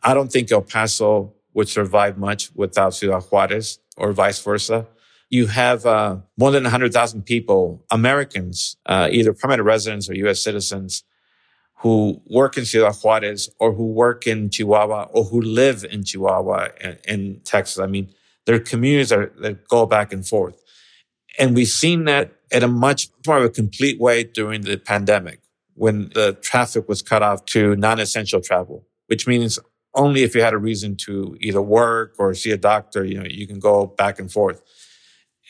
I 0.00 0.14
don't 0.14 0.30
think 0.30 0.52
El 0.52 0.62
Paso 0.62 1.34
would 1.54 1.68
survive 1.68 2.18
much 2.18 2.50
without 2.54 2.94
Ciudad 2.94 3.24
Juarez 3.24 3.80
or 3.96 4.12
vice 4.12 4.40
versa. 4.40 4.86
You 5.34 5.46
have 5.48 5.84
uh, 5.84 6.18
more 6.36 6.52
than 6.52 6.62
100,000 6.62 7.22
people, 7.26 7.84
Americans, 7.90 8.76
uh, 8.86 9.08
either 9.10 9.32
permanent 9.32 9.66
residents 9.66 10.08
or 10.08 10.14
U.S. 10.14 10.40
citizens, 10.40 11.02
who 11.78 12.22
work 12.26 12.56
in 12.56 12.64
Ciudad 12.64 12.94
Juarez 13.02 13.50
or 13.58 13.72
who 13.72 13.86
work 13.86 14.28
in 14.28 14.48
Chihuahua 14.48 15.08
or 15.10 15.24
who 15.24 15.40
live 15.40 15.84
in 15.90 16.04
Chihuahua 16.04 16.68
and 16.80 16.98
in 17.08 17.40
Texas. 17.44 17.80
I 17.80 17.86
mean, 17.86 18.10
there 18.44 18.54
are 18.54 18.60
communities 18.60 19.08
that, 19.08 19.36
that 19.42 19.66
go 19.66 19.86
back 19.86 20.12
and 20.12 20.24
forth. 20.24 20.62
And 21.36 21.56
we've 21.56 21.66
seen 21.66 22.04
that 22.04 22.32
in 22.52 22.62
a 22.62 22.68
much 22.68 23.08
more 23.26 23.38
of 23.38 23.44
a 23.44 23.50
complete 23.50 23.98
way 24.00 24.22
during 24.22 24.60
the 24.60 24.76
pandemic 24.76 25.40
when 25.74 26.10
the 26.14 26.38
traffic 26.42 26.88
was 26.88 27.02
cut 27.02 27.24
off 27.24 27.44
to 27.46 27.74
non-essential 27.74 28.40
travel, 28.40 28.86
which 29.08 29.26
means 29.26 29.58
only 29.94 30.22
if 30.22 30.36
you 30.36 30.42
had 30.42 30.54
a 30.54 30.58
reason 30.58 30.94
to 31.06 31.36
either 31.40 31.60
work 31.60 32.14
or 32.18 32.34
see 32.34 32.52
a 32.52 32.56
doctor, 32.56 33.04
you 33.04 33.18
know, 33.18 33.26
you 33.28 33.48
can 33.48 33.58
go 33.58 33.86
back 33.86 34.20
and 34.20 34.30
forth. 34.30 34.62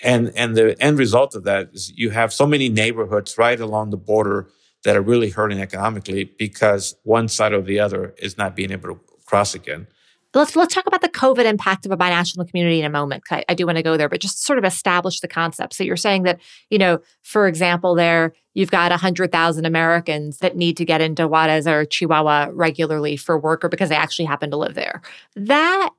And, 0.05 0.33
and 0.37 0.55
the 0.55 0.81
end 0.81 0.99
result 0.99 1.35
of 1.35 1.45
that 1.45 1.71
is 1.73 1.93
you 1.97 2.11
have 2.11 2.33
so 2.33 2.47
many 2.47 2.69
neighborhoods 2.69 3.37
right 3.39 3.59
along 3.59 3.91
the 3.91 3.97
border 3.97 4.49
that 4.85 4.97
are 4.97 5.03
really 5.03 5.31
hurting 5.31 5.61
economically 5.61 6.25
because 6.25 6.95
one 7.03 7.27
side 7.27 7.53
or 7.53 7.63
the 7.63 7.81
other 7.81 8.15
is 8.19 8.37
not 8.39 8.55
being 8.55 8.71
able 8.71 8.95
to 8.95 9.01
cross 9.27 9.55
again 9.55 9.87
let's 10.35 10.57
let's 10.57 10.75
talk 10.75 10.87
about 10.87 11.01
the 11.01 11.09
COVID 11.09 11.45
impact 11.45 11.87
of 11.87 11.93
a 11.93 11.97
binational 11.97 12.49
community 12.49 12.81
in 12.81 12.85
a 12.85 12.91
moment. 12.91 13.23
I, 13.31 13.45
I 13.49 13.55
do 13.55 13.67
want 13.67 13.77
to 13.77 13.83
go 13.83 13.97
there, 13.97 14.09
but 14.09 14.21
just 14.21 14.45
sort 14.45 14.59
of 14.59 14.65
establish 14.65 15.21
the 15.21 15.29
concept. 15.29 15.75
So 15.75 15.85
you're 15.85 15.97
saying 15.97 16.25
that, 16.25 16.41
you 16.71 16.79
know, 16.79 17.01
for 17.23 17.47
example, 17.47 17.95
there 17.95 18.35
you've 18.53 18.71
got 18.71 18.93
hundred 18.93 19.33
thousand 19.33 19.65
Americans 19.65 20.39
that 20.39 20.57
need 20.57 20.77
to 20.79 20.85
get 20.85 21.01
into 21.01 21.27
Juarez 21.27 21.67
or 21.67 21.85
Chihuahua 21.85 22.51
regularly 22.53 23.17
for 23.17 23.39
work 23.39 23.65
or 23.65 23.69
because 23.69 23.89
they 23.89 23.97
actually 23.97 24.27
happen 24.27 24.51
to 24.51 24.57
live 24.57 24.75
there. 24.75 25.03
That 25.37 25.91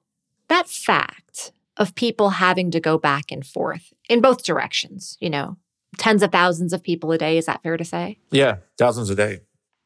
that 0.49 0.69
fact 0.69 1.51
of 1.77 1.95
people 1.95 2.29
having 2.31 2.71
to 2.71 2.79
go 2.79 2.97
back 2.97 3.31
and 3.31 3.45
forth 3.45 3.93
in 4.09 4.21
both 4.21 4.43
directions, 4.43 5.17
you 5.19 5.29
know, 5.29 5.57
tens 5.97 6.23
of 6.23 6.31
thousands 6.31 6.73
of 6.73 6.83
people 6.83 7.11
a 7.11 7.17
day. 7.17 7.37
Is 7.37 7.45
that 7.45 7.63
fair 7.63 7.77
to 7.77 7.85
say? 7.85 8.17
Yeah, 8.31 8.57
thousands 8.77 9.09
a 9.09 9.15
day, 9.15 9.41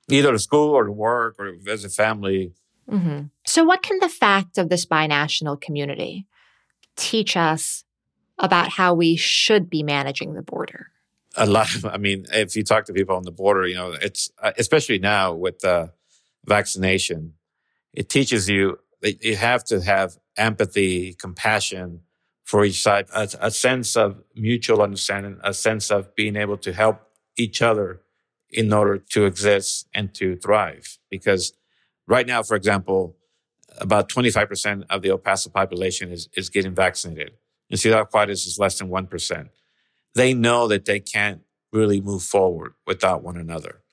either 0.10 0.32
to 0.32 0.40
school 0.40 0.74
or 0.74 0.86
to 0.86 0.92
work 0.92 1.36
or 1.40 1.56
as 1.68 1.84
a 1.84 1.90
family 1.90 2.54
Mm-hmm. 2.90 3.26
So, 3.46 3.64
what 3.64 3.84
can 3.84 4.00
the 4.00 4.10
fact 4.10 4.58
of 4.58 4.70
this 4.70 4.86
binational 4.86 5.60
community 5.60 6.26
teach 6.96 7.38
us 7.38 7.84
about 8.38 8.70
how 8.70 8.94
we 8.94 9.16
should 9.16 9.70
be 9.70 9.84
managing 9.84 10.34
the 10.34 10.42
border? 10.42 10.88
A 11.36 11.46
lot 11.46 11.74
of, 11.76 11.86
I 11.86 11.98
mean, 11.98 12.26
if 12.34 12.56
you 12.56 12.64
talk 12.64 12.86
to 12.86 12.94
people 12.94 13.16
on 13.16 13.24
the 13.24 13.32
border, 13.32 13.68
you 13.68 13.76
know, 13.76 13.92
it's 13.92 14.32
uh, 14.42 14.52
especially 14.58 14.98
now 14.98 15.34
with 15.34 15.60
the 15.60 15.92
vaccination, 16.46 17.34
it 17.94 18.10
teaches 18.10 18.50
you 18.50 18.80
you 19.02 19.36
have 19.36 19.64
to 19.66 19.82
have 19.82 20.18
empathy, 20.38 21.14
compassion 21.14 22.02
for 22.44 22.66
each 22.66 22.82
side, 22.82 23.08
a, 23.14 23.30
a 23.40 23.52
sense 23.52 23.96
of 23.96 24.24
mutual 24.36 24.82
understanding, 24.82 25.40
a 25.44 25.54
sense 25.54 25.92
of 25.92 26.16
being 26.16 26.36
able 26.36 26.58
to 26.58 26.74
help 26.74 27.02
each 27.38 27.62
other 27.62 28.02
in 28.50 28.74
order 28.74 28.98
to 28.98 29.26
exist 29.26 29.88
and 29.94 30.14
to 30.16 30.36
thrive. 30.36 30.98
Because 31.10 31.54
Right 32.10 32.26
now, 32.26 32.42
for 32.42 32.56
example, 32.56 33.16
about 33.78 34.10
25% 34.10 34.86
of 34.90 35.04
the 35.04 35.10
El 35.10 35.20
Paso 35.20 35.52
population 35.52 36.12
is, 36.12 36.28
is 36.36 36.50
getting 36.50 36.74
vaccinated. 36.74 37.34
In 37.70 37.78
Ciudad 37.78 38.08
Juarez 38.12 38.48
is 38.48 38.58
less 38.58 38.80
than 38.80 38.90
1%. 38.90 39.50
They 40.16 40.34
know 40.34 40.68
that 40.68 40.86
they 40.86 41.00
can't 41.00 41.42
really 41.72 42.02
move 42.02 42.24
forward 42.24 42.74
without 42.88 43.24
one 43.24 43.38
another. 43.38 43.84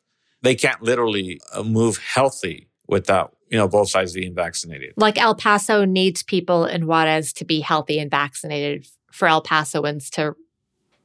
They 0.40 0.54
can't 0.54 0.82
literally 0.82 1.42
uh, 1.52 1.62
move 1.62 1.98
healthy 1.98 2.70
without, 2.88 3.35
you 3.48 3.58
know, 3.58 3.68
both 3.68 3.88
sides 3.88 4.12
being 4.12 4.34
vaccinated. 4.34 4.94
Like 4.96 5.18
El 5.20 5.34
Paso 5.34 5.84
needs 5.84 6.22
people 6.22 6.64
in 6.64 6.86
Juarez 6.86 7.32
to 7.34 7.44
be 7.44 7.60
healthy 7.60 7.98
and 7.98 8.10
vaccinated 8.10 8.86
for 9.12 9.28
El 9.28 9.42
Pasoans 9.42 10.10
to 10.10 10.34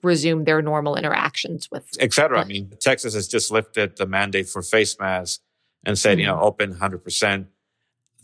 resume 0.04 0.46
their 0.46 0.62
normal 0.62 0.96
interactions 0.96 1.70
with. 1.72 1.88
Et 2.00 2.14
cetera. 2.14 2.42
I 2.42 2.46
mean, 2.46 2.74
Texas 2.80 3.14
has 3.14 3.28
just 3.28 3.52
lifted 3.52 3.98
the 3.98 4.06
mandate 4.06 4.50
for 4.50 4.62
face 4.62 4.98
masks 5.00 5.44
and 5.86 5.98
said, 5.98 6.14
mm-hmm. 6.14 6.20
you 6.22 6.26
know, 6.28 6.36
mm-hmm. 6.36 6.46
open 6.46 6.74
100%. 6.74 7.48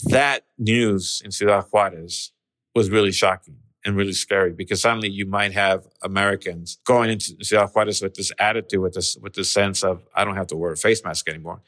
that 0.06 0.46
news 0.58 1.22
in 1.24 1.32
Ciudad 1.32 1.66
Juarez 1.72 2.32
was 2.76 2.90
really 2.90 3.12
shocking 3.12 3.58
and 3.86 3.96
really 3.96 4.14
scary 4.14 4.54
because 4.54 4.82
suddenly 4.82 5.10
you 5.10 5.26
might 5.26 5.54
have 5.54 5.88
Americans 6.02 6.78
going 6.86 7.10
into 7.10 7.36
Ciudad 7.42 7.70
Juarez 7.74 8.02
with 8.02 8.16
this 8.16 8.32
attitude, 8.40 8.82
with 8.82 8.94
this, 8.94 9.18
with 9.22 9.34
this 9.34 9.50
sense 9.50 9.84
of, 9.84 10.06
I 10.16 10.26
don't 10.26 10.36
have 10.36 10.48
to 10.48 10.56
wear 10.58 10.72
a 10.72 10.78
face 10.78 11.04
mask 11.04 11.30
anymore. 11.30 11.62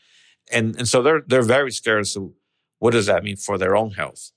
And, 0.52 0.76
and 0.78 0.88
so 0.88 1.02
they're, 1.02 1.22
they're 1.26 1.44
very 1.44 1.72
scared. 1.72 2.08
So 2.08 2.34
what 2.80 2.92
does 2.92 3.06
that 3.06 3.24
mean 3.24 3.36
for 3.38 3.58
their 3.58 3.76
own 3.76 3.92
health? 3.92 4.32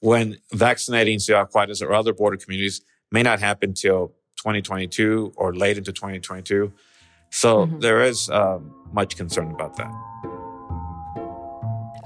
When 0.00 0.38
vaccinating 0.52 1.18
Juarez 1.20 1.82
or 1.82 1.92
other 1.92 2.12
border 2.12 2.36
communities 2.36 2.80
may 3.10 3.22
not 3.22 3.40
happen 3.40 3.74
till 3.74 4.14
2022 4.38 5.32
or 5.36 5.54
late 5.54 5.76
into 5.76 5.92
2022. 5.92 6.72
So 7.30 7.66
mm-hmm. 7.66 7.80
there 7.80 8.02
is 8.02 8.30
um, 8.30 8.74
much 8.92 9.16
concern 9.16 9.50
about 9.50 9.76
that. 9.76 9.92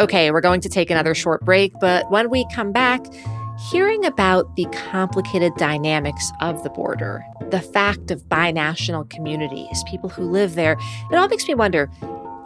Okay, 0.01 0.31
we're 0.31 0.41
going 0.41 0.63
to 0.63 0.69
take 0.69 0.91
another 0.91 1.15
short 1.15 1.45
break, 1.45 1.73
but 1.81 2.11
when 2.11 2.31
we 2.31 2.47
come 2.53 2.73
back, 2.73 3.05
hearing 3.71 4.05
about 4.05 4.57
the 4.57 4.65
complicated 4.91 5.53
dynamics 5.57 6.33
of 6.41 6.65
the 6.65 6.71
border, 6.71 7.23
the 7.51 7.61
fact 7.61 8.11
of 8.11 8.23
binational 8.25 9.09
communities, 9.11 9.85
people 9.89 10.09
who 10.09 10.25
live 10.25 10.55
there, 10.55 10.77
it 11.11 11.17
all 11.17 11.29
makes 11.29 11.47
me 11.47 11.55
wonder 11.55 11.91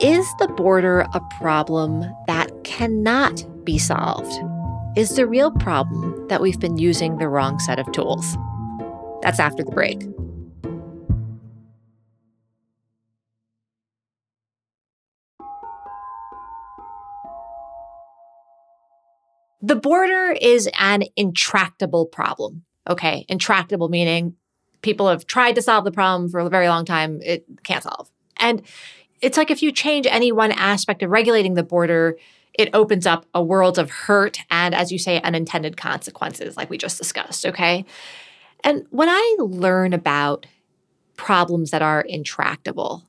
is 0.00 0.26
the 0.38 0.48
border 0.48 1.06
a 1.14 1.20
problem 1.38 2.04
that 2.26 2.50
cannot 2.64 3.44
be 3.64 3.78
solved? 3.78 4.32
Is 4.96 5.16
the 5.16 5.26
real 5.26 5.50
problem 5.50 6.28
that 6.28 6.40
we've 6.40 6.60
been 6.60 6.76
using 6.76 7.16
the 7.16 7.28
wrong 7.28 7.58
set 7.60 7.78
of 7.78 7.90
tools? 7.92 8.36
That's 9.22 9.40
after 9.40 9.62
the 9.62 9.70
break. 9.70 10.00
The 19.62 19.76
border 19.76 20.36
is 20.40 20.68
an 20.78 21.04
intractable 21.16 22.06
problem. 22.06 22.64
Okay. 22.88 23.24
Intractable 23.28 23.88
meaning 23.88 24.36
people 24.82 25.08
have 25.08 25.26
tried 25.26 25.54
to 25.56 25.62
solve 25.62 25.84
the 25.84 25.90
problem 25.90 26.30
for 26.30 26.40
a 26.40 26.48
very 26.48 26.68
long 26.68 26.84
time. 26.84 27.20
It 27.22 27.44
can't 27.64 27.82
solve. 27.82 28.10
And 28.36 28.62
it's 29.20 29.36
like 29.36 29.50
if 29.50 29.62
you 29.62 29.72
change 29.72 30.06
any 30.08 30.32
one 30.32 30.52
aspect 30.52 31.02
of 31.02 31.10
regulating 31.10 31.54
the 31.54 31.62
border, 31.62 32.16
it 32.54 32.70
opens 32.72 33.06
up 33.06 33.26
a 33.34 33.42
world 33.42 33.78
of 33.78 33.90
hurt 33.90 34.40
and, 34.50 34.74
as 34.74 34.90
you 34.90 34.98
say, 34.98 35.20
unintended 35.20 35.76
consequences, 35.76 36.56
like 36.56 36.70
we 36.70 36.78
just 36.78 36.98
discussed. 36.98 37.46
Okay. 37.46 37.84
And 38.64 38.86
when 38.90 39.08
I 39.08 39.36
learn 39.38 39.92
about 39.92 40.46
problems 41.16 41.70
that 41.70 41.82
are 41.82 42.00
intractable, 42.00 43.06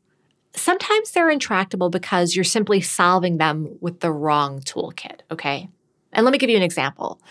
sometimes 0.55 1.11
they're 1.11 1.29
intractable 1.29 1.89
because 1.89 2.35
you're 2.35 2.43
simply 2.43 2.81
solving 2.81 3.37
them 3.37 3.77
with 3.79 4.01
the 4.01 4.11
wrong 4.11 4.59
toolkit. 4.61 5.21
Okay. 5.31 5.69
And 6.11 6.25
let 6.25 6.31
me 6.31 6.37
give 6.37 6.49
you 6.49 6.57
an 6.57 6.63
example. 6.63 7.21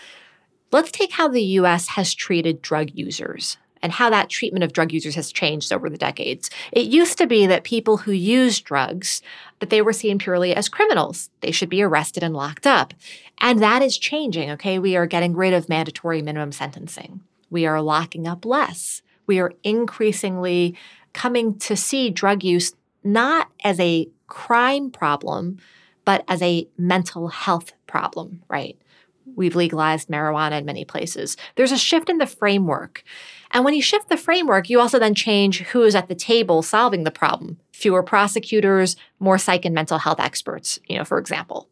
Let's 0.71 0.91
take 0.91 1.11
how 1.11 1.27
the 1.27 1.43
US 1.43 1.89
has 1.89 2.13
treated 2.13 2.61
drug 2.61 2.89
users 2.93 3.57
and 3.81 3.91
how 3.91 4.09
that 4.09 4.29
treatment 4.29 4.63
of 4.63 4.73
drug 4.73 4.91
users 4.91 5.15
has 5.15 5.31
changed 5.31 5.71
over 5.71 5.89
the 5.89 5.97
decades. 5.97 6.49
It 6.71 6.87
used 6.87 7.17
to 7.17 7.27
be 7.27 7.45
that 7.47 7.63
people 7.63 7.97
who 7.97 8.11
use 8.11 8.59
drugs 8.59 9.21
that 9.59 9.69
they 9.69 9.81
were 9.81 9.93
seen 9.93 10.19
purely 10.19 10.55
as 10.55 10.69
criminals. 10.69 11.29
They 11.41 11.51
should 11.51 11.69
be 11.69 11.81
arrested 11.81 12.23
and 12.23 12.33
locked 12.33 12.67
up. 12.67 12.93
And 13.39 13.61
that 13.61 13.81
is 13.81 13.97
changing, 13.97 14.51
okay? 14.51 14.79
We 14.79 14.95
are 14.95 15.05
getting 15.05 15.35
rid 15.35 15.53
of 15.53 15.69
mandatory 15.69 16.21
minimum 16.21 16.51
sentencing. 16.51 17.21
We 17.49 17.65
are 17.65 17.81
locking 17.81 18.27
up 18.27 18.45
less. 18.45 19.01
We 19.25 19.39
are 19.39 19.53
increasingly 19.63 20.75
coming 21.13 21.57
to 21.59 21.75
see 21.75 22.09
drug 22.09 22.43
use 22.43 22.73
not 23.03 23.49
as 23.63 23.79
a 23.79 24.09
crime 24.27 24.91
problem, 24.91 25.57
but 26.05 26.23
as 26.27 26.41
a 26.41 26.67
mental 26.77 27.29
health 27.29 27.73
problem, 27.87 28.43
right? 28.49 28.77
We've 29.35 29.55
legalized 29.55 30.09
marijuana 30.09 30.59
in 30.59 30.65
many 30.65 30.85
places. 30.85 31.37
There's 31.55 31.71
a 31.71 31.77
shift 31.77 32.09
in 32.09 32.17
the 32.17 32.25
framework. 32.25 33.03
And 33.51 33.63
when 33.63 33.73
you 33.73 33.81
shift 33.81 34.09
the 34.09 34.17
framework, 34.17 34.69
you 34.69 34.79
also 34.79 34.99
then 34.99 35.15
change 35.15 35.61
who 35.61 35.83
is 35.83 35.95
at 35.95 36.07
the 36.07 36.15
table 36.15 36.61
solving 36.61 37.03
the 37.03 37.11
problem. 37.11 37.57
Fewer 37.71 38.03
prosecutors, 38.03 38.95
more 39.19 39.37
psych 39.37 39.65
and 39.65 39.75
mental 39.75 39.99
health 39.99 40.19
experts, 40.19 40.79
you 40.87 40.97
know, 40.97 41.05
for 41.05 41.17
example. 41.17 41.69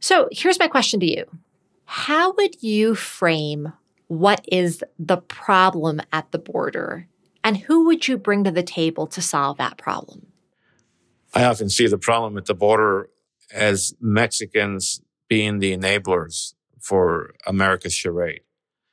So 0.00 0.28
here's 0.32 0.58
my 0.58 0.68
question 0.68 1.00
to 1.00 1.06
you. 1.06 1.24
How 1.86 2.32
would 2.32 2.62
you 2.62 2.94
frame 2.94 3.72
what 4.08 4.44
is 4.50 4.82
the 4.98 5.18
problem 5.18 6.00
at 6.12 6.30
the 6.30 6.38
border? 6.38 7.08
And 7.42 7.56
who 7.58 7.86
would 7.86 8.08
you 8.08 8.16
bring 8.16 8.44
to 8.44 8.50
the 8.50 8.62
table 8.62 9.06
to 9.08 9.22
solve 9.22 9.58
that 9.58 9.78
problem? 9.78 10.26
I 11.34 11.44
often 11.44 11.68
see 11.68 11.86
the 11.86 11.98
problem 11.98 12.36
at 12.38 12.46
the 12.46 12.54
border 12.54 13.10
as 13.52 13.94
Mexicans 14.00 15.00
being 15.28 15.58
the 15.58 15.76
enablers 15.76 16.54
for 16.80 17.34
America's 17.46 17.94
charade, 17.94 18.42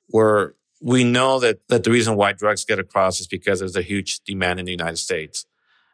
where 0.08 0.56
we 0.82 1.04
know 1.04 1.40
that, 1.40 1.68
that 1.68 1.84
the 1.84 1.92
reason 1.92 2.16
why 2.16 2.34
drugs 2.34 2.66
get 2.66 2.80
across 2.80 3.20
is 3.20 3.28
because 3.28 3.60
there's 3.60 3.76
a 3.76 3.84
huge 3.84 4.22
demand 4.22 4.60
in 4.60 4.66
the 4.66 4.72
United 4.72 4.98
States. 4.98 5.46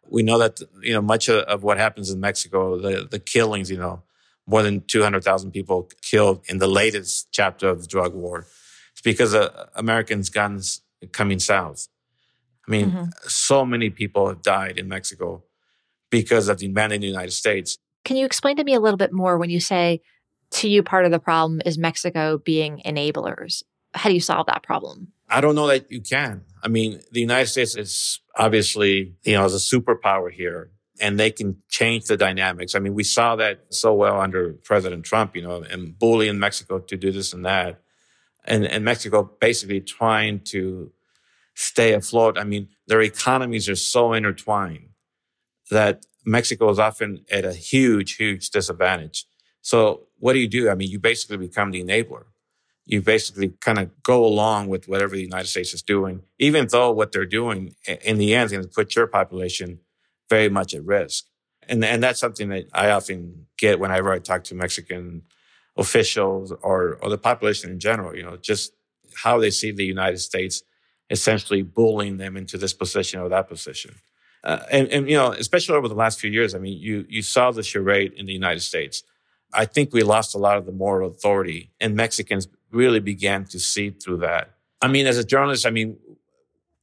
We 0.10 0.24
know 0.24 0.40
that, 0.40 0.62
you 0.82 0.94
know, 0.94 1.02
much 1.02 1.28
of, 1.28 1.44
of 1.44 1.64
what 1.64 1.78
happens 1.78 2.10
in 2.10 2.22
Mexico, 2.22 2.80
the, 2.80 3.06
the 3.10 3.20
killings, 3.20 3.70
you 3.70 3.78
know, 3.78 4.04
more 4.48 4.64
than 4.64 4.82
200,000 4.82 5.52
people 5.52 5.90
killed 6.02 6.42
in 6.48 6.60
the 6.60 6.68
latest 6.68 7.28
chapter 7.32 7.68
of 7.68 7.82
the 7.82 7.88
drug 7.88 8.16
war. 8.16 8.48
It's 8.94 9.02
because 9.04 9.34
of 9.34 9.52
Americans' 9.76 10.30
guns 10.30 10.82
coming 11.12 11.40
south. 11.40 11.90
I 12.66 12.72
mean, 12.72 12.92
mm-hmm. 12.92 13.10
so 13.28 13.66
many 13.66 13.90
people 13.90 14.30
have 14.30 14.42
died 14.42 14.78
in 14.78 14.88
Mexico 14.88 15.44
because 16.10 16.48
of 16.48 16.60
the 16.60 16.68
demand 16.68 16.94
in 16.94 17.02
the 17.02 17.08
United 17.08 17.32
States. 17.32 17.78
Can 18.06 18.16
you 18.16 18.26
explain 18.26 18.56
to 18.56 18.64
me 18.64 18.74
a 18.74 18.80
little 18.80 18.98
bit 18.98 19.12
more 19.12 19.38
when 19.38 19.50
you 19.50 19.60
say 19.60 20.02
to 20.52 20.70
you 20.70 20.82
part 20.82 21.04
of 21.04 21.12
the 21.12 21.20
problem 21.20 21.62
is 21.66 21.78
Mexico 21.78 22.38
being 22.38 22.82
enablers? 22.86 23.64
How 23.98 24.10
do 24.10 24.16
you 24.16 24.22
solve 24.22 24.48
that 24.48 24.64
problem? 24.64 25.12
I 25.30 25.42
don't 25.42 25.56
know 25.56 25.68
that 25.68 25.92
you 25.92 26.02
can. 26.02 26.44
I 26.64 26.68
mean, 26.68 27.02
the 27.12 27.20
United 27.20 27.48
States 27.48 27.76
is 27.76 28.20
obviously, 28.36 29.16
you 29.24 29.34
know, 29.34 29.46
as 29.46 29.54
a 29.54 29.58
superpower 29.58 30.32
here 30.32 30.72
and 31.00 31.20
they 31.20 31.32
can 31.32 31.62
change 31.70 32.06
the 32.06 32.18
dynamics. 32.18 32.76
I 32.76 32.80
mean, 32.80 32.94
we 32.94 33.04
saw 33.04 33.36
that 33.36 33.66
so 33.70 33.94
well 33.94 34.20
under 34.20 34.54
President 34.54 35.06
Trump, 35.06 35.36
you 35.36 35.42
know, 35.42 35.62
and 35.62 35.98
bullying 35.98 36.40
Mexico 36.40 36.80
to 36.80 36.98
do 36.98 37.12
this 37.12 37.34
and 37.34 37.46
that. 37.46 37.82
And, 38.46 38.66
and 38.66 38.84
Mexico 38.84 39.30
basically 39.40 39.82
trying 39.82 40.40
to 40.46 40.92
stay 41.54 41.94
afloat. 41.94 42.38
I 42.38 42.44
mean, 42.44 42.70
their 42.88 43.02
economies 43.02 43.68
are 43.68 43.76
so 43.76 44.14
intertwined 44.14 44.90
that 45.70 46.06
Mexico 46.26 46.70
is 46.70 46.80
often 46.80 47.26
at 47.30 47.46
a 47.46 47.54
huge, 47.54 48.16
huge 48.16 48.50
disadvantage. 48.50 49.26
So 49.62 50.08
what 50.20 50.34
do 50.34 50.40
you 50.40 50.48
do? 50.48 50.70
I 50.70 50.76
mean, 50.76 50.90
you 50.90 51.00
basically 51.00 51.38
become 51.38 51.72
the 51.72 51.84
enabler. 51.84 52.26
You 52.90 53.02
basically 53.02 53.50
kind 53.60 53.80
of 53.80 54.02
go 54.02 54.26
along 54.26 54.70
with 54.70 54.88
whatever 54.88 55.14
the 55.16 55.22
United 55.22 55.48
States 55.48 55.74
is 55.74 55.82
doing, 55.82 56.24
even 56.40 56.68
though 56.68 56.90
what 56.92 57.12
they're 57.12 57.26
doing 57.26 57.76
in 57.86 58.18
the 58.18 58.34
end 58.34 58.46
is 58.46 58.52
going 58.54 58.64
to 58.64 58.70
put 58.70 58.96
your 58.96 59.08
population 59.08 59.80
very 60.30 60.50
much 60.50 60.74
at 60.74 60.86
risk. 60.86 61.26
And, 61.68 61.84
and 61.84 62.02
that's 62.02 62.20
something 62.20 62.48
that 62.50 62.68
I 62.74 62.92
often 62.92 63.48
get 63.58 63.80
whenever 63.82 64.12
I 64.14 64.20
talk 64.20 64.46
to 64.46 64.56
Mexican 64.56 65.24
officials 65.76 66.54
or, 66.62 66.98
or 67.02 67.10
the 67.10 67.18
population 67.18 67.70
in 67.70 67.80
general, 67.80 68.16
you 68.16 68.24
know, 68.24 68.38
just 68.38 68.72
how 69.24 69.38
they 69.38 69.52
see 69.52 69.72
the 69.72 69.86
United 69.86 70.20
States 70.20 70.64
essentially 71.10 71.64
bullying 71.64 72.18
them 72.18 72.38
into 72.38 72.58
this 72.58 72.74
position 72.74 73.20
or 73.20 73.30
that 73.30 73.50
position. 73.50 73.96
Uh, 74.44 74.60
and, 74.72 74.88
and, 74.90 75.10
you 75.10 75.18
know, 75.18 75.32
especially 75.32 75.76
over 75.76 75.90
the 75.90 75.96
last 75.96 76.22
few 76.22 76.32
years, 76.32 76.56
I 76.56 76.60
mean, 76.60 76.78
you, 76.80 77.06
you 77.10 77.22
saw 77.22 77.52
the 77.52 77.64
charade 77.64 78.14
in 78.14 78.26
the 78.26 78.34
United 78.34 78.62
States. 78.62 79.04
I 79.54 79.66
think 79.66 79.94
we 79.94 80.04
lost 80.04 80.36
a 80.36 80.38
lot 80.38 80.58
of 80.58 80.66
the 80.66 80.72
moral 80.72 81.10
authority 81.10 81.72
and 81.82 81.96
Mexicans 81.96 82.48
really 82.72 83.00
began 83.00 83.46
to 83.46 83.60
see 83.60 83.90
through 83.90 84.18
that. 84.18 84.54
I 84.82 84.88
mean, 84.88 85.08
as 85.08 85.18
a 85.18 85.24
journalist, 85.24 85.66
I 85.66 85.72
mean, 85.72 85.98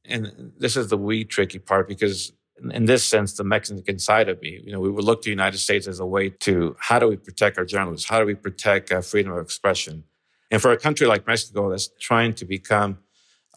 and 0.03 0.53
this 0.57 0.75
is 0.77 0.89
the 0.89 0.97
wee 0.97 1.23
tricky 1.23 1.59
part 1.59 1.87
because 1.87 2.33
in 2.71 2.85
this 2.85 3.03
sense, 3.03 3.33
the 3.33 3.43
Mexican 3.43 3.99
side 3.99 4.29
of 4.29 4.41
me, 4.41 4.61
you 4.63 4.71
know, 4.71 4.79
we 4.79 4.89
would 4.89 5.03
look 5.03 5.21
to 5.21 5.25
the 5.25 5.31
United 5.31 5.57
States 5.57 5.87
as 5.87 5.99
a 5.99 6.05
way 6.05 6.29
to 6.29 6.75
how 6.79 6.99
do 6.99 7.07
we 7.07 7.17
protect 7.17 7.57
our 7.57 7.65
journalists? 7.65 8.07
How 8.07 8.19
do 8.19 8.25
we 8.25 8.35
protect 8.35 8.91
uh, 8.91 9.01
freedom 9.01 9.33
of 9.33 9.43
expression? 9.43 10.03
And 10.51 10.61
for 10.61 10.71
a 10.71 10.77
country 10.77 11.07
like 11.07 11.27
Mexico 11.27 11.69
that's 11.69 11.89
trying 11.99 12.33
to 12.35 12.45
become 12.45 12.99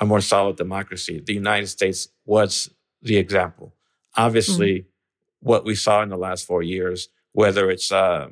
a 0.00 0.06
more 0.06 0.20
solid 0.20 0.56
democracy, 0.56 1.22
the 1.24 1.34
United 1.34 1.68
States 1.68 2.08
was 2.24 2.70
the 3.02 3.18
example. 3.18 3.74
Obviously, 4.16 4.80
mm-hmm. 4.80 5.48
what 5.48 5.64
we 5.64 5.74
saw 5.74 6.02
in 6.02 6.08
the 6.08 6.16
last 6.16 6.46
four 6.46 6.62
years, 6.62 7.08
whether 7.32 7.70
it's 7.70 7.92
uh, 7.92 8.28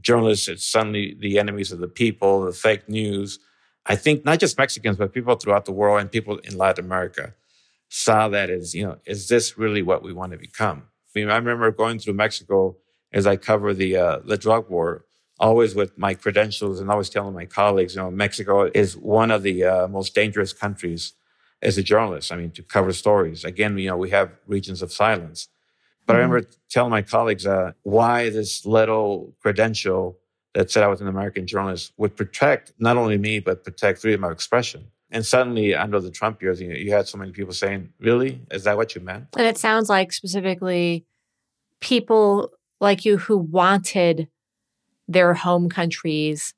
journalists, 0.00 0.48
it's 0.48 0.66
suddenly 0.66 1.16
the 1.18 1.38
enemies 1.38 1.72
of 1.72 1.78
the 1.78 1.88
people, 1.88 2.44
the 2.44 2.52
fake 2.52 2.88
news. 2.88 3.38
I 3.86 3.96
think 3.96 4.24
not 4.24 4.40
just 4.40 4.58
Mexicans, 4.58 4.96
but 4.96 5.12
people 5.12 5.34
throughout 5.36 5.64
the 5.64 5.72
world 5.72 6.00
and 6.00 6.10
people 6.10 6.38
in 6.38 6.56
Latin 6.56 6.84
America 6.84 7.34
saw 7.88 8.28
that 8.28 8.50
as, 8.50 8.74
you 8.74 8.84
know, 8.84 8.96
is 9.06 9.28
this 9.28 9.58
really 9.58 9.82
what 9.82 10.02
we 10.02 10.12
want 10.12 10.32
to 10.32 10.38
become? 10.38 10.84
I 11.14 11.18
mean, 11.18 11.30
I 11.30 11.36
remember 11.36 11.70
going 11.70 11.98
through 11.98 12.14
Mexico 12.14 12.76
as 13.12 13.26
I 13.26 13.36
cover 13.36 13.72
the 13.72 13.96
uh, 13.96 14.18
the 14.24 14.36
drug 14.36 14.68
war, 14.68 15.04
always 15.38 15.74
with 15.74 15.96
my 15.96 16.14
credentials 16.14 16.80
and 16.80 16.90
always 16.90 17.08
telling 17.08 17.34
my 17.34 17.46
colleagues, 17.46 17.94
you 17.94 18.02
know, 18.02 18.10
Mexico 18.10 18.70
is 18.74 18.96
one 18.96 19.30
of 19.30 19.42
the 19.42 19.64
uh, 19.64 19.88
most 19.88 20.14
dangerous 20.14 20.52
countries 20.52 21.12
as 21.62 21.78
a 21.78 21.82
journalist. 21.82 22.32
I 22.32 22.36
mean, 22.36 22.50
to 22.52 22.62
cover 22.62 22.92
stories. 22.92 23.44
Again, 23.44 23.78
you 23.78 23.88
know, 23.88 23.96
we 23.96 24.10
have 24.10 24.32
regions 24.46 24.82
of 24.82 24.92
silence. 24.92 25.48
But 26.06 26.14
mm-hmm. 26.14 26.20
I 26.20 26.24
remember 26.24 26.48
telling 26.68 26.90
my 26.90 27.02
colleagues 27.02 27.46
uh, 27.46 27.72
why 27.82 28.30
this 28.30 28.66
little 28.66 29.34
credential 29.40 30.18
that 30.54 30.70
said 30.70 30.82
I 30.84 30.88
was 30.88 31.00
an 31.00 31.08
American 31.08 31.46
journalist 31.46 31.92
would 31.96 32.16
protect 32.16 32.72
not 32.78 32.96
only 32.96 33.18
me, 33.18 33.40
but 33.40 33.64
protect 33.64 34.00
freedom 34.00 34.24
of 34.24 34.32
expression. 34.32 34.86
And 35.10 35.24
suddenly, 35.24 35.74
under 35.74 36.00
the 36.00 36.10
Trump 36.10 36.42
years, 36.42 36.60
you, 36.60 36.68
know, 36.68 36.74
you 36.74 36.92
had 36.92 37.06
so 37.06 37.18
many 37.18 37.32
people 37.32 37.52
saying, 37.52 37.90
Really? 38.00 38.40
Is 38.50 38.64
that 38.64 38.76
what 38.76 38.94
you 38.94 39.00
meant? 39.00 39.26
And 39.36 39.46
it 39.46 39.58
sounds 39.58 39.88
like 39.88 40.12
specifically 40.12 41.04
people 41.80 42.50
like 42.80 43.04
you 43.04 43.18
who 43.18 43.36
wanted 43.36 44.28
their 45.06 45.34
home 45.34 45.68
countries 45.68 46.54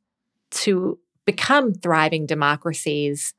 to 0.50 0.98
become 1.24 1.74
thriving 1.74 2.24
democracies 2.24 3.34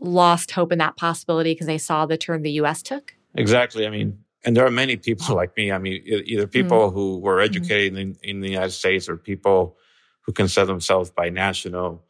lost 0.00 0.52
hope 0.52 0.72
in 0.72 0.78
that 0.78 0.96
possibility 0.96 1.52
because 1.52 1.66
they 1.66 1.78
saw 1.78 2.06
the 2.06 2.16
turn 2.16 2.42
the 2.42 2.52
US 2.52 2.82
took? 2.82 3.14
Exactly. 3.34 3.86
I 3.86 3.90
mean, 3.90 4.23
and 4.44 4.56
there 4.56 4.66
are 4.66 4.70
many 4.70 4.96
people 4.96 5.34
like 5.40 5.56
me. 5.56 5.72
I 5.72 5.78
mean, 5.78 6.02
either 6.04 6.46
people 6.46 6.88
mm-hmm. 6.88 6.94
who 6.94 7.18
were 7.18 7.36
mm-hmm. 7.36 7.56
educated 7.56 7.92
mm-hmm. 7.92 8.12
in, 8.22 8.36
in 8.36 8.40
the 8.40 8.50
United 8.50 8.72
States 8.72 9.08
or 9.08 9.16
people 9.16 9.76
who 10.22 10.32
consider 10.32 10.66
themselves 10.66 11.10
binational. 11.10 12.00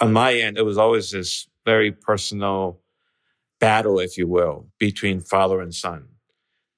On 0.00 0.12
my 0.12 0.34
end, 0.34 0.58
it 0.58 0.64
was 0.64 0.78
always 0.78 1.10
this 1.10 1.48
very 1.64 1.90
personal 1.90 2.80
battle, 3.58 3.98
if 3.98 4.16
you 4.16 4.28
will, 4.28 4.68
between 4.78 5.20
father 5.20 5.60
and 5.60 5.74
son. 5.74 6.08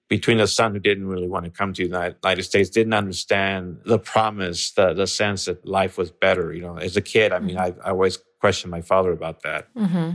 Between 0.08 0.40
a 0.40 0.46
son 0.46 0.72
who 0.72 0.78
didn't 0.78 1.06
really 1.06 1.28
want 1.28 1.44
to 1.44 1.50
come 1.50 1.74
to 1.74 1.82
the 1.82 1.88
United 1.88 2.42
States, 2.42 2.70
didn't 2.70 2.94
understand 2.94 3.80
the 3.84 3.98
promise, 3.98 4.70
the, 4.70 4.94
the 4.94 5.06
sense 5.06 5.44
that 5.44 5.66
life 5.68 5.98
was 5.98 6.10
better. 6.10 6.54
You 6.54 6.62
know, 6.62 6.76
as 6.76 6.96
a 6.96 7.02
kid, 7.02 7.30
I 7.30 7.40
mean, 7.40 7.56
mm-hmm. 7.56 7.80
I, 7.82 7.88
I 7.88 7.90
always 7.90 8.18
questioned 8.40 8.70
my 8.70 8.80
father 8.80 9.12
about 9.12 9.42
that. 9.42 9.74
Mm-hmm. 9.74 10.12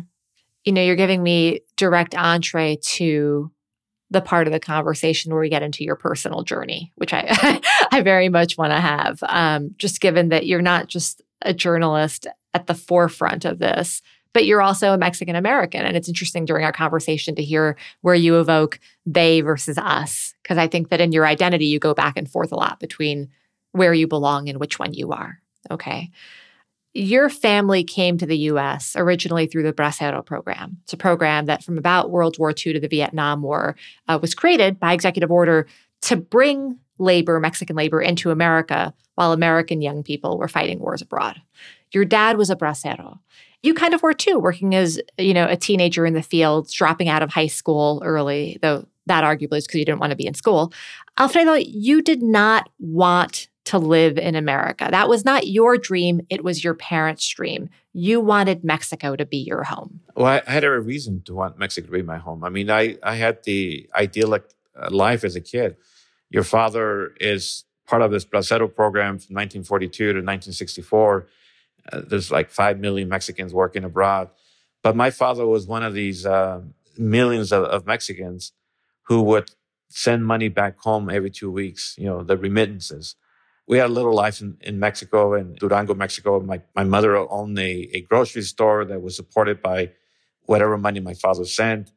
You 0.64 0.72
know, 0.72 0.82
you're 0.82 0.96
giving 0.96 1.22
me 1.22 1.60
direct 1.76 2.16
entree 2.16 2.78
to 2.82 3.52
the 4.10 4.22
part 4.22 4.48
of 4.48 4.54
the 4.54 4.60
conversation 4.60 5.32
where 5.32 5.42
we 5.42 5.50
get 5.50 5.64
into 5.64 5.84
your 5.84 5.96
personal 5.96 6.44
journey, 6.44 6.92
which 6.96 7.14
I 7.14 7.62
I 7.92 8.02
very 8.02 8.30
much 8.30 8.58
want 8.58 8.72
to 8.72 8.80
have. 8.80 9.20
Um, 9.24 9.76
just 9.78 10.02
given 10.02 10.30
that 10.30 10.46
you're 10.46 10.62
not 10.62 10.88
just 10.88 11.22
a 11.42 11.54
journalist 11.54 12.28
at 12.54 12.68
the 12.68 12.76
forefront 12.76 13.46
of 13.46 13.60
this, 13.60 14.02
but 14.34 14.46
you're 14.46 14.62
also 14.62 14.94
a 14.94 14.98
Mexican 14.98 15.36
American. 15.36 15.86
And 15.86 15.96
it's 15.96 16.08
interesting 16.08 16.46
during 16.46 16.66
our 16.66 16.72
conversation 16.72 17.36
to 17.36 17.44
hear 17.44 17.78
where 18.02 18.16
you 18.16 18.40
evoke 18.40 18.80
they 19.06 19.42
versus 19.42 19.78
us. 19.78 20.34
Because 20.42 20.58
I 20.58 20.68
think 20.68 20.90
that 20.90 21.02
in 21.02 21.12
your 21.12 21.26
identity, 21.26 21.66
you 21.68 21.80
go 21.80 21.94
back 21.94 22.18
and 22.18 22.30
forth 22.30 22.52
a 22.52 22.56
lot 22.56 22.80
between 22.80 23.30
where 23.72 23.94
you 23.94 24.08
belong 24.08 24.50
and 24.50 24.60
which 24.60 24.80
one 24.80 24.94
you 24.94 25.12
are. 25.12 25.40
Okay. 25.72 26.12
Your 26.94 27.30
family 27.30 27.84
came 27.84 28.18
to 28.18 28.26
the 28.26 28.38
US 28.38 28.96
originally 28.96 29.48
through 29.48 29.64
the 29.64 29.74
Bracero 29.74 30.26
program. 30.26 30.78
It's 30.84 30.94
a 30.94 30.98
program 30.98 31.46
that 31.48 31.64
from 31.64 31.78
about 31.78 32.12
World 32.12 32.38
War 32.38 32.52
II 32.52 32.74
to 32.74 32.80
the 32.80 32.88
Vietnam 32.88 33.42
War 33.42 33.76
uh, 34.08 34.20
was 34.22 34.36
created 34.36 34.80
by 34.80 34.94
executive 34.94 35.32
order 35.32 35.68
to 36.04 36.16
bring 36.16 36.78
labor, 37.00 37.40
Mexican 37.40 37.76
labor, 37.76 38.02
into 38.02 38.30
America 38.30 38.94
while 39.16 39.32
American 39.32 39.82
young 39.82 40.04
people 40.04 40.38
were 40.38 40.48
fighting 40.48 40.80
wars 40.80 41.02
abroad. 41.02 41.42
Your 41.92 42.06
dad 42.06 42.38
was 42.38 42.50
a 42.50 42.56
bracero 42.56 43.20
you 43.64 43.74
kind 43.74 43.94
of 43.94 44.04
were 44.04 44.14
too, 44.14 44.38
working 44.38 44.76
as, 44.76 45.00
you 45.18 45.34
know, 45.34 45.48
a 45.48 45.56
teenager 45.56 46.06
in 46.06 46.14
the 46.14 46.22
fields, 46.22 46.72
dropping 46.74 47.08
out 47.08 47.24
of 47.24 47.32
high 47.32 47.48
school 47.48 48.02
early, 48.06 48.60
though 48.62 48.86
that 49.06 49.24
arguably 49.24 49.58
is 49.58 49.66
because 49.66 49.80
you 49.80 49.86
didn't 49.86 50.00
want 50.00 50.12
to 50.12 50.18
be 50.18 50.28
in 50.28 50.34
school. 50.34 50.72
Alfredo, 51.18 51.54
you 51.54 52.02
did 52.02 52.22
not 52.22 52.70
want 52.80 53.48
to 53.66 53.78
live 53.78 54.18
in 54.18 54.36
America. 54.36 54.88
That 54.92 55.08
was 55.08 55.24
not 55.24 55.48
your 55.48 55.78
dream, 55.78 56.22
it 56.30 56.44
was 56.44 56.64
your 56.64 56.74
parents' 56.74 57.28
dream. 57.28 57.70
You 57.94 58.20
wanted 58.20 58.64
Mexico 58.64 59.16
to 59.16 59.26
be 59.26 59.38
your 59.38 59.64
home. 59.64 60.02
Well, 60.16 60.26
I 60.26 60.52
had 60.52 60.64
every 60.64 60.82
reason 60.82 61.22
to 61.26 61.34
want 61.34 61.58
Mexico 61.58 61.88
to 61.88 61.94
be 61.94 62.02
my 62.02 62.18
home. 62.18 62.44
I 62.44 62.50
mean, 62.50 62.70
I, 62.70 62.98
I 63.04 63.16
had 63.16 63.44
the 63.44 63.90
idyllic 63.96 64.44
uh, 64.76 64.90
life 64.90 65.24
as 65.24 65.36
a 65.36 65.42
kid. 65.42 65.78
Your 66.30 66.44
father 66.44 67.14
is 67.20 67.66
part 67.88 68.02
of 68.02 68.12
this 68.12 68.26
Bracero 68.26 68.74
program 68.74 69.20
from 69.20 69.36
1942 69.36 70.04
to 70.06 70.10
1964 70.10 71.28
uh, 71.92 72.02
there's 72.08 72.32
like 72.32 72.50
5 72.50 72.80
million 72.80 73.10
Mexicans 73.10 73.54
working 73.54 73.84
abroad. 73.84 74.30
But 74.82 74.96
my 74.96 75.12
father 75.12 75.46
was 75.46 75.68
one 75.68 75.84
of 75.84 75.94
these 75.94 76.26
uh, 76.26 76.62
millions 76.98 77.52
of, 77.52 77.64
of, 77.64 77.86
Mexicans 77.86 78.52
who 79.04 79.22
would 79.22 79.50
send 79.90 80.26
money 80.26 80.50
back 80.50 80.78
home 80.80 81.10
every 81.10 81.30
two 81.30 81.52
weeks, 81.52 81.96
you 81.98 82.06
know, 82.06 82.24
the 82.24 82.38
remittances. 82.38 83.16
We 83.68 83.78
had 83.78 83.90
a 83.90 83.94
little 83.94 84.14
life 84.14 84.42
in, 84.42 84.58
in 84.62 84.80
Mexico, 84.80 85.34
in 85.36 85.54
Durango, 85.56 85.94
Mexico. 85.94 86.40
My, 86.42 86.62
my 86.76 86.84
mother 86.84 87.16
owned 87.18 87.58
a, 87.58 87.90
a 87.94 88.02
grocery 88.02 88.42
store 88.42 88.84
that 88.86 89.02
was 89.02 89.16
supported 89.16 89.62
by 89.62 89.92
whatever 90.46 90.78
money 90.78 91.00
my 91.00 91.14
father 91.14 91.46
sent. 91.46 91.92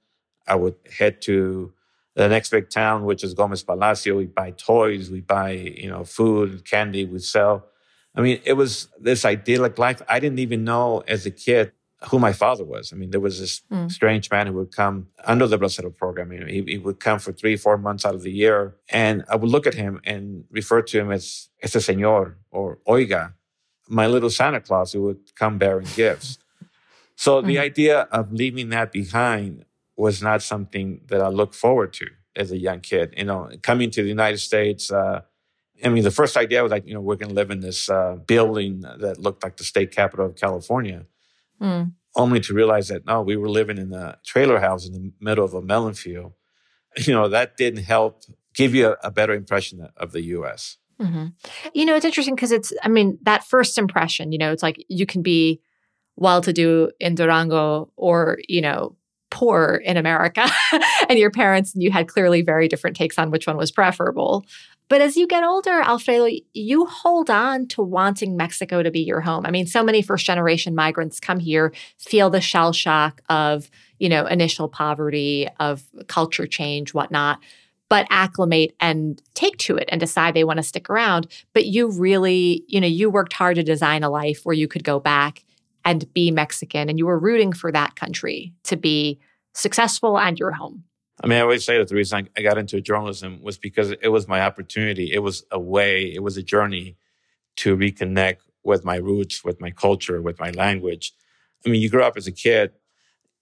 I 0.47 0.55
would 0.55 0.77
head 0.99 1.21
to 1.23 1.73
the 2.15 2.29
next 2.29 2.51
big 2.51 2.71
town, 2.71 3.05
which 3.05 3.25
is 3.25 3.35
Gomez 3.35 3.63
Palacio. 3.63 4.17
We 4.17 4.27
buy 4.27 4.53
toys, 4.53 5.11
we 5.11 5.21
buy, 5.21 5.51
you 5.51 5.89
know, 5.89 6.05
food, 6.05 6.65
candy, 6.65 7.05
we 7.05 7.19
sell. 7.19 7.67
I 8.15 8.21
mean, 8.23 8.41
it 8.45 8.55
was 8.55 8.89
this 8.99 9.25
idyllic 9.25 9.79
life. 9.79 10.01
I 10.09 10.21
didn't 10.21 10.39
even 10.39 10.65
know 10.65 11.03
as 11.07 11.27
a 11.27 11.31
kid 11.31 11.73
who 12.09 12.19
my 12.19 12.33
father 12.33 12.65
was. 12.65 12.93
I 12.93 12.97
mean, 12.97 13.11
there 13.11 13.21
was 13.21 13.41
this 13.41 13.63
mm. 13.71 13.91
strange 13.91 14.31
man 14.31 14.47
who 14.47 14.53
would 14.55 14.75
come 14.75 15.09
under 15.25 15.47
the 15.47 15.59
Bracero 15.59 15.95
program. 15.95 16.33
You 16.33 16.41
know, 16.41 16.47
he, 16.47 16.63
he, 16.63 16.79
would 16.79 17.01
come 17.01 17.19
for 17.19 17.33
three, 17.33 17.57
four 17.57 17.77
months 17.79 18.05
out 18.05 18.15
of 18.15 18.23
the 18.23 18.31
year. 18.31 18.77
And 18.89 19.25
I 19.29 19.37
would 19.37 19.51
look 19.51 19.67
at 19.67 19.75
him 19.75 20.01
and 20.05 20.45
refer 20.51 20.83
to 20.83 21.01
him 21.01 21.11
as, 21.11 21.49
este 21.63 21.77
señor 21.77 22.35
or 22.51 22.79
oiga, 22.87 23.33
my 23.89 24.07
little 24.07 24.31
Santa 24.31 24.61
Claus 24.61 24.93
who 24.93 25.03
would 25.03 25.35
come 25.35 25.59
bearing 25.59 25.89
gifts. 25.95 26.39
So 27.19 27.41
mm. 27.41 27.47
the 27.47 27.59
idea 27.59 28.01
of 28.13 28.31
leaving 28.31 28.69
that 28.69 28.93
behind 28.93 29.65
was 29.97 30.21
not 30.21 30.43
something 30.43 31.01
that 31.07 31.23
I 31.23 31.29
looked 31.29 31.55
forward 31.55 31.95
to 31.95 32.07
as 32.37 32.53
a 32.53 32.59
young 32.59 32.81
kid. 32.81 33.15
You 33.17 33.25
know, 33.25 33.49
coming 33.63 33.91
to 33.93 34.03
the 34.03 34.09
United 34.11 34.37
States, 34.37 34.93
uh, 34.93 35.23
I 35.85 35.89
mean, 35.89 36.05
the 36.05 36.11
first 36.11 36.37
idea 36.37 36.63
was 36.63 36.71
like, 36.71 36.87
you 36.87 36.95
know, 36.95 37.01
we're 37.01 37.17
going 37.17 37.31
to 37.31 37.35
live 37.35 37.51
in 37.51 37.61
this 37.61 37.89
uh, 37.89 38.17
building 38.27 38.81
that 38.81 39.19
looked 39.19 39.43
like 39.43 39.57
the 39.57 39.65
state 39.65 39.93
capital 39.93 40.27
of 40.27 40.37
California, 40.37 41.07
mm. 41.61 41.93
only 42.15 42.41
to 42.41 42.55
realize 42.55 42.89
that 42.89 43.07
no, 43.07 43.23
we 43.23 43.37
were 43.37 43.49
living 43.49 43.79
in 43.79 43.93
a 43.93 44.19
trailer 44.25 44.61
house 44.61 44.87
in 44.87 44.93
the 44.93 45.13
middle 45.21 45.45
of 45.45 45.55
a 45.55 45.63
melon 45.63 45.95
field. 45.95 46.33
You 47.07 47.13
know, 47.13 47.29
that 47.29 47.59
didn't 47.59 47.85
help 47.85 48.23
give 48.55 48.75
you 48.75 48.89
a, 48.89 48.97
a 49.03 49.11
better 49.11 49.35
impression 49.35 49.87
of 49.99 50.13
the 50.13 50.23
U.S. 50.23 50.79
Mm-hmm. 50.99 51.27
You 51.75 51.85
know, 51.85 51.95
it's 51.95 52.07
interesting 52.07 52.35
because 52.35 52.53
it's, 52.53 52.73
I 52.83 52.89
mean, 52.89 53.19
that 53.23 53.45
first 53.45 53.77
impression, 53.77 54.33
you 54.33 54.39
know, 54.39 54.51
it's 54.51 54.63
like 54.63 54.83
you 54.89 55.05
can 55.05 55.21
be 55.21 55.61
well 56.17 56.41
to 56.41 56.55
do 56.55 56.91
in 56.99 57.15
Durango 57.15 57.93
or, 57.97 58.39
you 58.49 58.63
know, 58.63 58.97
poor 59.31 59.81
in 59.85 59.97
America. 59.97 60.47
and 61.09 61.19
your 61.19 61.31
parents, 61.31 61.75
and 61.75 61.83
you 61.83 61.91
had 61.91 62.09
clearly 62.09 62.43
very 62.43 62.69
different 62.69 62.97
takes 62.97 63.19
on 63.19 63.31
which 63.31 63.47
one 63.47 63.57
was 63.57 63.71
preferable. 63.71 64.47
But 64.89 65.01
as 65.01 65.17
you 65.17 65.27
get 65.27 65.43
older, 65.43 65.81
Alfredo, 65.81 66.29
you 66.55 66.87
hold 66.87 67.29
on 67.29 67.67
to 67.69 67.83
wanting 67.83 68.37
Mexico 68.37 68.83
to 68.83 68.91
be 68.91 69.01
your 69.01 69.21
home. 69.21 69.45
I 69.45 69.51
mean, 69.51 69.67
so 69.67 69.83
many 69.83 70.01
first 70.01 70.25
generation 70.25 70.75
migrants 70.75 71.19
come 71.19 71.41
here, 71.41 71.73
feel 71.99 72.31
the 72.31 72.41
shell 72.41 72.73
shock 72.73 73.21
of, 73.29 73.69
you 73.99 74.09
know, 74.09 74.27
initial 74.27 74.69
poverty, 74.69 75.49
of 75.59 75.83
culture 76.07 76.47
change, 76.47 76.95
whatnot, 76.95 77.41
but 77.89 78.07
acclimate 78.11 78.75
and 78.79 79.21
take 79.35 79.57
to 79.59 79.77
it 79.77 79.89
and 79.91 80.01
decide 80.01 80.35
they 80.35 80.45
want 80.45 80.59
to 80.59 80.63
stick 80.63 80.89
around. 80.89 81.27
But 81.53 81.67
you 81.67 81.91
really, 81.91 82.65
you 82.69 82.81
know, 82.81 82.87
you 82.87 83.11
worked 83.11 83.33
hard 83.33 83.57
to 83.57 83.65
design 83.65 84.05
a 84.05 84.11
life 84.11 84.41
where 84.45 84.55
you 84.55 84.69
could 84.69 84.85
go 84.85 85.01
back 85.01 85.45
and 85.85 86.13
be 86.13 86.31
Mexican 86.31 86.89
and 86.89 86.99
you 86.99 87.07
were 87.07 87.19
rooting 87.19 87.53
for 87.53 87.73
that 87.73 87.97
country 87.97 88.53
to 88.65 88.77
be 88.77 89.19
successful 89.55 90.19
and 90.19 90.39
your 90.39 90.53
home. 90.53 90.85
I 91.23 91.27
mean, 91.27 91.39
I 91.39 91.43
always 91.43 91.65
say 91.65 91.79
that 91.79 91.89
the 91.89 91.95
reason 91.95 92.29
I 92.37 92.43
got 92.43 92.59
into 92.59 92.81
journalism 92.81 93.41
was 93.43 93.57
because 93.57 93.91
it 93.91 94.09
was 94.09 94.29
my 94.29 94.43
opportunity. 94.43 95.13
It 95.13 95.21
was 95.21 95.45
a 95.51 95.59
way, 95.59 96.13
it 96.13 96.23
was 96.23 96.37
a 96.37 96.43
journey 96.43 96.97
to 97.57 97.77
reconnect 97.77 98.39
with 98.65 98.85
my 98.85 98.97
roots, 98.97 99.43
with 99.43 99.61
my 99.61 99.71
culture, 99.71 100.21
with 100.21 100.39
my 100.39 100.51
language. 100.51 101.15
I 101.65 101.71
mean, 101.71 101.81
you 101.81 101.89
grew 101.89 102.03
up 102.03 102.17
as 102.17 102.27
a 102.27 102.33
kid. 102.33 102.73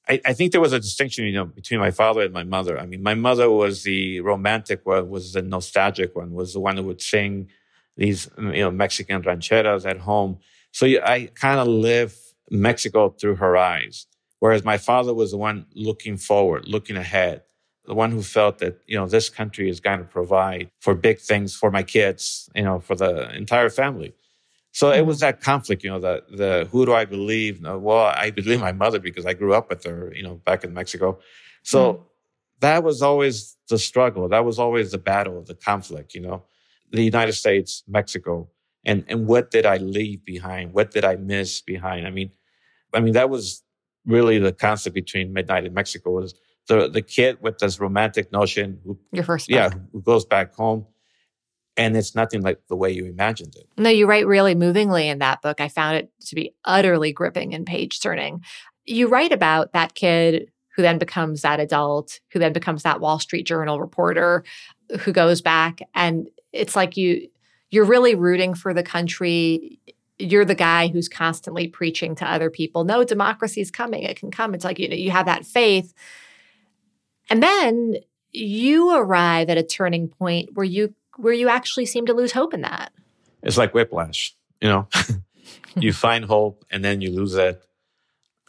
I, 0.09 0.21
I, 0.25 0.33
think 0.35 0.53
there 0.53 0.61
was 0.61 0.75
a 0.75 0.79
distinction, 0.79 1.25
you 1.25 1.33
know, 1.33 1.47
between 1.47 1.81
my 1.81 1.91
father 1.91 2.21
and 2.21 2.33
my 2.33 2.45
mother. 2.45 2.79
I 2.79 2.87
mean, 2.87 3.03
my 3.03 3.15
mother 3.15 3.51
was 3.51 3.83
the 3.83 4.21
romantic 4.21 4.85
one, 4.85 5.09
was 5.09 5.33
the 5.33 5.43
nostalgic 5.43 6.15
one, 6.15 6.33
was 6.33 6.53
the 6.53 6.61
one 6.61 6.77
who 6.77 6.83
would 6.85 7.01
sing 7.01 7.49
these, 7.97 8.29
you 8.37 8.53
know, 8.53 8.71
Mexican 8.71 9.23
rancheras 9.23 9.89
at 9.89 9.99
home. 9.99 10.39
So 10.73 10.87
I 10.87 11.31
kind 11.35 11.59
of 11.59 11.69
live 11.69 12.15
Mexico 12.51 13.11
through 13.11 13.37
her 13.37 13.57
eyes. 13.57 14.07
Whereas 14.41 14.63
my 14.63 14.77
father 14.77 15.15
was 15.15 15.31
the 15.31 15.39
one 15.39 15.67
looking 15.75 16.19
forward, 16.19 16.69
looking 16.69 16.97
ahead 16.97 17.44
the 17.87 17.95
one 17.95 18.11
who 18.11 18.23
felt 18.23 18.59
that 18.59 18.81
you 18.87 18.97
know 18.97 19.07
this 19.07 19.29
country 19.29 19.69
is 19.69 19.81
going 19.81 19.99
to 19.99 20.05
provide 20.05 20.71
for 20.81 20.95
big 20.95 21.19
things 21.19 21.55
for 21.55 21.71
my 21.71 21.83
kids 21.83 22.49
you 22.55 22.63
know 22.63 22.79
for 22.81 22.95
the 22.95 23.35
entire 23.35 23.71
family. 23.71 24.15
So 24.73 24.91
it 24.91 25.07
was 25.07 25.19
mm-hmm. 25.19 25.27
that 25.27 25.41
conflict 25.41 25.85
you 25.85 25.91
know 25.91 26.01
the 26.01 26.23
the 26.31 26.69
who 26.71 26.87
do 26.87 26.95
i 26.95 27.05
believe? 27.05 27.63
Well 27.63 28.07
i 28.07 28.31
believe 28.31 28.61
my 28.61 28.73
mother 28.73 28.99
because 28.99 29.27
i 29.27 29.35
grew 29.35 29.55
up 29.55 29.69
with 29.69 29.85
her 29.85 30.13
you 30.15 30.23
know 30.23 30.37
back 30.45 30.65
in 30.65 30.73
mexico. 30.73 31.19
So 31.63 31.95
mm. 31.95 32.01
that 32.61 32.83
was 32.85 33.03
always 33.03 33.57
the 33.69 33.79
struggle. 33.79 34.29
That 34.29 34.45
was 34.45 34.59
always 34.59 34.93
the 34.93 34.99
battle 34.99 35.43
the 35.43 35.55
conflict 35.55 36.15
you 36.15 36.21
know 36.21 36.45
the 36.91 37.03
united 37.03 37.35
states 37.35 37.83
mexico. 37.87 38.49
And 38.87 39.05
and 39.09 39.27
what 39.27 39.51
did 39.51 39.67
i 39.67 39.77
leave 39.77 40.25
behind? 40.25 40.73
What 40.73 40.91
did 40.91 41.05
i 41.05 41.17
miss 41.17 41.61
behind? 41.61 42.07
I 42.07 42.11
mean 42.11 42.31
i 42.95 43.01
mean 43.01 43.15
that 43.15 43.29
was 43.29 43.63
really 44.07 44.39
the 44.39 44.53
concept 44.53 44.95
between 44.95 45.33
midnight 45.33 45.65
in 45.65 45.73
mexico 45.73 46.11
was 46.11 46.35
the 46.69 46.89
the 46.89 47.03
kid 47.03 47.39
with 47.41 47.59
this 47.59 47.81
romantic 47.81 48.33
notion 48.33 48.81
who 48.85 48.99
your 49.13 49.25
first 49.25 49.51
yeah 49.51 49.71
who 49.93 50.01
goes 50.01 50.25
back 50.25 50.55
home 50.55 50.87
and 51.77 51.97
it's 51.97 52.15
nothing 52.15 52.43
like 52.43 52.61
the 52.69 52.77
way 52.77 52.91
you 52.91 53.05
imagined 53.05 53.57
it. 53.57 53.69
No, 53.77 53.91
you 53.91 54.07
write 54.07 54.27
really 54.27 54.55
movingly 54.55 55.09
in 55.09 55.19
that 55.19 55.43
book. 55.43 55.61
I 55.61 55.69
found 55.69 55.97
it 55.97 56.13
to 56.27 56.35
be 56.35 56.55
utterly 56.65 57.13
gripping 57.13 57.53
and 57.55 57.67
page 57.67 58.01
turning. 58.01 58.45
You 58.85 59.09
write 59.09 59.33
about 59.33 59.73
that 59.73 59.95
kid 59.95 60.53
who 60.77 60.83
then 60.83 60.99
becomes 60.99 61.43
that 61.43 61.61
adult, 61.61 62.21
who 62.33 62.39
then 62.39 62.53
becomes 62.53 62.83
that 62.83 63.01
Wall 63.01 63.19
Street 63.19 63.45
Journal 63.45 63.81
reporter, 63.81 64.45
who 65.01 65.13
goes 65.13 65.41
back 65.41 65.81
and 65.95 66.29
it's 66.53 66.77
like 66.77 66.97
you 66.97 67.29
you're 67.71 67.85
really 67.85 68.15
rooting 68.15 68.55
for 68.55 68.73
the 68.73 68.85
country. 68.85 69.81
You're 70.19 70.45
the 70.45 70.55
guy 70.55 70.87
who's 70.87 71.09
constantly 71.09 71.67
preaching 71.67 72.15
to 72.17 72.31
other 72.31 72.51
people, 72.51 72.85
no, 72.85 73.03
democracy 73.03 73.61
is 73.61 73.73
coming. 73.73 74.05
It 74.05 74.17
can 74.17 74.31
come. 74.31 74.55
It's 74.55 74.65
like 74.65 74.79
you 74.79 74.89
know, 74.89 74.95
you 74.95 75.11
have 75.11 75.27
that 75.27 75.45
faith. 75.45 75.93
And 77.31 77.43
then 77.43 77.97
you 78.33 78.95
arrive 78.97 79.49
at 79.49 79.59
a 79.59 79.63
turning 79.63 80.09
point 80.09 80.51
where 80.55 80.65
you 80.67 80.95
where 81.17 81.33
you 81.33 81.49
actually 81.49 81.87
seem 81.87 82.07
to 82.07 82.13
lose 82.13 82.33
hope 82.33 82.55
in 82.55 82.63
that. 82.63 82.93
It's 83.43 83.57
like 83.57 83.73
whiplash, 83.73 84.35
you 84.61 84.69
know. 84.69 84.89
you 85.77 85.93
find 85.93 86.25
hope 86.25 86.65
and 86.71 86.85
then 86.85 87.01
you 87.01 87.11
lose 87.11 87.35
it. 87.35 87.63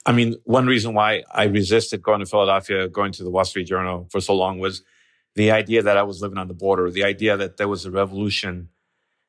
I 0.06 0.12
mean, 0.12 0.36
one 0.44 0.68
reason 0.68 0.94
why 0.94 1.24
I 1.32 1.46
resisted 1.46 2.02
going 2.02 2.20
to 2.20 2.26
Philadelphia, 2.26 2.88
going 2.88 3.12
to 3.14 3.24
the 3.24 3.30
Wall 3.30 3.46
Street 3.46 3.66
Journal 3.66 4.08
for 4.12 4.22
so 4.22 4.36
long 4.36 4.60
was 4.60 4.84
the 5.36 5.52
idea 5.52 5.82
that 5.84 5.98
I 5.98 6.04
was 6.04 6.22
living 6.22 6.38
on 6.38 6.48
the 6.48 6.54
border, 6.54 6.90
the 6.90 7.04
idea 7.04 7.36
that 7.38 7.58
there 7.58 7.68
was 7.68 7.86
a 7.86 7.92
revolution 7.92 8.70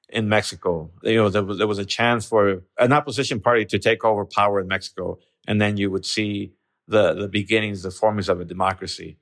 in 0.09 0.29
Mexico. 0.29 0.91
You 1.03 1.17
know, 1.17 1.29
there 1.29 1.43
was, 1.43 1.59
there 1.59 1.67
was 1.67 1.79
a 1.79 1.85
chance 1.85 2.27
for 2.27 2.63
an 2.79 2.93
opposition 2.93 3.41
party 3.41 3.65
to 3.67 3.79
take 3.79 4.05
over 4.05 4.25
power 4.25 4.61
in 4.61 4.69
Mexico, 4.69 5.19
and 5.49 5.61
then 5.61 5.77
you 5.77 5.91
would 5.91 6.05
see 6.05 6.53
the, 6.87 7.15
the 7.15 7.29
beginnings, 7.29 7.83
the 7.83 7.91
formings 7.91 8.29
of 8.29 8.41
a 8.41 8.45
democracy. 8.45 9.19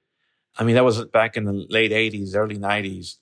I 0.56 0.64
mean, 0.64 0.76
that 0.76 0.84
was 0.84 1.04
back 1.06 1.36
in 1.36 1.44
the 1.44 1.66
late 1.68 1.90
80s, 1.90 2.34
early 2.34 2.58
90s. 2.58 3.16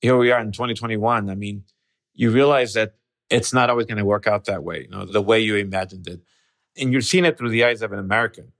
Here 0.00 0.16
we 0.16 0.32
are 0.32 0.40
in 0.40 0.52
2021. 0.52 1.30
I 1.30 1.34
mean, 1.34 1.64
you 2.14 2.30
realize 2.30 2.74
that 2.74 2.94
it's 3.28 3.52
not 3.52 3.70
always 3.70 3.86
going 3.86 3.98
to 3.98 4.04
work 4.04 4.26
out 4.26 4.46
that 4.46 4.64
way, 4.64 4.82
you 4.82 4.88
know, 4.88 5.04
the 5.04 5.22
way 5.22 5.38
you 5.40 5.56
imagined 5.56 6.08
it. 6.08 6.20
And 6.76 6.92
you're 6.92 7.00
seeing 7.00 7.24
it 7.24 7.38
through 7.38 7.50
the 7.50 7.64
eyes 7.64 7.82
of 7.82 7.92
an 7.92 7.98
American. 7.98 8.52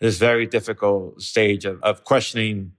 This 0.00 0.18
very 0.18 0.46
difficult 0.46 1.22
stage 1.22 1.64
of, 1.64 1.82
of 1.82 2.04
questioning 2.04 2.72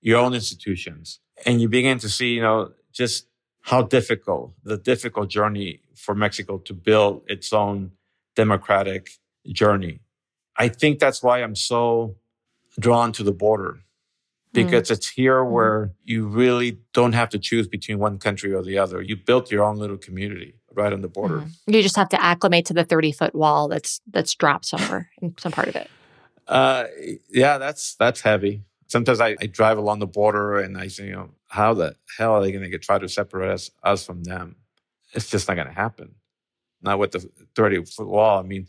your 0.00 0.18
own 0.18 0.32
institutions. 0.32 1.20
And 1.44 1.60
you 1.60 1.68
begin 1.68 1.98
to 1.98 2.08
see, 2.08 2.34
you 2.34 2.40
know, 2.40 2.72
just 2.92 3.26
how 3.62 3.82
difficult, 3.82 4.54
the 4.64 4.78
difficult 4.78 5.28
journey 5.28 5.80
for 5.94 6.14
Mexico 6.14 6.58
to 6.58 6.72
build 6.72 7.22
its 7.26 7.52
own 7.52 7.92
democratic 8.34 9.10
journey. 9.48 10.00
I 10.56 10.68
think 10.68 10.98
that's 10.98 11.22
why 11.22 11.42
I'm 11.42 11.54
so 11.54 12.16
drawn 12.78 13.12
to 13.12 13.22
the 13.22 13.32
border 13.32 13.80
because 14.52 14.88
mm. 14.88 14.92
it's 14.92 15.08
here 15.08 15.42
mm. 15.42 15.50
where 15.50 15.92
you 16.04 16.26
really 16.26 16.78
don't 16.92 17.12
have 17.12 17.28
to 17.30 17.38
choose 17.38 17.66
between 17.66 17.98
one 17.98 18.18
country 18.18 18.52
or 18.52 18.62
the 18.62 18.78
other. 18.78 19.02
You 19.02 19.16
built 19.16 19.50
your 19.50 19.64
own 19.64 19.76
little 19.76 19.96
community 19.96 20.54
right 20.74 20.92
on 20.92 21.00
the 21.00 21.08
border. 21.08 21.40
Mm. 21.40 21.50
You 21.66 21.82
just 21.82 21.96
have 21.96 22.08
to 22.10 22.22
acclimate 22.22 22.66
to 22.66 22.74
the 22.74 22.84
30 22.84 23.12
foot 23.12 23.34
wall 23.34 23.68
that's 23.68 24.00
that's 24.10 24.34
dropped 24.34 24.66
somewhere 24.66 25.10
in 25.20 25.34
some 25.38 25.52
part 25.52 25.68
of 25.68 25.76
it. 25.76 25.90
Uh, 26.48 26.84
yeah, 27.30 27.58
that's 27.58 27.94
that's 27.94 28.20
heavy. 28.20 28.62
Sometimes 28.88 29.20
I, 29.20 29.36
I 29.40 29.46
drive 29.46 29.78
along 29.78 30.00
the 30.00 30.06
border 30.06 30.58
and 30.58 30.76
I 30.76 30.88
say, 30.88 31.06
you 31.06 31.12
know, 31.12 31.30
how 31.48 31.72
the 31.72 31.96
hell 32.18 32.32
are 32.32 32.42
they 32.42 32.52
going 32.52 32.70
to 32.70 32.78
try 32.78 32.98
to 32.98 33.08
separate 33.08 33.50
us, 33.50 33.70
us 33.82 34.04
from 34.04 34.22
them? 34.22 34.56
It's 35.14 35.30
just 35.30 35.48
not 35.48 35.54
going 35.54 35.66
to 35.66 35.72
happen. 35.72 36.14
Not 36.82 36.98
with 36.98 37.12
the 37.12 37.30
30 37.54 37.84
foot 37.86 38.06
wall. 38.06 38.38
I 38.38 38.42
mean, 38.42 38.66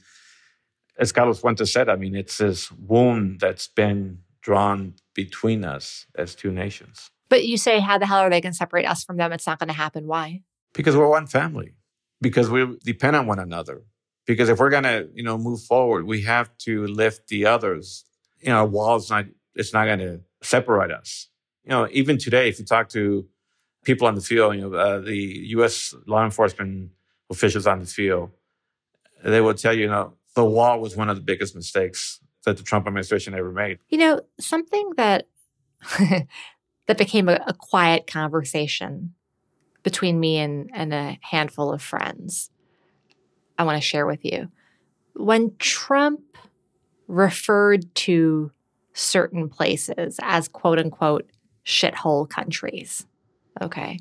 as 0.97 1.11
Carlos 1.11 1.39
Fuentes 1.39 1.71
said, 1.71 1.89
I 1.89 1.95
mean, 1.95 2.15
it's 2.15 2.37
this 2.37 2.71
wound 2.71 3.39
that's 3.39 3.67
been 3.67 4.19
drawn 4.41 4.95
between 5.13 5.63
us 5.63 6.05
as 6.15 6.35
two 6.35 6.51
nations. 6.51 7.09
But 7.29 7.45
you 7.45 7.57
say, 7.57 7.79
how 7.79 7.97
the 7.97 8.05
hell 8.05 8.19
are 8.19 8.29
they 8.29 8.41
going 8.41 8.51
to 8.51 8.57
separate 8.57 8.85
us 8.85 9.03
from 9.03 9.17
them? 9.17 9.31
It's 9.31 9.47
not 9.47 9.59
going 9.59 9.69
to 9.69 9.73
happen. 9.73 10.05
Why? 10.05 10.41
Because 10.73 10.95
we're 10.95 11.09
one 11.09 11.27
family. 11.27 11.73
Because 12.21 12.49
we 12.49 12.77
depend 12.83 13.15
on 13.15 13.25
one 13.25 13.39
another. 13.39 13.83
Because 14.25 14.49
if 14.49 14.59
we're 14.59 14.69
going 14.69 14.83
to, 14.83 15.09
you 15.13 15.23
know, 15.23 15.37
move 15.37 15.61
forward, 15.61 16.05
we 16.05 16.21
have 16.21 16.55
to 16.59 16.85
lift 16.87 17.27
the 17.27 17.45
others. 17.45 18.05
You 18.39 18.49
know, 18.49 18.65
walls 18.65 19.09
not 19.09 19.25
it's 19.55 19.73
not 19.73 19.85
going 19.85 19.99
to 19.99 20.21
separate 20.41 20.91
us. 20.91 21.27
You 21.63 21.71
know, 21.71 21.87
even 21.91 22.17
today, 22.17 22.49
if 22.49 22.59
you 22.59 22.65
talk 22.65 22.89
to 22.89 23.25
people 23.83 24.07
on 24.07 24.15
the 24.15 24.21
field, 24.21 24.55
you 24.55 24.61
know, 24.61 24.73
uh, 24.73 24.99
the 24.99 25.17
U.S. 25.57 25.93
law 26.07 26.23
enforcement 26.23 26.91
officials 27.29 27.67
on 27.67 27.79
the 27.79 27.85
field, 27.85 28.31
they 29.23 29.41
will 29.41 29.53
tell 29.53 29.73
you, 29.73 29.81
you 29.81 29.89
know, 29.89 30.13
the 30.33 30.45
wall 30.45 30.79
was 30.79 30.95
one 30.95 31.09
of 31.09 31.15
the 31.15 31.21
biggest 31.21 31.55
mistakes 31.55 32.19
that 32.45 32.57
the 32.57 32.63
Trump 32.63 32.87
administration 32.87 33.33
ever 33.33 33.51
made. 33.51 33.79
You 33.89 33.97
know, 33.99 34.21
something 34.39 34.91
that 34.97 35.27
that 35.99 36.97
became 36.97 37.29
a, 37.29 37.39
a, 37.45 37.53
quiet 37.53 38.07
conversation 38.07 39.13
between 39.83 40.19
me 40.19 40.37
and, 40.37 40.69
and 40.73 40.93
a 40.93 41.19
handful 41.21 41.73
of 41.73 41.81
friends. 41.81 42.49
I 43.57 43.63
want 43.63 43.81
to 43.81 43.85
share 43.85 44.05
with 44.05 44.23
you. 44.23 44.49
When 45.13 45.55
Trump 45.59 46.21
referred 47.07 47.93
to 47.95 48.51
certain 48.93 49.49
places 49.49 50.19
as 50.21 50.47
quote 50.47 50.79
unquote 50.79 51.29
shithole 51.65 52.29
countries. 52.29 53.05
Okay. 53.61 53.99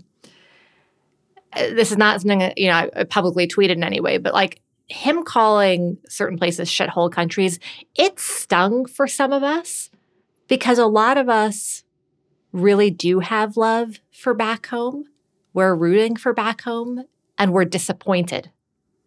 Uh, 1.52 1.68
this 1.74 1.90
is 1.90 1.98
not 1.98 2.20
something, 2.20 2.38
that, 2.40 2.58
you 2.58 2.68
know, 2.68 2.90
I 2.94 3.04
publicly 3.04 3.46
tweeted 3.46 3.72
in 3.72 3.84
any 3.84 4.00
way, 4.00 4.18
but 4.18 4.34
like 4.34 4.60
him 4.93 5.24
calling 5.24 5.99
certain 6.09 6.38
places 6.38 6.68
shithole 6.68 7.11
countries, 7.11 7.59
it 7.97 8.20
stung 8.20 8.86
for 8.86 9.09
some 9.09 9.32
of 9.32 9.43
us 9.43 9.90
because 10.49 10.78
a 10.78 10.86
lot 10.86 11.16
of 11.16 11.28
us 11.28 11.82
really 12.53 12.90
do 12.90 13.20
have 13.20 13.57
love 13.57 14.01
for 14.11 14.34
back 14.34 14.66
home. 14.66 15.07
We're 15.55 15.74
rooting 15.74 16.16
for 16.16 16.32
back 16.32 16.62
home 16.62 17.05
and 17.38 17.53
we're 17.53 17.64
disappointed 17.64 18.51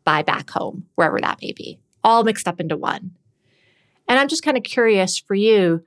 by 0.03 0.23
back 0.23 0.49
home, 0.49 0.85
wherever 0.95 1.19
that 1.19 1.39
may 1.41 1.51
be, 1.51 1.79
all 2.03 2.23
mixed 2.23 2.47
up 2.47 2.59
into 2.59 2.77
one. 2.77 3.11
And 4.07 4.19
I'm 4.19 4.27
just 4.27 4.43
kind 4.43 4.57
of 4.57 4.63
curious 4.63 5.17
for 5.17 5.35
you, 5.35 5.83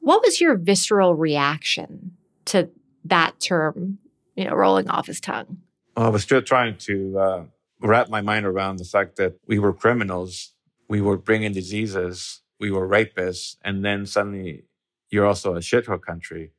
what 0.00 0.22
was 0.22 0.40
your 0.40 0.56
visceral 0.56 1.14
reaction 1.14 2.16
to 2.46 2.70
that 3.04 3.38
term, 3.40 3.98
you 4.36 4.44
know, 4.44 4.54
rolling 4.54 4.88
off 4.88 5.06
his 5.06 5.20
tongue? 5.20 5.58
I 5.96 6.08
was 6.08 6.22
still 6.22 6.42
trying 6.42 6.76
to 6.78 7.18
uh, 7.18 7.44
wrap 7.82 8.08
my 8.08 8.20
mind 8.20 8.46
around 8.46 8.78
the 8.78 8.84
fact 8.84 9.16
that 9.16 9.34
we 9.46 9.58
were 9.58 9.72
criminals, 9.72 10.54
we 10.88 11.00
were 11.00 11.16
bringing 11.16 11.52
diseases, 11.52 12.40
we 12.60 12.70
were 12.70 12.88
rapists, 12.88 13.56
and 13.62 13.84
then 13.84 14.06
suddenly 14.06 14.64
you're 15.10 15.26
also 15.26 15.54
a 15.54 15.60
shithole 15.60 16.00
country. 16.00 16.52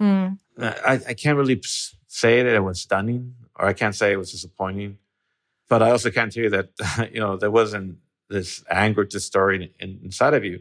Mm. 0.00 0.38
I, 0.58 1.00
I 1.08 1.14
can't 1.14 1.38
really 1.38 1.60
say 2.08 2.42
that 2.42 2.54
it 2.54 2.64
was 2.64 2.80
stunning, 2.80 3.34
or 3.56 3.66
I 3.66 3.72
can't 3.72 3.94
say 3.94 4.12
it 4.12 4.16
was 4.16 4.32
disappointing, 4.32 4.98
but 5.68 5.82
I 5.82 5.90
also 5.90 6.10
can't 6.10 6.32
tell 6.32 6.44
you 6.44 6.50
that 6.50 6.70
you 7.12 7.20
know 7.20 7.36
there 7.36 7.50
wasn't 7.50 7.98
this 8.28 8.64
anger 8.70 9.04
to 9.04 9.20
story 9.20 9.72
in, 9.78 10.00
inside 10.02 10.34
of 10.34 10.44
you. 10.44 10.60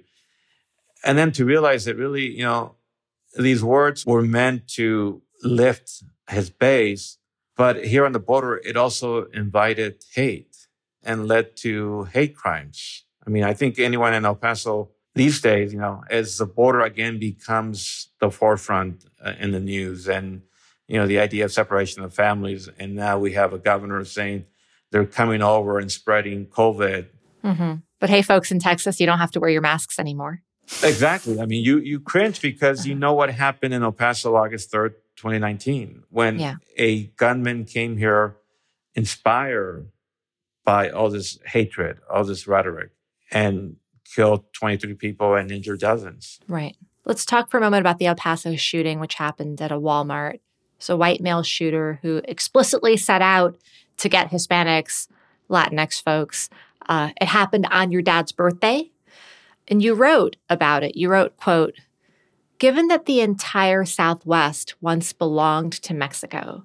And 1.03 1.18
then 1.18 1.32
to 1.34 1.45
realize 1.45 1.86
that 1.86 1.97
really, 1.97 2.28
you 2.28 2.43
know, 2.43 2.76
these 3.38 3.64
words 3.64 4.05
were 4.05 4.22
meant 4.22 4.68
to 4.70 5.22
lift 5.43 6.03
his 6.30 6.49
base, 6.49 7.18
but 7.56 7.86
here 7.86 8.06
on 8.06 8.12
the 8.12 8.20
border, 8.20 8.58
it 8.58 8.78
also 8.78 9.26
invited 9.26 10.04
hate 10.14 10.68
and 11.04 11.28
led 11.28 11.56
to 11.58 12.04
hate 12.06 12.36
crimes. 12.36 13.06
I 13.26 13.30
mean, 13.30 13.43
I 13.43 13.54
think 13.54 13.80
anyone 13.80 14.14
in 14.14 14.26
El 14.26 14.36
Paso 14.36 14.89
these 15.16 15.41
days, 15.41 15.74
you 15.74 15.80
know, 15.80 16.04
as 16.10 16.38
the 16.38 16.45
border 16.45 16.82
again 16.82 17.20
becomes 17.20 18.10
the 18.20 18.32
forefront 18.32 19.06
uh, 19.24 19.34
in 19.39 19.51
the 19.51 19.60
news 19.60 20.08
and, 20.08 20.41
you 20.88 20.97
know, 20.97 21.06
the 21.06 21.20
idea 21.20 21.45
of 21.45 21.51
separation 21.51 22.04
of 22.04 22.14
families. 22.14 22.70
And 22.80 22.95
now 22.95 23.20
we 23.20 23.34
have 23.34 23.54
a 23.54 23.60
governor 23.60 24.04
saying 24.06 24.45
they're 24.91 25.06
coming 25.06 25.41
over 25.41 25.78
and 25.78 25.91
spreading 25.91 26.47
COVID 26.47 27.08
Mm-hmm. 27.43 27.74
But 27.99 28.10
hey, 28.10 28.22
folks 28.22 28.51
in 28.51 28.60
Texas, 28.60 28.99
you 28.99 29.06
don't 29.06 29.20
have 29.20 29.32
to 29.32 29.39
wear 29.39 29.49
your 29.49 29.62
masks 29.62 29.99
anymore. 29.99 30.41
Exactly. 30.82 31.39
I 31.39 31.45
mean, 31.45 31.64
you 31.64 31.80
you 31.80 31.99
cringe 31.99 32.41
because 32.41 32.86
you 32.88 32.95
know 33.04 33.14
what 33.14 33.30
happened 33.30 33.74
in 33.74 33.84
El 33.84 33.91
Paso 33.91 34.36
August 34.36 34.72
3rd, 34.72 34.93
2019, 35.16 36.03
when 36.09 36.39
yeah. 36.39 36.55
a 36.78 37.05
gunman 37.18 37.66
came 37.66 37.97
here 37.97 38.38
inspired 38.95 39.89
by 40.66 40.89
all 40.89 41.09
this 41.09 41.39
hatred, 41.45 41.99
all 42.09 42.24
this 42.24 42.47
rhetoric, 42.47 42.91
and 43.32 43.78
killed 44.16 44.45
23 44.53 44.93
people 44.95 45.36
and 45.36 45.51
injured 45.51 45.80
dozens. 45.80 46.39
Right. 46.47 46.76
Let's 47.05 47.26
talk 47.26 47.49
for 47.49 47.57
a 47.57 47.61
moment 47.61 47.82
about 47.82 47.99
the 47.99 48.05
El 48.05 48.16
Paso 48.16 48.55
shooting, 48.55 48.99
which 48.99 49.16
happened 49.16 49.61
at 49.61 49.72
a 49.72 49.80
Walmart. 49.80 50.39
So, 50.80 50.95
a 50.95 50.97
white 50.97 51.22
male 51.22 51.43
shooter 51.43 51.99
who 52.01 52.22
explicitly 52.26 52.97
set 52.97 53.22
out 53.22 53.57
to 53.97 54.09
get 54.09 54.32
Hispanics, 54.32 55.07
Latinx 55.49 56.01
folks 56.01 56.49
uh, 56.88 57.09
it 57.20 57.28
happened 57.28 57.68
on 57.72 57.91
your 57.91 58.01
dad's 58.01 58.32
birthday. 58.32 58.89
And 59.68 59.82
you 59.82 59.93
wrote 59.93 60.36
about 60.49 60.84
it. 60.84 60.95
You 60.95 61.09
wrote, 61.09 61.38
quote, 61.38 61.76
Given 62.64 62.88
that 62.88 63.07
the 63.07 63.20
entire 63.20 63.84
Southwest 63.84 64.76
once 64.80 65.11
belonged 65.11 65.74
to 65.74 65.93
Mexico, 65.93 66.64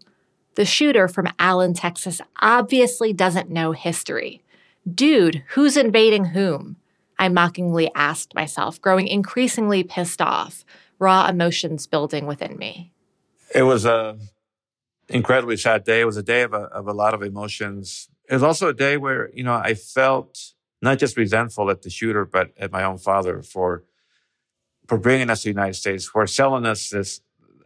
the 0.55 0.64
shooter 0.64 1.09
from 1.09 1.26
Allen, 1.40 1.74
Texas 1.74 2.20
obviously 2.40 3.12
doesn't 3.12 3.51
know 3.51 3.72
history. 3.72 4.40
Dude, 4.88 5.42
who's 5.49 5.76
invading 5.76 6.26
whom? 6.26 6.76
I 7.18 7.28
mockingly 7.28 7.90
asked 7.96 8.32
myself, 8.32 8.80
growing 8.80 9.09
increasingly 9.09 9.82
pissed 9.82 10.22
off, 10.22 10.64
raw 11.01 11.26
emotions 11.26 11.88
building 11.88 12.26
within 12.26 12.57
me. 12.57 12.92
It 13.53 13.64
was 13.64 13.84
a 13.84 14.20
incredibly 15.09 15.57
sad 15.57 15.82
day. 15.82 16.03
It 16.03 16.07
was 16.07 16.16
a 16.16 16.22
day 16.22 16.42
of 16.42 16.55
a, 16.55 16.59
of 16.59 16.86
a 16.86 16.92
lot 16.92 17.12
of 17.12 17.24
emotions. 17.24 18.09
It 18.30 18.34
was 18.34 18.44
also 18.44 18.68
a 18.68 18.72
day 18.72 18.99
where, 18.99 19.30
you 19.34 19.42
know, 19.42 19.55
I 19.55 19.74
felt 19.74 20.53
not 20.80 21.01
just 21.01 21.16
resentful 21.16 21.70
at 21.70 21.82
the 21.82 21.90
shooter, 21.90 22.24
but 22.24 22.53
at 22.57 22.70
my 22.70 22.84
own 22.84 22.99
father 22.99 23.42
for, 23.42 23.82
for 24.89 24.99
bringing 24.99 25.30
us 25.30 25.43
to 25.43 25.49
the 25.49 25.51
United 25.51 25.74
States, 25.74 26.07
for 26.07 26.26
selling 26.26 26.66
us 26.66 26.89
this 26.89 27.20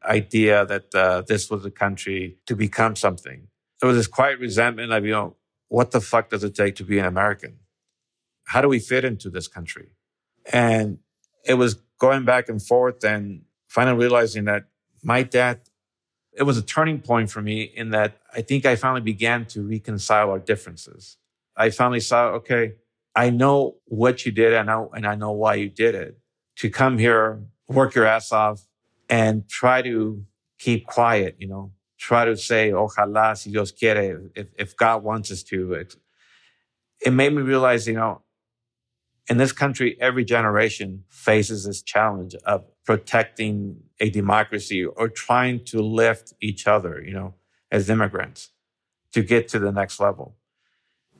idea 0.05 0.67
that 0.67 0.95
uh, 0.95 1.23
this 1.23 1.49
was 1.49 1.65
a 1.65 1.71
country 1.71 2.37
to 2.47 2.57
become 2.57 2.97
something. 2.97 3.47
There 3.81 3.89
was 3.89 3.97
this 3.97 4.09
quiet 4.09 4.41
resentment 4.41 4.93
of, 4.93 5.05
you 5.05 5.13
know, 5.13 5.37
what 5.69 5.93
the 5.93 6.01
fuck 6.01 6.29
does 6.31 6.45
it 6.45 6.55
take 6.55 6.75
to 6.77 6.85
be 6.85 6.99
an 6.99 7.07
American? 7.07 7.59
How 8.47 8.61
do 8.61 8.69
we 8.69 8.81
fit 8.81 9.05
into 9.05 9.31
this 9.31 9.49
country? 9.49 9.93
And 10.53 10.99
it 11.47 11.55
was 11.55 11.75
going 11.99 12.25
back 12.25 12.49
and 12.49 12.61
forth 12.61 13.05
and 13.05 13.43
finally 13.69 13.97
realizing 13.97 14.45
that 14.45 14.65
my 15.03 15.23
dad, 15.23 15.61
it 16.33 16.43
was 16.43 16.59
a 16.59 16.63
turning 16.63 17.01
point 17.01 17.31
for 17.31 17.41
me 17.41 17.63
in 17.63 17.91
that 17.91 18.19
I 18.35 18.43
think 18.43 18.67
I 18.67 18.75
finally 18.77 19.01
began 19.01 19.47
to 19.47 19.63
reconcile 19.63 20.31
our 20.31 20.39
differences. 20.39 21.17
I 21.57 21.71
finally 21.71 22.01
saw, 22.01 22.31
okay, 22.41 22.75
I 23.15 23.31
know 23.31 23.77
what 23.85 24.27
you 24.27 24.33
did 24.33 24.53
and 24.55 24.71
I 24.71 24.85
and 24.95 25.07
I 25.07 25.15
know 25.15 25.33
why 25.33 25.55
you 25.55 25.69
did 25.69 25.95
it. 25.95 26.19
To 26.57 26.71
come 26.71 26.99
here, 26.99 27.43
work 27.69 27.95
your 27.95 28.07
ass 28.07 28.31
off 28.33 28.67
and 29.09 29.49
try 29.49 29.83
to 29.83 30.25
keep 30.59 30.87
quiet, 30.87 31.37
you 31.39 31.49
know, 31.49 31.73
try 31.99 32.25
to 32.25 32.37
say, 32.37 32.71
ojalá, 32.71 33.37
si 33.37 33.51
Dios 33.51 33.73
quiere, 33.73 34.31
if, 34.35 34.49
if 34.59 34.77
God 34.77 35.03
wants 35.03 35.31
us 35.31 35.43
to. 35.45 35.73
It, 35.73 35.97
it 37.05 37.11
made 37.13 37.33
me 37.33 37.43
realize, 37.43 37.89
you 37.89 37.95
know, 37.95 38.23
in 39.29 39.37
this 39.37 39.53
country, 39.53 39.97
every 40.01 40.25
generation 40.25 41.05
faces 41.09 41.65
this 41.65 41.83
challenge 41.83 42.35
of 42.45 42.65
protecting 42.85 43.81
a 44.01 44.11
democracy 44.11 44.85
or 44.85 45.09
trying 45.09 45.65
to 45.67 45.81
lift 45.81 46.33
each 46.41 46.67
other, 46.67 47.01
you 47.01 47.13
know, 47.13 47.35
as 47.71 47.89
immigrants 47.89 48.51
to 49.13 49.23
get 49.23 49.49
to 49.49 49.59
the 49.59 49.71
next 49.71 50.01
level. 50.01 50.37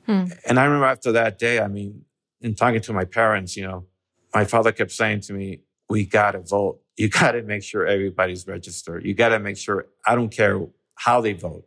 Hmm. 0.05 0.25
And 0.47 0.59
I 0.59 0.65
remember 0.65 0.85
after 0.85 1.11
that 1.13 1.39
day, 1.39 1.59
I 1.59 1.67
mean, 1.67 2.03
in 2.41 2.55
talking 2.55 2.81
to 2.81 2.93
my 2.93 3.05
parents, 3.05 3.55
you 3.55 3.65
know, 3.65 3.85
my 4.33 4.45
father 4.45 4.71
kept 4.71 4.91
saying 4.91 5.21
to 5.21 5.33
me, 5.33 5.61
we 5.89 6.05
got 6.05 6.31
to 6.31 6.39
vote. 6.39 6.79
You 6.97 7.09
got 7.21 7.31
to 7.31 7.43
make 7.43 7.63
sure 7.63 7.85
everybody's 7.85 8.47
registered. 8.47 9.05
You 9.05 9.13
got 9.13 9.29
to 9.29 9.39
make 9.39 9.57
sure, 9.57 9.87
I 10.05 10.15
don't 10.15 10.29
care 10.29 10.59
how 10.95 11.21
they 11.21 11.33
vote, 11.33 11.65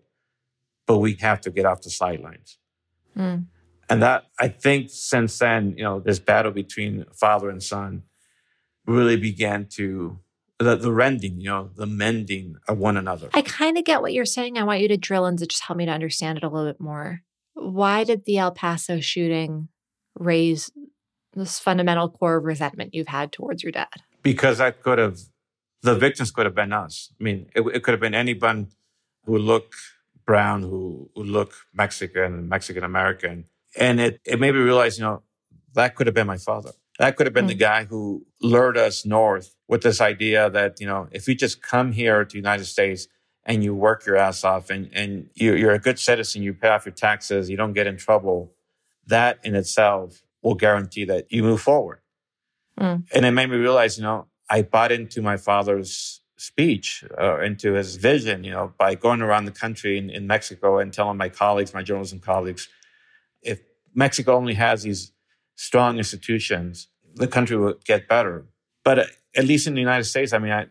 but 0.87 0.99
we 0.99 1.15
have 1.15 1.41
to 1.43 1.51
get 1.51 1.67
off 1.67 1.83
the 1.83 1.91
sidelines. 1.91 2.59
Hmm. 3.15 3.37
And 3.89 4.03
that, 4.03 4.25
I 4.41 4.49
think 4.49 4.91
since 4.91 5.39
then, 5.39 5.75
you 5.77 5.85
know, 5.85 6.01
this 6.01 6.19
battle 6.19 6.51
between 6.51 7.05
father 7.13 7.51
and 7.51 7.63
son 7.63 8.03
really 8.87 9.17
began 9.17 9.67
to, 9.75 10.19
the, 10.59 10.75
the 10.75 10.93
rending, 10.93 11.39
you 11.39 11.51
know, 11.51 11.71
the 11.77 11.87
mending 11.87 12.57
of 12.67 12.79
one 12.79 12.97
another. 12.97 13.29
I 13.35 13.43
kind 13.43 13.77
of 13.77 13.85
get 13.85 14.01
what 14.01 14.13
you're 14.13 14.25
saying. 14.25 14.59
I 14.59 14.65
want 14.65 14.81
you 14.81 14.89
to 14.89 14.97
drill 14.97 15.27
into 15.27 15.47
just 15.47 15.63
help 15.63 15.77
me 15.77 15.85
to 15.85 15.93
understand 15.93 16.39
it 16.39 16.45
a 16.45 16.49
little 16.49 16.69
bit 16.69 16.81
more. 16.81 17.23
Why 17.55 18.05
did 18.05 18.25
the 18.25 18.39
El 18.39 18.53
Paso 18.53 19.01
shooting 19.01 19.69
raise 20.19 20.71
this 21.39 21.59
fundamental 21.59 22.09
core 22.09 22.37
of 22.37 22.45
resentment 22.45 22.95
you've 22.95 23.09
had 23.09 23.33
towards 23.33 23.63
your 23.63 23.73
dad? 23.73 24.03
Because 24.23 24.59
that 24.59 24.83
could 24.83 24.99
have, 24.99 25.19
the 25.83 25.95
victims 25.95 26.31
could 26.31 26.47
have 26.47 26.55
been 26.55 26.73
us. 26.73 27.13
I 27.21 27.25
mean, 27.25 27.49
it, 27.55 27.63
it 27.75 27.83
could 27.83 27.93
have 27.93 28.01
been 28.01 28.15
anyone 28.15 28.69
who 29.25 29.39
looked 29.39 29.75
brown, 30.25 30.63
who, 30.63 31.11
who 31.15 31.23
looked 31.23 31.55
Mexican, 31.73 32.49
Mexican 32.49 32.83
American 32.83 33.45
and 33.77 34.01
it, 34.01 34.21
it 34.25 34.41
made 34.41 34.55
me 34.55 34.61
realize, 34.61 34.99
you 34.99 35.05
know, 35.05 35.23
that 35.75 35.95
could 35.95 36.07
have 36.07 36.15
been 36.15 36.27
my 36.27 36.39
father. 36.39 36.73
That 36.99 37.17
could 37.17 37.27
have 37.27 37.35
been 37.35 37.45
mm-hmm. 37.45 37.59
the 37.59 37.65
mm. 37.65 37.69
guy 37.69 37.85
who 37.85 38.27
lured 38.41 38.79
us 38.79 39.05
north 39.05 39.55
with 39.69 39.83
this 39.83 40.01
idea 40.01 40.49
that, 40.51 40.81
you 40.81 40.87
know, 40.87 41.09
if 41.11 41.29
you 41.29 41.35
just 41.35 41.61
come 41.61 41.93
here 41.93 42.25
to 42.25 42.33
the 42.33 42.39
United 42.39 42.65
States 42.65 43.07
and 43.45 43.63
you 43.63 43.75
work 43.75 44.07
your 44.07 44.17
ass 44.17 44.45
off 44.45 44.71
and, 44.71 44.89
and 44.95 45.29
you, 45.35 45.55
you're 45.55 45.73
a 45.73 45.79
good 45.79 45.99
citizen, 45.99 46.43
you 46.43 46.55
pay 46.55 46.69
off 46.69 46.87
your 46.87 46.95
taxes, 46.95 47.51
you 47.51 47.57
don't 47.57 47.75
get 47.75 47.87
in 47.87 47.97
trouble, 47.97 48.53
that 49.07 49.39
in 49.45 49.55
itself 49.55 50.23
will 50.47 50.55
guarantee 50.55 51.05
that 51.05 51.27
you 51.29 51.43
move 51.43 51.61
forward. 51.61 51.99
Mm. 52.79 53.05
And 53.13 53.27
it 53.27 53.33
made 53.33 53.51
me 53.51 53.57
realize, 53.57 53.99
you 53.99 54.05
know, 54.05 54.29
I 54.49 54.63
bought 54.63 54.93
into 54.93 55.21
my 55.21 55.37
father's 55.37 56.21
speech, 56.37 57.03
uh, 57.21 57.41
into 57.41 57.73
his 57.73 57.97
vision, 57.97 58.45
you 58.45 58.53
know, 58.53 58.73
by 58.79 58.95
going 58.95 59.23
around 59.23 59.47
the 59.47 59.51
country 59.51 59.99
in, 59.99 60.09
in 60.09 60.29
Mexico 60.29 60.79
and 60.79 60.93
telling 60.93 61.17
my 61.17 61.29
colleagues, 61.29 61.75
my 61.75 61.83
journalism 61.83 62.21
colleagues, 62.21 62.69
if 63.43 63.59
Mexico 63.93 64.37
only 64.37 64.55
has 64.55 64.85
these 64.85 65.11
strong 65.57 65.99
institutions, 65.99 66.87
the 67.17 67.27
country 67.27 67.57
would 67.57 67.85
get 67.85 68.07
better. 68.07 68.47
But 68.85 68.99
at 69.35 69.45
least 69.45 69.67
in 69.67 69.75
the 69.75 69.81
United 69.81 70.05
States, 70.05 70.33
I 70.33 70.39
mean, 70.39 70.53
I, 70.53 70.67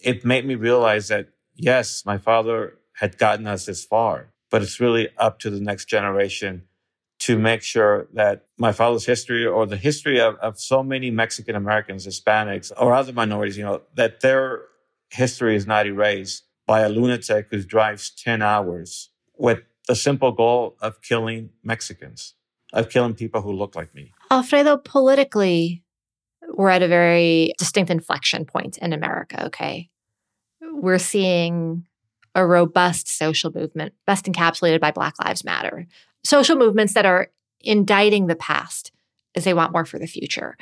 it 0.00 0.24
made 0.24 0.44
me 0.44 0.56
realize 0.56 1.06
that 1.08 1.28
yes, 1.54 2.04
my 2.04 2.18
father 2.18 2.78
had 2.94 3.18
gotten 3.18 3.46
us 3.46 3.66
this 3.66 3.84
far, 3.84 4.32
but 4.50 4.62
it's 4.62 4.80
really 4.80 5.10
up 5.16 5.38
to 5.40 5.50
the 5.50 5.60
next 5.60 5.84
generation 5.84 6.64
to 7.22 7.38
make 7.38 7.62
sure 7.62 8.08
that 8.14 8.46
my 8.58 8.72
father's 8.72 9.06
history 9.06 9.46
or 9.46 9.64
the 9.64 9.76
history 9.76 10.20
of, 10.20 10.34
of 10.36 10.58
so 10.58 10.82
many 10.82 11.08
Mexican 11.08 11.54
Americans, 11.54 12.04
Hispanics, 12.04 12.72
or 12.76 12.92
other 12.94 13.12
minorities, 13.12 13.56
you 13.56 13.62
know, 13.62 13.80
that 13.94 14.22
their 14.22 14.62
history 15.08 15.54
is 15.54 15.64
not 15.64 15.86
erased 15.86 16.42
by 16.66 16.80
a 16.80 16.88
lunatic 16.88 17.46
who 17.50 17.62
drives 17.62 18.10
10 18.10 18.42
hours 18.42 19.10
with 19.36 19.60
the 19.86 19.94
simple 19.94 20.32
goal 20.32 20.76
of 20.80 21.00
killing 21.00 21.50
Mexicans, 21.62 22.34
of 22.72 22.88
killing 22.88 23.14
people 23.14 23.40
who 23.40 23.52
look 23.52 23.76
like 23.76 23.94
me. 23.94 24.12
Alfredo, 24.32 24.78
politically, 24.78 25.84
we're 26.54 26.70
at 26.70 26.82
a 26.82 26.88
very 26.88 27.52
distinct 27.56 27.88
inflection 27.88 28.44
point 28.44 28.78
in 28.78 28.92
America, 28.92 29.46
okay? 29.46 29.90
We're 30.60 30.98
seeing 30.98 31.86
a 32.34 32.46
robust 32.46 33.08
social 33.08 33.52
movement, 33.54 33.94
best 34.06 34.24
encapsulated 34.26 34.80
by 34.80 34.90
Black 34.90 35.14
Lives 35.24 35.44
Matter. 35.44 35.86
Social 36.24 36.56
movements 36.56 36.94
that 36.94 37.06
are 37.06 37.30
indicting 37.60 38.26
the 38.26 38.36
past 38.36 38.92
as 39.34 39.44
they 39.44 39.54
want 39.54 39.72
more 39.72 39.84
for 39.84 39.98
the 39.98 40.06
future. 40.06 40.56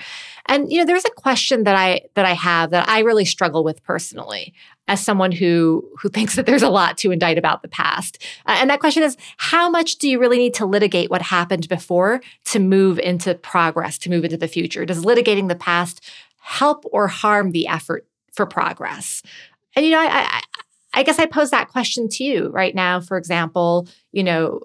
And 0.47 0.71
you 0.71 0.79
know, 0.79 0.85
there's 0.85 1.05
a 1.05 1.11
question 1.11 1.64
that 1.64 1.75
I 1.75 2.03
that 2.14 2.25
I 2.25 2.33
have 2.35 2.71
that 2.71 2.89
I 2.89 3.01
really 3.01 3.25
struggle 3.25 3.64
with 3.64 3.83
personally 3.83 4.55
as 4.87 5.01
someone 5.01 5.33
who 5.33 5.89
who 6.01 6.09
thinks 6.09 6.37
that 6.37 6.47
there's 6.47 6.62
a 6.62 6.68
lot 6.68 6.97
to 6.99 7.11
indict 7.11 7.39
about 7.39 7.62
the 7.62 7.68
past. 7.68 8.23
Uh, 8.47 8.57
and 8.61 8.71
that 8.71 8.81
question 8.81 9.03
is 9.03 9.16
how 9.39 9.68
much 9.68 9.97
do 9.97 10.09
you 10.09 10.21
really 10.21 10.39
need 10.39 10.55
to 10.55 10.66
litigate 10.66 11.11
what 11.11 11.23
happened 11.23 11.68
before 11.68 12.21
to 12.47 12.59
move 12.59 12.99
into 12.99 13.35
progress, 13.35 13.99
to 13.99 14.11
move 14.11 14.25
into 14.25 14.37
the 14.37 14.49
future? 14.49 14.85
Does 14.85 15.05
litigating 15.05 15.49
the 15.49 15.57
past 15.57 16.09
help 16.39 16.85
or 16.93 17.09
harm 17.09 17.53
the 17.53 17.66
effort 17.66 18.07
for 18.33 18.47
progress? 18.47 19.23
And 19.77 19.85
you 19.87 19.93
know, 19.93 20.01
I, 20.01 20.43
I 20.93 21.03
guess 21.03 21.18
I 21.18 21.26
pose 21.26 21.51
that 21.51 21.68
question 21.68 22.09
to 22.09 22.24
you 22.24 22.49
right 22.49 22.74
now. 22.74 23.01
For 23.01 23.16
example, 23.16 23.88
you 24.12 24.24
know, 24.24 24.61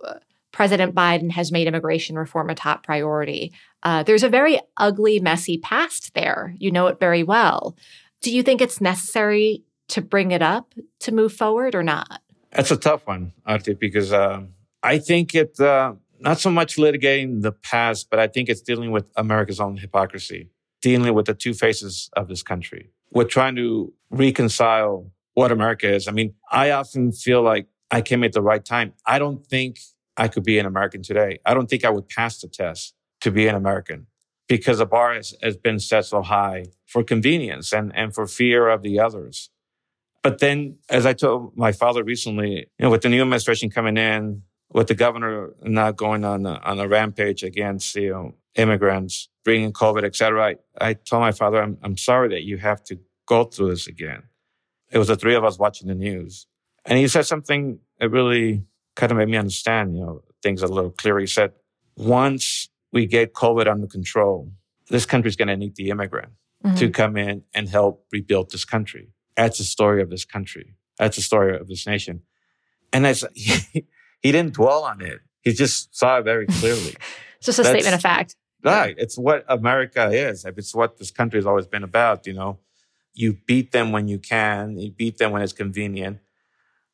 President 0.51 0.95
Biden 0.95 1.31
has 1.31 1.51
made 1.51 1.67
immigration 1.67 2.17
reform 2.17 2.49
a 2.49 2.55
top 2.55 2.83
priority. 2.83 3.53
Uh, 3.83 4.03
there's 4.03 4.23
a 4.23 4.29
very 4.29 4.59
ugly, 4.77 5.19
messy 5.19 5.57
past 5.57 6.13
there. 6.13 6.55
You 6.57 6.71
know 6.71 6.87
it 6.87 6.99
very 6.99 7.23
well. 7.23 7.75
Do 8.21 8.33
you 8.33 8.41
think 8.41 8.61
it's 8.61 8.81
necessary 8.81 9.63
to 9.89 10.01
bring 10.01 10.31
it 10.31 10.41
up 10.41 10.73
to 11.01 11.11
move 11.11 11.33
forward 11.33 11.75
or 11.75 11.83
not? 11.83 12.21
That's 12.51 12.71
a 12.71 12.77
tough 12.77 13.05
one, 13.05 13.33
Aarti, 13.47 13.77
because 13.77 14.13
uh, 14.13 14.43
I 14.81 14.97
think 14.97 15.35
it 15.35 15.59
uh, 15.59 15.93
not 16.19 16.39
so 16.39 16.49
much 16.49 16.77
litigating 16.77 17.41
the 17.41 17.51
past, 17.51 18.09
but 18.09 18.19
I 18.19 18.27
think 18.27 18.49
it's 18.49 18.61
dealing 18.61 18.91
with 18.91 19.09
America's 19.15 19.59
own 19.59 19.77
hypocrisy, 19.77 20.49
dealing 20.81 21.13
with 21.13 21.25
the 21.25 21.33
two 21.33 21.53
faces 21.53 22.09
of 22.15 22.27
this 22.29 22.41
country. 22.41 22.91
We're 23.11 23.25
trying 23.25 23.55
to 23.57 23.93
reconcile 24.09 25.11
what 25.35 25.51
America 25.51 25.93
is. 25.93 26.07
I 26.07 26.11
mean, 26.11 26.33
I 26.51 26.71
often 26.71 27.11
feel 27.11 27.43
like 27.43 27.67
I 27.91 28.01
came 28.01 28.23
at 28.23 28.33
the 28.33 28.41
right 28.41 28.65
time. 28.65 28.93
I 29.05 29.19
don't 29.19 29.45
think 29.45 29.79
I 30.17 30.27
could 30.27 30.43
be 30.43 30.57
an 30.57 30.65
American 30.65 31.03
today. 31.03 31.39
I 31.45 31.53
don't 31.53 31.69
think 31.69 31.85
I 31.85 31.89
would 31.91 32.09
pass 32.09 32.39
the 32.39 32.47
test 32.47 32.95
to 33.21 33.31
be 33.31 33.47
an 33.47 33.55
American 33.55 34.07
because 34.47 34.79
the 34.79 34.85
bar 34.85 35.13
has, 35.13 35.35
has 35.43 35.57
been 35.57 35.79
set 35.79 36.05
so 36.05 36.21
high 36.21 36.65
for 36.85 37.03
convenience 37.03 37.73
and, 37.73 37.91
and 37.95 38.15
for 38.15 38.25
fear 38.25 38.69
of 38.69 38.81
the 38.81 38.99
others. 38.99 39.49
But 40.23 40.39
then, 40.39 40.79
as 40.89 41.05
I 41.05 41.13
told 41.13 41.55
my 41.55 41.71
father 41.71 42.03
recently, 42.03 42.67
you 42.79 42.83
know, 42.85 42.89
with 42.89 43.01
the 43.01 43.09
new 43.09 43.21
administration 43.21 43.69
coming 43.69 43.97
in, 43.97 44.41
with 44.71 44.87
the 44.87 44.95
governor 44.95 45.53
not 45.61 45.97
going 45.97 46.23
on 46.25 46.45
a, 46.45 46.59
on 46.63 46.79
a 46.79 46.87
rampage 46.87 47.43
against 47.43 47.95
you 47.95 48.09
know 48.09 48.35
immigrants, 48.55 49.29
bringing 49.43 49.71
COVID, 49.71 50.03
et 50.03 50.15
cetera, 50.15 50.55
I, 50.81 50.89
I 50.89 50.93
told 50.93 51.21
my 51.21 51.31
father, 51.31 51.61
I'm, 51.61 51.77
I'm 51.83 51.97
sorry 51.97 52.29
that 52.29 52.43
you 52.43 52.57
have 52.57 52.83
to 52.85 52.99
go 53.27 53.43
through 53.43 53.69
this 53.69 53.87
again. 53.87 54.23
It 54.95 54.97
was 54.97 55.09
the 55.09 55.17
three 55.17 55.35
of 55.35 55.43
us 55.43 55.59
watching 55.59 55.89
the 55.89 55.93
news. 55.93 56.47
And 56.85 56.97
he 56.97 57.09
said 57.09 57.25
something 57.25 57.79
that 57.99 58.09
really 58.09 58.63
kind 58.95 59.11
of 59.11 59.17
made 59.17 59.27
me 59.27 59.35
understand, 59.35 59.93
you 59.93 59.99
know, 59.99 60.23
things 60.41 60.63
a 60.63 60.67
little 60.67 60.89
clearer. 60.89 61.19
He 61.19 61.27
said, 61.27 61.51
once 61.97 62.69
we 62.93 63.05
get 63.05 63.33
COVID 63.33 63.67
under 63.67 63.87
control, 63.87 64.53
this 64.89 65.05
country's 65.05 65.35
going 65.35 65.49
to 65.49 65.57
need 65.57 65.75
the 65.75 65.89
immigrant 65.89 66.31
mm-hmm. 66.63 66.77
to 66.77 66.89
come 66.89 67.17
in 67.17 67.43
and 67.53 67.67
help 67.67 68.05
rebuild 68.13 68.51
this 68.51 68.63
country. 68.63 69.09
That's 69.35 69.57
the 69.57 69.65
story 69.65 70.01
of 70.01 70.09
this 70.09 70.23
country. 70.23 70.77
That's 70.97 71.17
the 71.17 71.23
story 71.23 71.57
of 71.59 71.67
this 71.67 71.85
nation. 71.85 72.21
And 72.93 73.03
that's, 73.03 73.25
he, 73.35 73.85
he 74.21 74.31
didn't 74.31 74.53
dwell 74.53 74.85
on 74.85 75.01
it. 75.01 75.19
He 75.41 75.51
just 75.51 75.93
saw 75.93 76.19
it 76.19 76.23
very 76.23 76.47
clearly. 76.47 76.95
it's 77.37 77.47
just 77.47 77.59
a 77.59 77.63
that's, 77.63 77.73
statement 77.73 77.95
of 77.95 78.01
fact. 78.01 78.37
Right. 78.63 78.95
It's 78.97 79.17
what 79.17 79.43
America 79.49 80.09
is. 80.09 80.45
It's 80.45 80.73
what 80.73 80.99
this 80.99 81.11
country 81.11 81.37
has 81.37 81.45
always 81.45 81.67
been 81.67 81.83
about. 81.83 82.25
You 82.25 82.33
know, 82.33 82.59
you 83.15 83.37
beat 83.45 83.71
them 83.71 83.91
when 83.91 84.07
you 84.07 84.19
can, 84.19 84.77
you 84.77 84.91
beat 84.91 85.17
them 85.17 85.31
when 85.31 85.41
it's 85.41 85.53
convenient. 85.53 86.19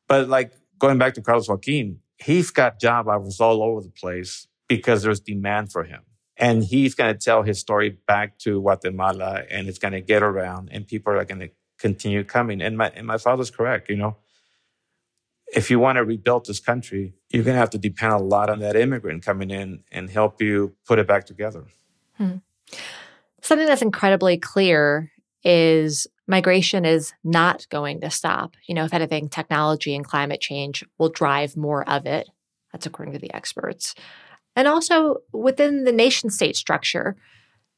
But 0.08 0.28
like 0.28 0.54
going 0.78 0.98
back 0.98 1.14
to 1.14 1.22
Carlos 1.22 1.48
Joaquin, 1.48 2.00
he's 2.16 2.50
got 2.50 2.80
job 2.80 3.08
offers 3.08 3.40
all 3.40 3.62
over 3.62 3.80
the 3.80 3.90
place 3.90 4.46
because 4.68 5.02
there's 5.02 5.20
demand 5.20 5.72
for 5.72 5.84
him. 5.84 6.02
And 6.36 6.64
he's 6.64 6.94
going 6.94 7.12
to 7.12 7.18
tell 7.18 7.42
his 7.42 7.58
story 7.58 7.98
back 8.06 8.38
to 8.38 8.60
Guatemala 8.60 9.42
and 9.50 9.68
it's 9.68 9.78
going 9.78 9.92
to 9.92 10.00
get 10.00 10.22
around 10.22 10.70
and 10.72 10.86
people 10.86 11.12
are 11.12 11.24
going 11.24 11.40
to 11.40 11.50
continue 11.78 12.24
coming. 12.24 12.62
And 12.62 12.78
my, 12.78 12.90
and 12.90 13.06
my 13.06 13.18
father's 13.18 13.50
correct, 13.50 13.90
you 13.90 13.96
know. 13.96 14.16
If 15.54 15.70
you 15.70 15.78
want 15.78 15.96
to 15.96 16.04
rebuild 16.04 16.46
this 16.46 16.60
country, 16.60 17.12
you're 17.28 17.44
going 17.44 17.54
to 17.54 17.60
have 17.60 17.70
to 17.70 17.78
depend 17.78 18.14
a 18.14 18.18
lot 18.18 18.48
on 18.48 18.60
that 18.60 18.74
immigrant 18.74 19.22
coming 19.22 19.50
in 19.50 19.84
and 19.92 20.08
help 20.08 20.40
you 20.40 20.74
put 20.86 20.98
it 20.98 21.06
back 21.06 21.26
together. 21.26 21.64
Hmm. 22.16 22.36
Something 23.42 23.66
that's 23.66 23.82
incredibly 23.82 24.38
clear 24.38 25.11
is 25.44 26.06
migration 26.26 26.84
is 26.84 27.12
not 27.24 27.66
going 27.68 28.00
to 28.00 28.10
stop. 28.10 28.56
You 28.66 28.74
know, 28.74 28.84
if 28.84 28.94
anything, 28.94 29.28
technology 29.28 29.94
and 29.94 30.04
climate 30.04 30.40
change 30.40 30.84
will 30.98 31.08
drive 31.08 31.56
more 31.56 31.88
of 31.88 32.06
it. 32.06 32.28
That's 32.72 32.86
according 32.86 33.14
to 33.14 33.20
the 33.20 33.34
experts. 33.34 33.94
And 34.56 34.68
also 34.68 35.18
within 35.32 35.84
the 35.84 35.92
nation 35.92 36.30
state 36.30 36.56
structure, 36.56 37.16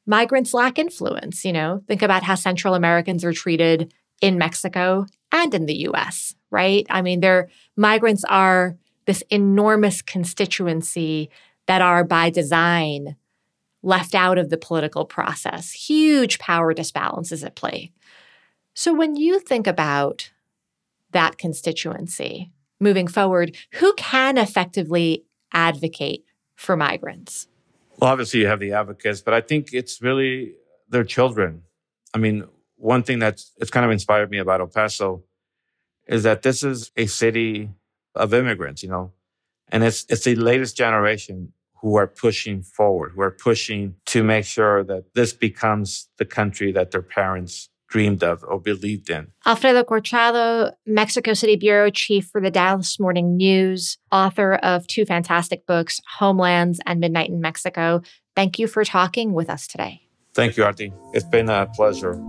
migrants 0.05 0.53
lack 0.53 0.77
influence. 0.77 1.43
You 1.43 1.53
know, 1.53 1.83
think 1.87 2.01
about 2.01 2.23
how 2.23 2.35
Central 2.35 2.75
Americans 2.75 3.23
are 3.23 3.33
treated 3.33 3.93
in 4.21 4.37
Mexico 4.37 5.05
and 5.31 5.53
in 5.53 5.65
the 5.65 5.87
US, 5.89 6.35
right? 6.51 6.85
I 6.89 7.01
mean, 7.01 7.19
their 7.19 7.49
migrants 7.75 8.23
are 8.25 8.77
this 9.05 9.23
enormous 9.29 10.01
constituency 10.01 11.29
that 11.67 11.81
are 11.81 12.03
by 12.03 12.29
design 12.29 13.15
left 13.85 14.15
out 14.15 14.37
of 14.37 14.49
the 14.49 14.57
political 14.57 15.05
process. 15.05 15.71
Huge 15.71 16.39
power 16.39 16.73
disbalances 16.73 17.45
at 17.45 17.55
play. 17.55 17.91
So 18.73 18.93
when 18.93 19.15
you 19.15 19.39
think 19.39 19.67
about 19.67 20.31
that 21.11 21.37
constituency 21.37 22.51
moving 22.79 23.07
forward, 23.07 23.55
who 23.73 23.93
can 23.93 24.37
effectively 24.37 25.23
advocate 25.53 26.25
for 26.55 26.75
migrants? 26.75 27.47
Well, 27.99 28.11
obviously 28.11 28.41
you 28.41 28.47
have 28.47 28.59
the 28.59 28.73
advocates, 28.73 29.21
but 29.21 29.33
I 29.33 29.39
think 29.39 29.69
it's 29.71 30.01
really 30.01 30.55
their 30.89 31.03
children. 31.03 31.61
I 32.13 32.17
mean, 32.17 32.45
one 32.77 33.03
thing 33.03 33.19
that's 33.19 33.51
it's 33.57 33.71
kind 33.71 33.85
of 33.85 33.91
inspired 33.91 34.31
me 34.31 34.39
about 34.39 34.61
El 34.61 34.67
Paso 34.67 35.23
is 36.07 36.23
that 36.23 36.41
this 36.41 36.63
is 36.63 36.91
a 36.97 37.05
city 37.05 37.69
of 38.15 38.33
immigrants, 38.33 38.83
you 38.83 38.89
know, 38.89 39.11
and 39.69 39.83
it's 39.83 40.05
it's 40.09 40.23
the 40.23 40.35
latest 40.35 40.75
generation 40.75 41.53
who 41.85 41.97
are 41.97 42.07
pushing 42.07 42.63
forward, 42.63 43.11
who 43.13 43.21
are 43.21 43.29
pushing 43.29 43.93
to 44.07 44.23
make 44.23 44.43
sure 44.43 44.83
that 44.83 45.03
this 45.13 45.33
becomes 45.33 46.09
the 46.17 46.25
country 46.25 46.71
that 46.71 46.89
their 46.89 47.03
parents 47.03 47.69
dreamed 47.89 48.23
of 48.23 48.43
or 48.47 48.59
believed 48.59 49.07
in. 49.11 49.27
Alfredo 49.45 49.83
Corchado, 49.83 50.71
Mexico 50.87 51.35
City 51.35 51.55
Bureau 51.55 51.91
Chief 51.91 52.27
for 52.31 52.41
the 52.41 52.49
Dallas 52.49 52.99
Morning 52.99 53.37
News, 53.37 53.99
author 54.11 54.55
of 54.55 54.87
two 54.87 55.05
fantastic 55.05 55.67
books, 55.67 56.01
Homelands 56.17 56.79
and 56.87 56.99
Midnight 56.99 57.29
in 57.29 57.39
Mexico. 57.39 58.01
Thank 58.35 58.57
you 58.57 58.65
for 58.65 58.83
talking 58.83 59.33
with 59.33 59.47
us 59.47 59.67
today. 59.67 60.01
Thank 60.33 60.57
you, 60.57 60.63
Aarti. 60.63 60.91
It's 61.13 61.23
been 61.23 61.49
a 61.49 61.67
pleasure. 61.67 62.19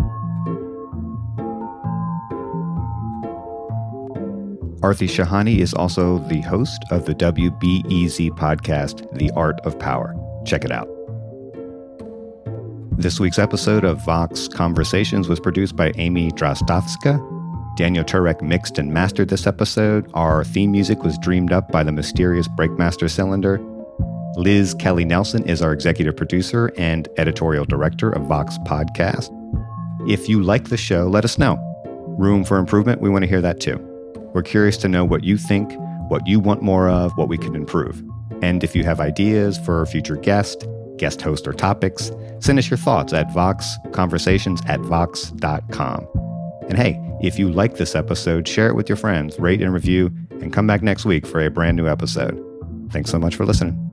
Aarti 4.87 5.09
Shahani 5.09 5.59
is 5.59 5.75
also 5.75 6.19
the 6.29 6.41
host 6.43 6.85
of 6.93 7.07
the 7.07 7.15
WBEZ 7.17 8.31
podcast, 8.39 9.13
The 9.19 9.33
Art 9.33 9.59
of 9.67 9.77
Power. 9.81 10.15
Check 10.45 10.65
it 10.65 10.71
out. 10.71 10.89
This 12.97 13.19
week's 13.19 13.41
episode 13.41 13.83
of 13.83 14.05
Vox 14.05 14.47
Conversations 14.47 15.29
was 15.29 15.41
produced 15.41 15.75
by 15.75 15.91
Amy 15.97 16.31
Drozdowska. 16.31 17.19
Daniel 17.77 18.05
Turek 18.05 18.41
mixed 18.43 18.79
and 18.79 18.95
mastered 18.95 19.29
this 19.29 19.45
episode. 19.49 20.09
Our 20.15 20.45
theme 20.45 20.71
music 20.71 21.03
was 21.03 21.19
dreamed 21.19 21.51
up 21.51 21.73
by 21.73 21.83
the 21.83 21.91
mysterious 21.91 22.47
Breakmaster 22.47 23.11
Cylinder. 23.11 23.59
Liz 24.37 24.73
Kelly 24.73 25.05
Nelson 25.05 25.43
is 25.49 25.63
our 25.63 25.73
executive 25.73 26.17
producer 26.17 26.71
and 26.79 27.09
editorial 27.17 27.65
director 27.65 28.11
of 28.11 28.23
Vox 28.27 28.57
Podcast. 28.59 29.33
If 30.09 30.29
you 30.29 30.45
like 30.45 30.69
the 30.69 30.77
show, 30.77 31.09
let 31.09 31.25
us 31.25 31.39
know. 31.39 31.57
Room 32.17 32.45
for 32.45 32.57
improvement, 32.57 33.01
we 33.01 33.11
want 33.11 33.25
to 33.25 33.29
hear 33.29 33.41
that 33.41 33.59
too. 33.59 33.96
We're 34.37 34.43
curious 34.43 34.77
to 34.79 34.89
know 34.89 35.03
what 35.03 35.25
you 35.25 35.39
think, 35.39 35.73
what 36.11 36.27
you 36.27 36.41
want 36.41 36.61
more 36.61 36.91
of, 36.91 37.17
what 37.17 37.31
we 37.31 37.39
can 37.39 37.57
improve. 37.57 38.05
And 38.43 38.63
if 38.63 38.77
you 38.77 38.85
have 38.85 39.01
ideas 39.01 39.57
for 39.57 39.87
future 39.87 40.17
guests, 40.17 40.63
guest 40.99 41.23
host, 41.23 41.49
or 41.49 41.55
topics, 41.55 42.13
send 42.41 42.59
us 42.59 42.69
your 42.69 42.77
thoughts 42.77 43.15
at 43.15 43.29
voxconversations 43.29 44.61
at 44.69 44.81
vox.com. 44.81 46.07
And 46.69 46.77
hey, 46.77 47.01
if 47.23 47.39
you 47.39 47.51
like 47.51 47.77
this 47.77 47.95
episode, 47.95 48.47
share 48.47 48.69
it 48.69 48.75
with 48.75 48.91
your 48.91 48.97
friends, 48.97 49.39
rate 49.39 49.63
and 49.63 49.73
review, 49.73 50.15
and 50.33 50.53
come 50.53 50.67
back 50.67 50.83
next 50.83 51.07
week 51.07 51.27
for 51.27 51.41
a 51.41 51.51
brand 51.51 51.79
new 51.79 51.89
episode. 51.89 52.39
Thanks 52.91 53.11
so 53.11 53.19
much 53.19 53.37
for 53.37 53.47
listening. 53.47 53.87